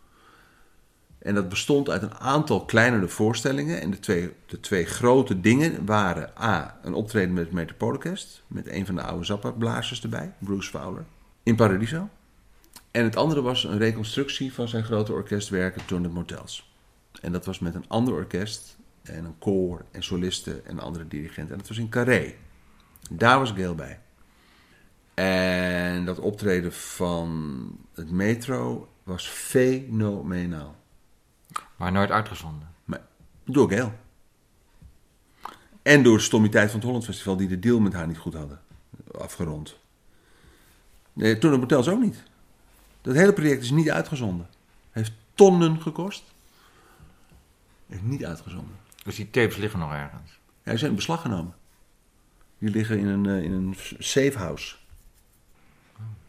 En 1.19 1.35
dat 1.35 1.49
bestond 1.49 1.91
uit 1.91 2.03
een 2.03 2.19
aantal 2.19 2.65
kleinere 2.65 3.09
voorstellingen. 3.09 3.81
En 3.81 3.91
de 3.91 3.99
twee, 3.99 4.33
de 4.47 4.61
twee 4.61 4.85
grote 4.85 5.41
dingen 5.41 5.85
waren 5.85 6.33
A, 6.41 6.79
een 6.83 6.95
optreden 6.95 7.35
met 7.35 7.45
het 7.45 7.53
Metropoolorkest, 7.53 8.43
met 8.47 8.69
een 8.69 8.87
van 8.87 8.95
de 8.95 9.03
oude 9.03 9.25
Zappa-blazers 9.25 10.03
erbij, 10.03 10.33
Bruce 10.39 10.71
Fowler, 10.71 11.05
in 11.43 11.57
Paradiso. 11.57 12.09
En 12.91 13.05
het 13.05 13.17
andere 13.17 13.43
was 13.43 13.65
een 13.65 13.79
reconstructie 13.79 14.53
van 14.53 14.69
zijn 14.69 14.85
grote 14.85 15.13
orkestwerken 15.13 15.83
Johnny 15.87 16.09
Motels. 16.09 16.75
En 17.21 17.33
dat 17.33 17.45
was 17.45 17.59
met 17.59 17.75
een 17.75 17.89
ander 17.89 18.15
orkest 18.15 18.77
en 19.03 19.25
een 19.25 19.39
koor 19.39 19.85
en 19.91 20.03
solisten 20.03 20.67
en 20.67 20.79
andere 20.79 21.09
dirigenten. 21.09 21.53
En 21.53 21.59
dat 21.59 21.69
was 21.69 21.79
in 21.79 21.89
Carré. 21.89 22.35
Daar 23.11 23.39
was 23.39 23.51
Gail 23.51 23.75
bij. 23.75 24.01
En 25.15 26.05
dat 26.05 26.19
optreden 26.19 26.73
van 26.73 27.79
het 27.95 28.11
metro 28.11 28.89
was 29.03 29.29
fenomenaal. 29.29 30.77
Maar 31.77 31.93
nooit 31.93 32.11
uitgezonden. 32.11 32.69
Maar 32.85 33.01
door 33.45 33.71
Gail. 33.71 33.93
En 35.83 36.03
door 36.03 36.17
de 36.17 36.23
stommiteit 36.23 36.67
van 36.67 36.79
het 36.79 36.87
Holland 36.87 37.05
Festival, 37.05 37.37
die 37.37 37.49
de 37.49 37.59
deal 37.59 37.81
met 37.81 37.93
haar 37.93 38.07
niet 38.07 38.19
goed 38.19 38.35
hadden 38.35 38.61
afgerond. 39.19 39.77
Nee, 41.13 41.39
toen 41.39 41.51
het 41.51 41.61
Motels 41.61 41.89
ook 41.89 42.01
niet. 42.01 42.23
Dat 43.01 43.15
hele 43.15 43.33
project 43.33 43.63
is 43.63 43.71
niet 43.71 43.91
uitgezonden. 43.91 44.49
Heeft 44.91 45.13
tonnen 45.35 45.83
gekost. 45.83 46.25
Heeft 47.87 48.03
niet 48.03 48.25
uitgezonden. 48.25 48.77
Dus 49.03 49.17
die 49.17 49.31
tapes 49.31 49.57
liggen 49.57 49.79
nog 49.79 49.93
ergens? 49.93 50.41
Ja, 50.65 50.71
die 50.71 50.79
zijn 50.79 50.91
in 50.91 50.97
beslag 50.97 51.23
genomen. 51.23 51.55
Die 52.59 52.71
liggen 52.71 52.99
in 52.99 53.07
een, 53.07 53.27
eh, 53.27 53.43
in 53.43 53.53
een 53.53 53.77
safe 53.99 54.39
house. 54.39 54.75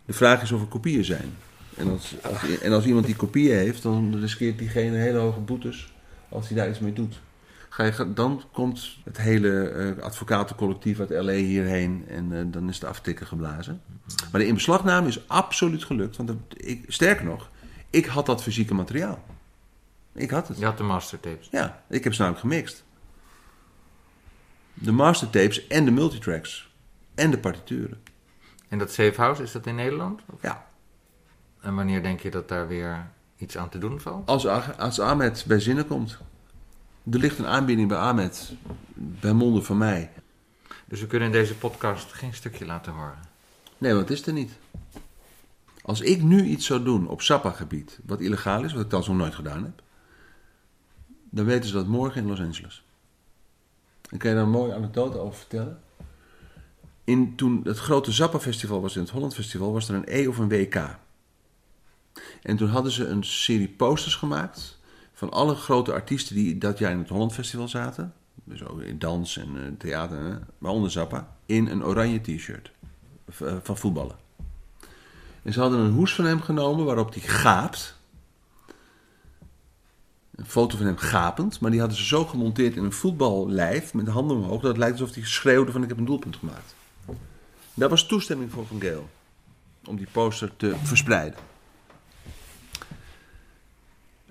De 0.05 0.13
vraag 0.13 0.41
is 0.41 0.51
of 0.51 0.61
er 0.61 0.67
kopieën 0.67 1.05
zijn. 1.05 1.33
En 1.77 1.89
als, 1.89 2.15
en 2.61 2.71
als 2.71 2.85
iemand 2.85 3.05
die 3.05 3.15
kopieën 3.15 3.57
heeft, 3.57 3.83
dan 3.83 4.19
riskeert 4.19 4.57
diegene 4.57 4.97
hele 4.97 5.17
hoge 5.17 5.39
boetes 5.39 5.93
als 6.29 6.47
hij 6.47 6.57
daar 6.57 6.69
iets 6.69 6.79
mee 6.79 6.93
doet. 6.93 7.19
Ga 7.69 7.83
je, 7.83 8.13
dan 8.13 8.43
komt 8.51 8.97
het 9.03 9.17
hele 9.17 9.69
eh, 9.69 10.03
advocatencollectief 10.03 10.99
uit 10.99 11.09
LA 11.09 11.33
hierheen 11.33 12.05
en 12.07 12.39
eh, 12.39 12.45
dan 12.47 12.69
is 12.69 12.79
de 12.79 12.87
aftikker 12.87 13.25
geblazen. 13.25 13.81
Maar 14.31 14.41
de 14.41 14.47
inbeslagname 14.47 15.07
is 15.07 15.27
absoluut 15.27 15.83
gelukt. 15.83 16.17
Want 16.17 16.31
ik, 16.53 16.85
sterker 16.87 17.25
nog, 17.25 17.49
ik 17.89 18.05
had 18.05 18.25
dat 18.25 18.43
fysieke 18.43 18.73
materiaal. 18.73 19.23
Ik 20.13 20.29
had 20.29 20.47
het. 20.47 20.57
Je 20.57 20.65
had 20.65 20.77
de 20.77 20.83
mastertapes. 20.83 21.47
Ja, 21.51 21.83
ik 21.89 22.03
heb 22.03 22.13
ze 22.13 22.21
namelijk 22.21 22.45
gemixt. 22.45 22.83
De 24.73 24.91
mastertapes 24.91 25.67
en 25.67 25.85
de 25.85 25.91
multitracks. 25.91 26.71
En 27.15 27.31
de 27.31 27.39
partituren. 27.39 28.01
En 28.67 28.77
dat 28.77 28.91
safe 28.91 29.21
house, 29.21 29.43
is 29.43 29.51
dat 29.51 29.65
in 29.65 29.75
Nederland? 29.75 30.21
Of? 30.33 30.41
Ja. 30.41 30.67
En 31.61 31.75
wanneer 31.75 32.03
denk 32.03 32.19
je 32.19 32.31
dat 32.31 32.47
daar 32.47 32.67
weer 32.67 33.09
iets 33.37 33.57
aan 33.57 33.69
te 33.69 33.77
doen 33.77 33.99
valt? 33.99 34.27
Als, 34.27 34.47
als 34.77 34.99
Ahmed 34.99 35.45
bij 35.47 35.59
zinnen 35.59 35.87
komt. 35.87 36.17
Er 37.11 37.19
ligt 37.19 37.39
een 37.39 37.47
aanbieding 37.47 37.87
bij 37.87 37.97
Ahmed. 37.97 38.53
Bij 38.93 39.33
monden 39.33 39.65
van 39.65 39.77
mij. 39.77 40.11
Dus 40.85 40.99
we 41.01 41.07
kunnen 41.07 41.27
in 41.27 41.33
deze 41.33 41.55
podcast 41.55 42.13
geen 42.13 42.33
stukje 42.33 42.65
laten 42.65 42.93
horen. 42.93 43.19
Nee, 43.77 43.93
want 43.93 44.09
het 44.09 44.19
is 44.19 44.27
er 44.27 44.33
niet. 44.33 44.51
Als 45.81 46.01
ik 46.01 46.21
nu 46.21 46.43
iets 46.43 46.65
zou 46.65 46.83
doen 46.83 47.07
op 47.07 47.21
Sappa-gebied, 47.21 47.99
wat 48.05 48.19
illegaal 48.19 48.63
is, 48.63 48.73
wat 48.73 48.83
ik 48.83 48.89
dan 48.89 49.03
zo 49.03 49.13
nooit 49.13 49.35
gedaan 49.35 49.63
heb, 49.63 49.82
dan 51.33 51.45
weten 51.45 51.69
ze 51.69 51.75
dat 51.75 51.87
morgen 51.87 52.21
in 52.21 52.27
Los 52.27 52.39
Angeles. 52.39 52.83
Ik 54.09 54.19
kan 54.19 54.29
je 54.29 54.35
daar 54.35 54.45
een 54.45 54.51
mooie 54.51 54.73
anekdote 54.73 55.17
over 55.17 55.37
vertellen. 55.37 55.79
In, 57.03 57.35
toen 57.35 57.61
het 57.63 57.77
grote 57.77 58.11
Zappa-festival 58.11 58.81
was 58.81 58.95
in 58.95 59.01
het 59.01 59.09
Holland 59.09 59.33
Festival, 59.33 59.73
was 59.73 59.89
er 59.89 59.95
een 59.95 60.03
E 60.07 60.27
of 60.27 60.37
een 60.37 60.49
WK. 60.49 60.99
En 62.41 62.57
toen 62.57 62.67
hadden 62.69 62.91
ze 62.91 63.07
een 63.07 63.23
serie 63.23 63.69
posters 63.69 64.15
gemaakt 64.15 64.79
van 65.13 65.31
alle 65.31 65.55
grote 65.55 65.93
artiesten 65.93 66.35
die 66.35 66.57
dat 66.57 66.77
jaar 66.77 66.91
in 66.91 66.99
het 66.99 67.09
Holland 67.09 67.33
Festival 67.33 67.67
zaten. 67.67 68.13
Dus 68.43 68.63
ook 68.63 68.81
in 68.81 68.99
dans 68.99 69.37
en 69.37 69.49
eh, 69.55 69.71
theater, 69.77 70.39
waaronder 70.57 70.91
Zappa, 70.91 71.35
in 71.45 71.67
een 71.67 71.83
oranje 71.83 72.21
t-shirt 72.21 72.71
eh, 73.39 73.55
van 73.63 73.77
voetballen. 73.77 74.15
En 75.43 75.53
ze 75.53 75.59
hadden 75.59 75.79
een 75.79 75.93
hoes 75.93 76.15
van 76.15 76.25
hem 76.25 76.41
genomen 76.41 76.85
waarop 76.85 77.13
hij 77.13 77.21
gaapt. 77.21 78.01
Een 80.35 80.45
foto 80.45 80.77
van 80.77 80.85
hem 80.85 80.97
gapend, 80.97 81.59
maar 81.59 81.71
die 81.71 81.79
hadden 81.79 81.97
ze 81.97 82.05
zo 82.05 82.25
gemonteerd 82.25 82.75
in 82.75 82.83
een 82.83 82.93
voetballijf 82.93 83.93
met 83.93 84.05
de 84.05 84.11
handen 84.11 84.37
omhoog 84.37 84.61
dat 84.61 84.69
het 84.69 84.77
lijkt 84.77 84.99
alsof 84.99 85.15
hij 85.15 85.25
schreeuwde 85.25 85.71
van 85.71 85.83
ik 85.83 85.89
heb 85.89 85.97
een 85.97 86.05
doelpunt 86.05 86.35
gemaakt. 86.35 86.75
Daar 87.73 87.89
was 87.89 88.05
toestemming 88.05 88.51
voor 88.51 88.67
Van 88.67 88.79
Geel. 88.79 89.09
Om 89.85 89.95
die 89.95 90.07
poster 90.11 90.55
te 90.57 90.75
verspreiden. 90.83 91.39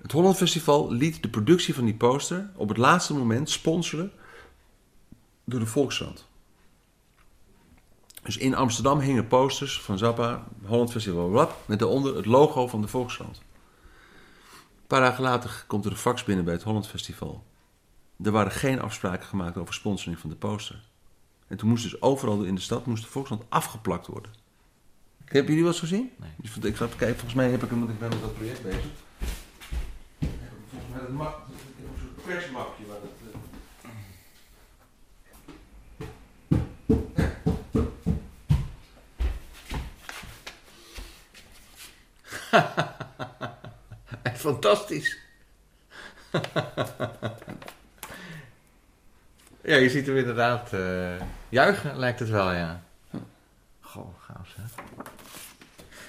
Het 0.01 0.11
Holland 0.11 0.37
Festival 0.37 0.91
liet 0.91 1.21
de 1.21 1.29
productie 1.29 1.73
van 1.73 1.85
die 1.85 1.93
poster 1.93 2.49
op 2.55 2.67
het 2.67 2.77
laatste 2.77 3.13
moment 3.13 3.49
sponsoren 3.49 4.11
door 5.43 5.59
de 5.59 5.65
Volkskrant. 5.65 6.27
Dus 8.23 8.37
in 8.37 8.55
Amsterdam 8.55 8.99
hingen 8.99 9.27
posters 9.27 9.81
van 9.81 9.97
Zappa, 9.97 10.47
Holland 10.65 10.91
Festival, 10.91 11.49
met 11.65 11.79
daaronder 11.79 12.15
het 12.15 12.25
logo 12.25 12.67
van 12.67 12.81
de 12.81 12.87
Volkskrant. 12.87 13.41
Een 14.83 14.89
paar 14.89 15.09
dagen 15.09 15.23
later 15.23 15.63
komt 15.67 15.85
er 15.85 15.91
een 15.91 15.97
fax 15.97 16.23
binnen 16.23 16.45
bij 16.45 16.53
het 16.53 16.63
Holland 16.63 16.87
Festival. 16.87 17.43
Er 18.23 18.31
waren 18.31 18.51
geen 18.51 18.81
afspraken 18.81 19.27
gemaakt 19.27 19.57
over 19.57 19.73
sponsoring 19.73 20.19
van 20.19 20.29
de 20.29 20.35
poster. 20.35 20.83
En 21.47 21.57
toen 21.57 21.69
moest 21.69 21.83
dus 21.83 22.01
overal 22.01 22.43
in 22.43 22.55
de 22.55 22.61
stad 22.61 22.85
moest 22.85 23.03
de 23.03 23.09
Volkskrant 23.09 23.43
afgeplakt 23.49 24.07
worden. 24.07 24.31
Hebben 25.25 25.51
jullie 25.51 25.63
wat 25.69 25.77
gezien? 25.77 26.11
Nee. 26.15 26.29
Ik 26.71 26.77
zat 26.77 26.95
kijken, 26.95 27.15
volgens 27.15 27.33
mij 27.33 27.49
heb 27.49 27.63
ik 27.63 27.69
hem, 27.69 27.79
want 27.79 27.91
ik 27.91 27.99
ben 27.99 28.09
met 28.09 28.21
dat 28.21 28.33
project 28.33 28.63
bezig. 28.63 28.91
Volgens 30.69 30.91
mij 30.91 30.99
dat 31.01 31.09
ik 31.09 31.75
heb 31.77 31.87
zo'n 31.99 32.15
persmapje 32.25 32.83
waar 32.85 32.97
eh, 42.51 42.99
Fantastisch. 44.43 45.17
Ja, 49.65 49.75
je 49.75 49.89
ziet 49.89 50.05
hem 50.07 50.17
inderdaad 50.17 50.73
eh, 50.73 51.11
juichen, 51.49 51.97
lijkt 51.97 52.19
het 52.19 52.29
wel, 52.29 52.51
ja. 52.51 52.81
Goh, 53.81 54.07
gaaf 54.19 54.55
hè. 54.55 54.63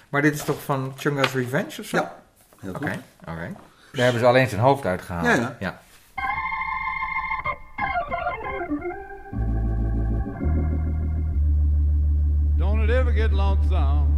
Maar 0.09 0.23
dit 0.23 0.35
is 0.35 0.45
toch 0.45 0.63
van 0.63 0.93
Chunga's 0.97 1.33
Revenge 1.33 1.81
of 1.81 1.87
zo? 1.87 1.97
Ja, 1.97 2.23
heel 2.61 2.75
Oké, 2.75 2.89
goed. 2.89 2.99
oké. 3.21 3.53
Daar 3.93 4.05
hebben 4.05 4.21
ze 4.21 4.27
alleen 4.27 4.49
zijn 4.49 4.61
hoofd 4.61 4.87
uitgehaald. 4.87 5.27
Ja, 5.27 5.35
ja. 5.35 5.57
ja. 5.61 5.81
Don't 12.57 12.83
it 12.83 12.91
ever 12.91 13.13
get 13.13 13.33
lonesome? 13.33 14.13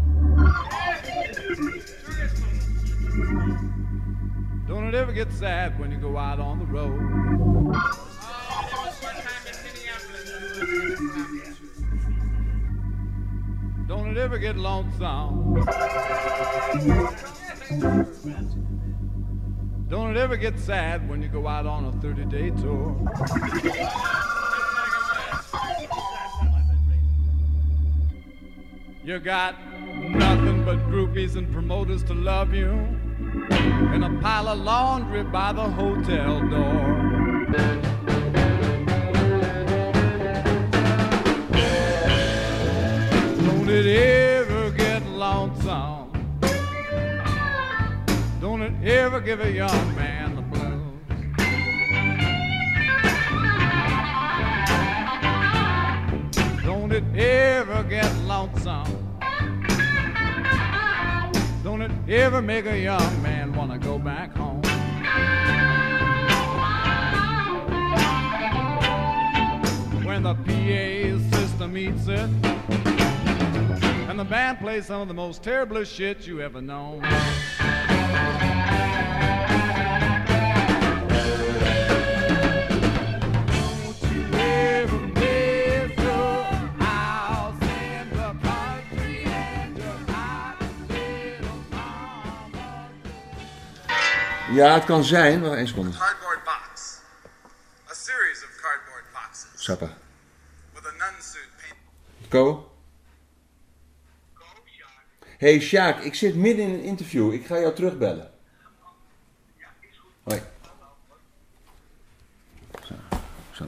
Don't 4.87 4.95
it 4.95 4.99
ever 4.99 5.13
get 5.13 5.33
sad 5.33 5.81
when 5.81 5.91
you 5.91 5.97
go 5.97 6.17
out 6.17 6.39
on 6.39 6.61
the 6.61 6.65
road? 6.65 6.97
Don't 13.89 14.17
it 14.17 14.17
ever 14.17 14.39
get 14.39 14.57
lonesome? 14.57 15.57
Don't 19.89 20.13
it 20.13 20.21
ever 20.21 20.37
get 20.37 20.57
sad 20.61 21.09
when 21.09 21.21
you 21.21 21.27
go 21.27 21.49
out 21.49 21.67
on 21.67 21.87
a 21.87 21.93
30 22.01 22.25
day 22.27 22.51
tour? 22.51 22.97
You 29.03 29.19
got 29.19 29.57
nothing 29.75 30.65
but 30.65 30.79
groupies 30.89 31.35
and 31.35 31.51
promoters 31.51 32.05
to 32.05 32.15
love 32.15 32.55
you, 32.55 32.97
and 33.19 34.05
a 34.05 34.11
pile 34.21 34.49
of 34.49 34.59
laundry 34.59 35.23
by 35.25 35.53
the 35.53 35.63
hotel 35.63 36.41
door. 36.41 37.07
Don't 43.47 43.69
it 43.69 43.87
ever 43.87 44.71
get 44.71 45.07
lonesome? 45.07 46.13
Don't 48.41 48.63
it 48.63 48.85
ever 48.85 49.21
give 49.21 49.41
a 49.41 49.51
young 49.51 49.95
man 49.95 50.37
the 50.37 50.43
blues? 50.43 50.83
Don't 56.65 56.93
it 56.93 57.05
ever 57.17 57.83
get 57.85 58.15
lonesome? 58.25 59.06
Ever 62.15 62.41
make 62.41 62.67
a 62.67 62.79
young 62.79 63.23
man 63.23 63.53
want 63.53 63.73
to 63.73 63.79
go 63.79 63.99
back 63.99 64.33
home? 64.37 64.63
When 70.05 70.23
the 70.23 70.35
PA 70.35 71.37
system 71.37 71.77
eats 71.77 72.07
it, 72.07 72.31
and 74.09 74.19
the 74.19 74.25
band 74.25 74.59
plays 74.59 74.87
some 74.87 75.01
of 75.01 75.09
the 75.09 75.15
most 75.15 75.43
terrible 75.43 75.83
shit 75.83 76.27
you 76.27 76.41
ever 76.41 76.61
known. 76.61 77.03
Ja, 94.57 94.75
het 94.75 94.85
kan 94.85 95.05
zijn. 95.05 95.41
Wacht 95.41 95.55
één 95.55 95.69
seconde. 95.69 95.91
cardboard 95.91 96.45
box. 96.45 97.01
A 97.91 97.95
series 97.95 98.45
of 98.45 98.51
cardboard 98.63 99.05
boxes 99.13 99.65
Sappa. 99.65 99.89
with 100.75 100.87
a 100.87 100.91
nun 100.91 101.23
suit 101.23 101.49
painted. 101.57 102.29
Ko? 102.29 102.71
Hey 105.39 105.61
Sjaak, 105.61 105.99
ik 105.99 106.15
zit 106.15 106.35
midden 106.35 106.65
in 106.65 106.75
een 106.75 106.83
interview. 106.83 107.33
Ik 107.33 107.47
ga 107.47 107.59
jou 107.59 107.75
terugbellen. 107.75 108.31
Hoi. 110.23 110.43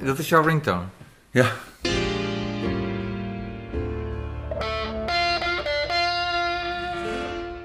Dat 0.02 0.18
is 0.18 0.28
jouw 0.28 0.42
ringtone? 0.42 0.84
Ja. 1.30 1.52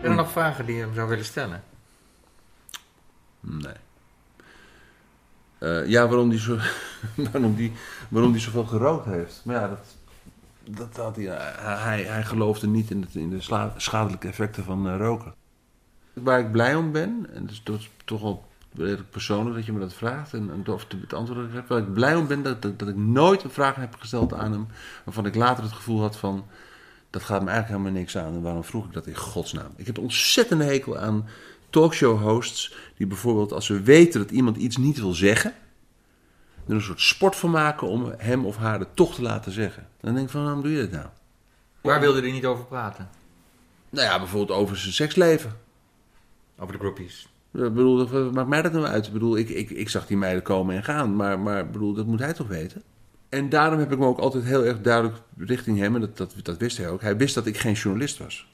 Zijn 0.02 0.12
er 0.12 0.16
nog 0.16 0.32
vragen 0.32 0.66
die 0.66 0.76
je 0.76 0.82
hem 0.82 0.94
zou 0.94 1.10
willen 1.10 1.26
stellen? 1.26 1.64
Nee. 3.44 3.74
Eh, 5.58 5.88
ja, 5.88 6.08
waarom 6.08 6.30
die, 6.30 6.40
zo, 6.40 6.58
waarom, 7.32 7.56
die, 7.56 7.72
waarom 8.10 8.32
die 8.32 8.42
zoveel 8.42 8.66
gerookt 8.66 9.06
heeft. 9.06 9.42
Maar 9.44 9.56
ja, 9.56 9.68
dat, 9.68 9.96
dat 10.78 10.96
had 10.96 11.16
hij, 11.16 11.26
hij, 11.56 12.04
hij 12.04 12.24
geloofde 12.24 12.68
niet 12.68 12.90
in, 12.90 13.02
het, 13.02 13.16
in 13.16 13.30
de 13.30 13.70
schadelijke 13.78 14.28
effecten 14.28 14.64
van 14.64 14.88
eh, 14.88 14.98
roken. 14.98 15.34
Waar 16.14 16.40
ik 16.40 16.52
blij 16.52 16.76
om 16.76 16.92
ben, 16.92 17.28
en 17.34 17.46
dat 17.46 17.52
is 17.52 17.92
toch, 18.06 18.22
wel 18.22 18.46
redelijk 18.74 19.10
persoonlijk 19.10 19.56
dat 19.56 19.66
je 19.66 19.72
me 19.72 19.80
dat 19.80 19.94
vraagt, 19.94 20.34
en, 20.34 20.50
en 20.52 20.74
of 20.74 20.86
het 21.02 21.14
antwoord 21.14 21.48
ik 21.48 21.54
heb, 21.54 21.68
waar 21.68 21.80
ik 21.80 21.94
blij 21.94 22.16
om 22.16 22.28
ben, 22.28 22.44
dat, 22.44 22.62
dat, 22.62 22.88
ik 22.88 22.96
nooit 22.96 23.44
een 23.44 23.50
vraag 23.50 23.76
heb 23.76 23.96
gesteld 24.00 24.34
aan 24.34 24.52
hem, 24.52 24.68
waarvan 25.04 25.26
ik 25.26 25.36
later 25.36 25.64
het 25.64 25.74
gevoel 25.74 26.02
had 26.02 26.18
van, 26.18 26.46
dat 27.10 27.24
gaat 27.24 27.44
me 27.44 27.50
eigenlijk 27.50 27.80
helemaal 27.80 28.02
niks 28.02 28.18
aan. 28.18 28.34
En 28.34 28.42
waarom 28.42 28.64
vroeg 28.64 28.86
ik 28.86 28.94
dat 28.94 29.08
in 29.08 29.16
godsnaam? 29.16 29.72
Ik 29.76 29.86
heb 29.86 29.98
ontzettende 29.98 30.64
hekel 30.64 30.98
aan 30.98 31.28
talkshow-hosts 31.74 32.76
die 32.98 33.08
bijvoorbeeld 33.08 33.52
als 33.52 33.66
ze 33.66 33.82
weten 33.82 34.20
dat 34.20 34.32
iemand 34.32 34.58
iets 34.58 34.78
niet 34.78 35.00
wil 35.00 35.14
zeggen, 35.14 35.54
er 36.68 36.74
een 36.74 36.82
soort 36.82 37.02
sport 37.02 37.36
van 37.36 37.52
maken 37.52 37.88
om 37.88 38.14
hem 38.18 38.46
of 38.46 38.58
haar 38.58 38.80
het 38.80 38.96
toch 38.96 39.16
te 39.16 39.22
laten 39.22 39.52
zeggen. 39.52 39.88
Dan 40.02 40.14
denk 40.14 40.26
ik 40.26 40.32
van, 40.32 40.44
waarom 40.44 40.62
doe 40.62 40.72
je 40.72 40.82
dat 40.82 40.92
nou? 40.92 41.08
Waar 41.82 42.00
wilde 42.00 42.22
hij 42.22 42.32
niet 42.32 42.46
over 42.46 42.66
praten? 42.66 43.10
Nou 43.90 44.08
ja, 44.08 44.18
bijvoorbeeld 44.18 44.60
over 44.60 44.78
zijn 44.78 44.94
seksleven. 44.94 45.58
Over 46.58 46.74
de 46.74 46.80
groupies. 46.80 47.28
Ik 47.54 47.60
bedoel, 47.60 48.08
wat 48.08 48.34
maakt 48.34 48.48
mij 48.48 48.62
dat 48.62 48.74
nou 48.74 48.86
uit? 48.86 49.08
Ik 49.08 49.14
bedoel, 49.14 49.38
ik, 49.38 49.50
ik, 49.50 49.70
ik 49.70 49.90
zag 49.90 50.08
die 50.08 50.18
meiden 50.18 50.44
komen 50.44 50.76
en 50.76 50.84
gaan, 50.84 51.16
maar, 51.16 51.40
maar 51.40 51.70
bedoel, 51.70 51.94
dat 51.94 52.06
moet 52.06 52.20
hij 52.20 52.34
toch 52.34 52.48
weten? 52.48 52.84
En 53.30 53.50
daarom 53.50 53.80
heb 53.80 53.92
ik 53.92 54.00
me 54.00 54.06
ook 54.06 54.20
altijd 54.20 54.44
heel 54.44 54.66
erg 54.66 54.82
duidelijk 54.82 55.18
richting 55.38 55.78
hem, 55.78 55.96
en 55.96 56.02
dat, 56.02 56.18
dat, 56.18 56.34
dat 56.42 56.58
wist 56.58 56.78
hij 56.78 56.90
ook. 56.90 57.02
Hij 57.02 57.18
wist 57.18 57.36
dat 57.36 57.46
ik 57.46 57.58
geen 57.58 57.74
journalist 57.74 58.18
was. 58.18 58.53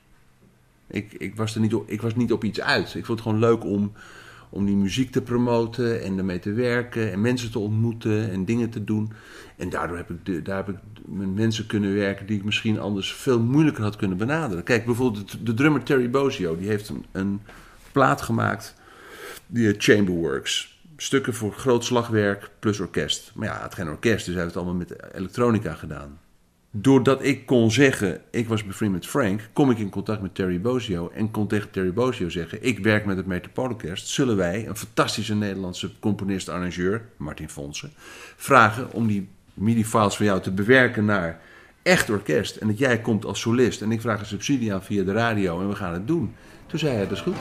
Ik, 0.89 1.13
ik, 1.13 1.35
was 1.35 1.55
er 1.55 1.61
niet 1.61 1.73
op, 1.73 1.89
ik 1.89 2.01
was 2.01 2.15
niet 2.15 2.31
op 2.31 2.43
iets 2.43 2.61
uit. 2.61 2.95
Ik 2.95 3.05
vond 3.05 3.19
het 3.19 3.21
gewoon 3.21 3.39
leuk 3.39 3.63
om, 3.63 3.91
om 4.49 4.65
die 4.65 4.75
muziek 4.75 5.11
te 5.11 5.21
promoten 5.21 6.03
en 6.03 6.17
ermee 6.17 6.39
te 6.39 6.53
werken 6.53 7.11
en 7.11 7.21
mensen 7.21 7.51
te 7.51 7.59
ontmoeten 7.59 8.31
en 8.31 8.45
dingen 8.45 8.69
te 8.69 8.83
doen. 8.83 9.11
En 9.57 9.69
daardoor 9.69 9.97
heb 9.97 10.09
ik, 10.09 10.25
de, 10.25 10.41
daar 10.41 10.57
heb 10.57 10.69
ik 10.69 10.77
met 11.05 11.35
mensen 11.35 11.65
kunnen 11.65 11.93
werken 11.93 12.25
die 12.25 12.37
ik 12.37 12.43
misschien 12.43 12.79
anders 12.79 13.13
veel 13.13 13.39
moeilijker 13.39 13.83
had 13.83 13.95
kunnen 13.95 14.17
benaderen. 14.17 14.63
Kijk, 14.63 14.85
bijvoorbeeld 14.85 15.45
de, 15.45 15.53
drummer 15.53 15.83
Terry 15.83 16.09
Bozzio, 16.09 16.57
die 16.57 16.67
heeft 16.67 16.89
een, 16.89 17.05
een 17.11 17.41
plaat 17.91 18.21
gemaakt, 18.21 18.75
die 19.47 19.65
heet 19.65 19.83
Chamberworks. 19.83 20.77
Stukken 20.97 21.33
voor 21.33 21.53
groot 21.53 21.85
slagwerk 21.85 22.49
plus 22.59 22.79
orkest. 22.79 23.31
Maar 23.35 23.47
ja, 23.47 23.53
hij 23.53 23.61
had 23.61 23.73
geen 23.73 23.89
orkest, 23.89 24.25
dus 24.25 24.33
hij 24.33 24.43
heeft 24.43 24.55
het 24.55 24.63
allemaal 24.63 24.85
met 24.87 25.13
elektronica 25.13 25.73
gedaan. 25.73 26.19
Doordat 26.71 27.23
ik 27.23 27.45
kon 27.45 27.71
zeggen, 27.71 28.21
ik 28.31 28.47
was 28.47 28.63
bevriend 28.63 28.93
met 28.93 29.07
Frank, 29.07 29.49
kom 29.53 29.71
ik 29.71 29.77
in 29.77 29.89
contact 29.89 30.21
met 30.21 30.35
Terry 30.35 30.61
Bozzio 30.61 31.09
en 31.13 31.31
kon 31.31 31.47
tegen 31.47 31.71
Terry 31.71 31.93
Bozzio 31.93 32.29
zeggen, 32.29 32.63
ik 32.63 32.79
werk 32.79 33.05
met 33.05 33.17
het 33.17 33.25
Metropoolorkest, 33.25 34.07
zullen 34.07 34.35
wij 34.35 34.67
een 34.67 34.75
fantastische 34.75 35.35
Nederlandse 35.35 35.91
componist-arrangeur, 35.99 37.05
Martin 37.17 37.49
Fonsen, 37.49 37.91
vragen 38.35 38.91
om 38.91 39.07
die 39.07 39.27
MIDI-files 39.53 40.15
van 40.15 40.25
jou 40.25 40.41
te 40.41 40.51
bewerken 40.51 41.05
naar 41.05 41.41
echt 41.81 42.09
orkest. 42.09 42.55
En 42.55 42.67
dat 42.67 42.77
jij 42.77 42.99
komt 43.01 43.25
als 43.25 43.39
solist. 43.39 43.81
En 43.81 43.91
ik 43.91 44.01
vraag 44.01 44.19
een 44.19 44.25
subsidie 44.25 44.73
aan 44.73 44.83
via 44.83 45.03
de 45.03 45.11
radio 45.11 45.61
en 45.61 45.69
we 45.69 45.75
gaan 45.75 45.93
het 45.93 46.07
doen. 46.07 46.35
Toen 46.67 46.79
zei 46.79 46.95
hij, 46.95 47.07
dat 47.07 47.17
is 47.17 47.21
goed. 47.21 47.35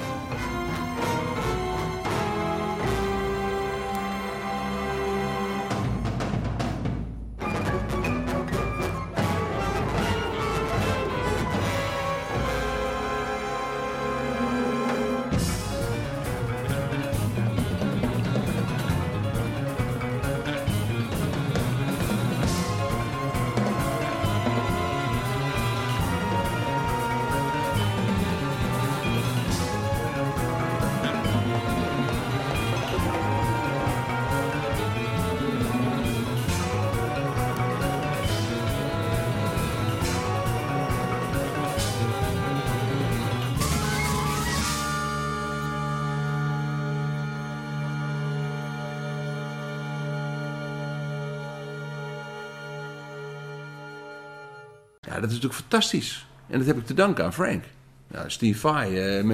Dat 55.21 55.31
is 55.31 55.35
natuurlijk 55.35 55.61
fantastisch. 55.61 56.27
En 56.47 56.59
dat 56.59 56.67
heb 56.67 56.77
ik 56.77 56.87
te 56.87 56.95
danken 56.95 57.25
aan 57.25 57.33
Frank. 57.33 57.65
Ja, 58.11 58.29
Steve 58.29 58.59
Vai, 58.59 59.19
uh, 59.19 59.25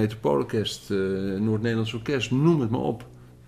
Noord-Nederlands 1.41 1.93
Orkest, 1.93 2.31
noem 2.31 2.59
het 2.59 2.69
maar 2.69 2.79
op. 2.79 3.05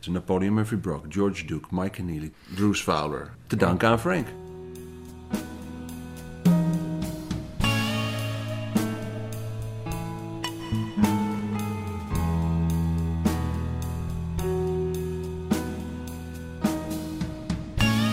Napoleon 0.09 0.53
Murphy 0.53 0.75
Brock, 0.75 1.05
George 1.09 1.45
Duke, 1.45 1.67
Mike 1.71 1.89
Keneally, 1.89 2.31
Bruce 2.55 2.83
Fowler. 2.83 3.29
Te 3.47 3.55
danken 3.55 3.87
aan 3.87 3.99
Frank. 3.99 4.27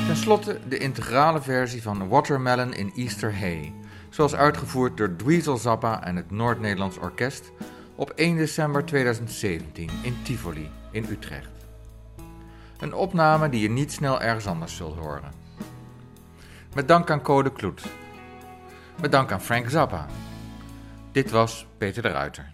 Ten 0.07 0.17
slotte 0.17 0.59
de 0.69 0.79
integrale 0.79 1.43
versie 1.43 1.83
van 1.83 2.09
Watermelon 2.09 2.75
in 2.75 2.93
Easter 2.97 3.39
Hay, 3.39 3.73
zoals 4.15 4.35
uitgevoerd 4.35 4.97
door 4.97 5.17
Dweezil 5.17 5.57
Zappa 5.57 6.03
en 6.05 6.17
het 6.17 6.31
Noord-Nederlands 6.31 6.99
Orkest 6.99 7.53
op 7.95 8.11
1 8.11 8.37
december 8.37 8.85
2017 8.85 9.91
in 10.03 10.17
Tivoli 10.23 10.71
in 10.91 11.07
Utrecht. 11.11 11.51
Een 12.79 12.95
opname 12.95 13.49
die 13.49 13.61
je 13.61 13.71
niet 13.71 13.93
snel 13.93 14.21
ergens 14.21 14.47
anders 14.47 14.77
zult 14.77 14.99
horen. 14.99 15.33
Met 16.75 16.89
dank 16.89 17.11
aan 17.11 17.23
Code 17.23 17.53
Kloet. 17.53 17.83
Met 19.01 19.13
dank 19.13 19.33
aan 19.33 19.41
Frank 19.41 19.71
Zappa. 19.71 20.07
Dit 21.13 21.31
was 21.31 21.67
Peter 21.79 22.03
de 22.03 22.09
Ruiter. 22.09 22.54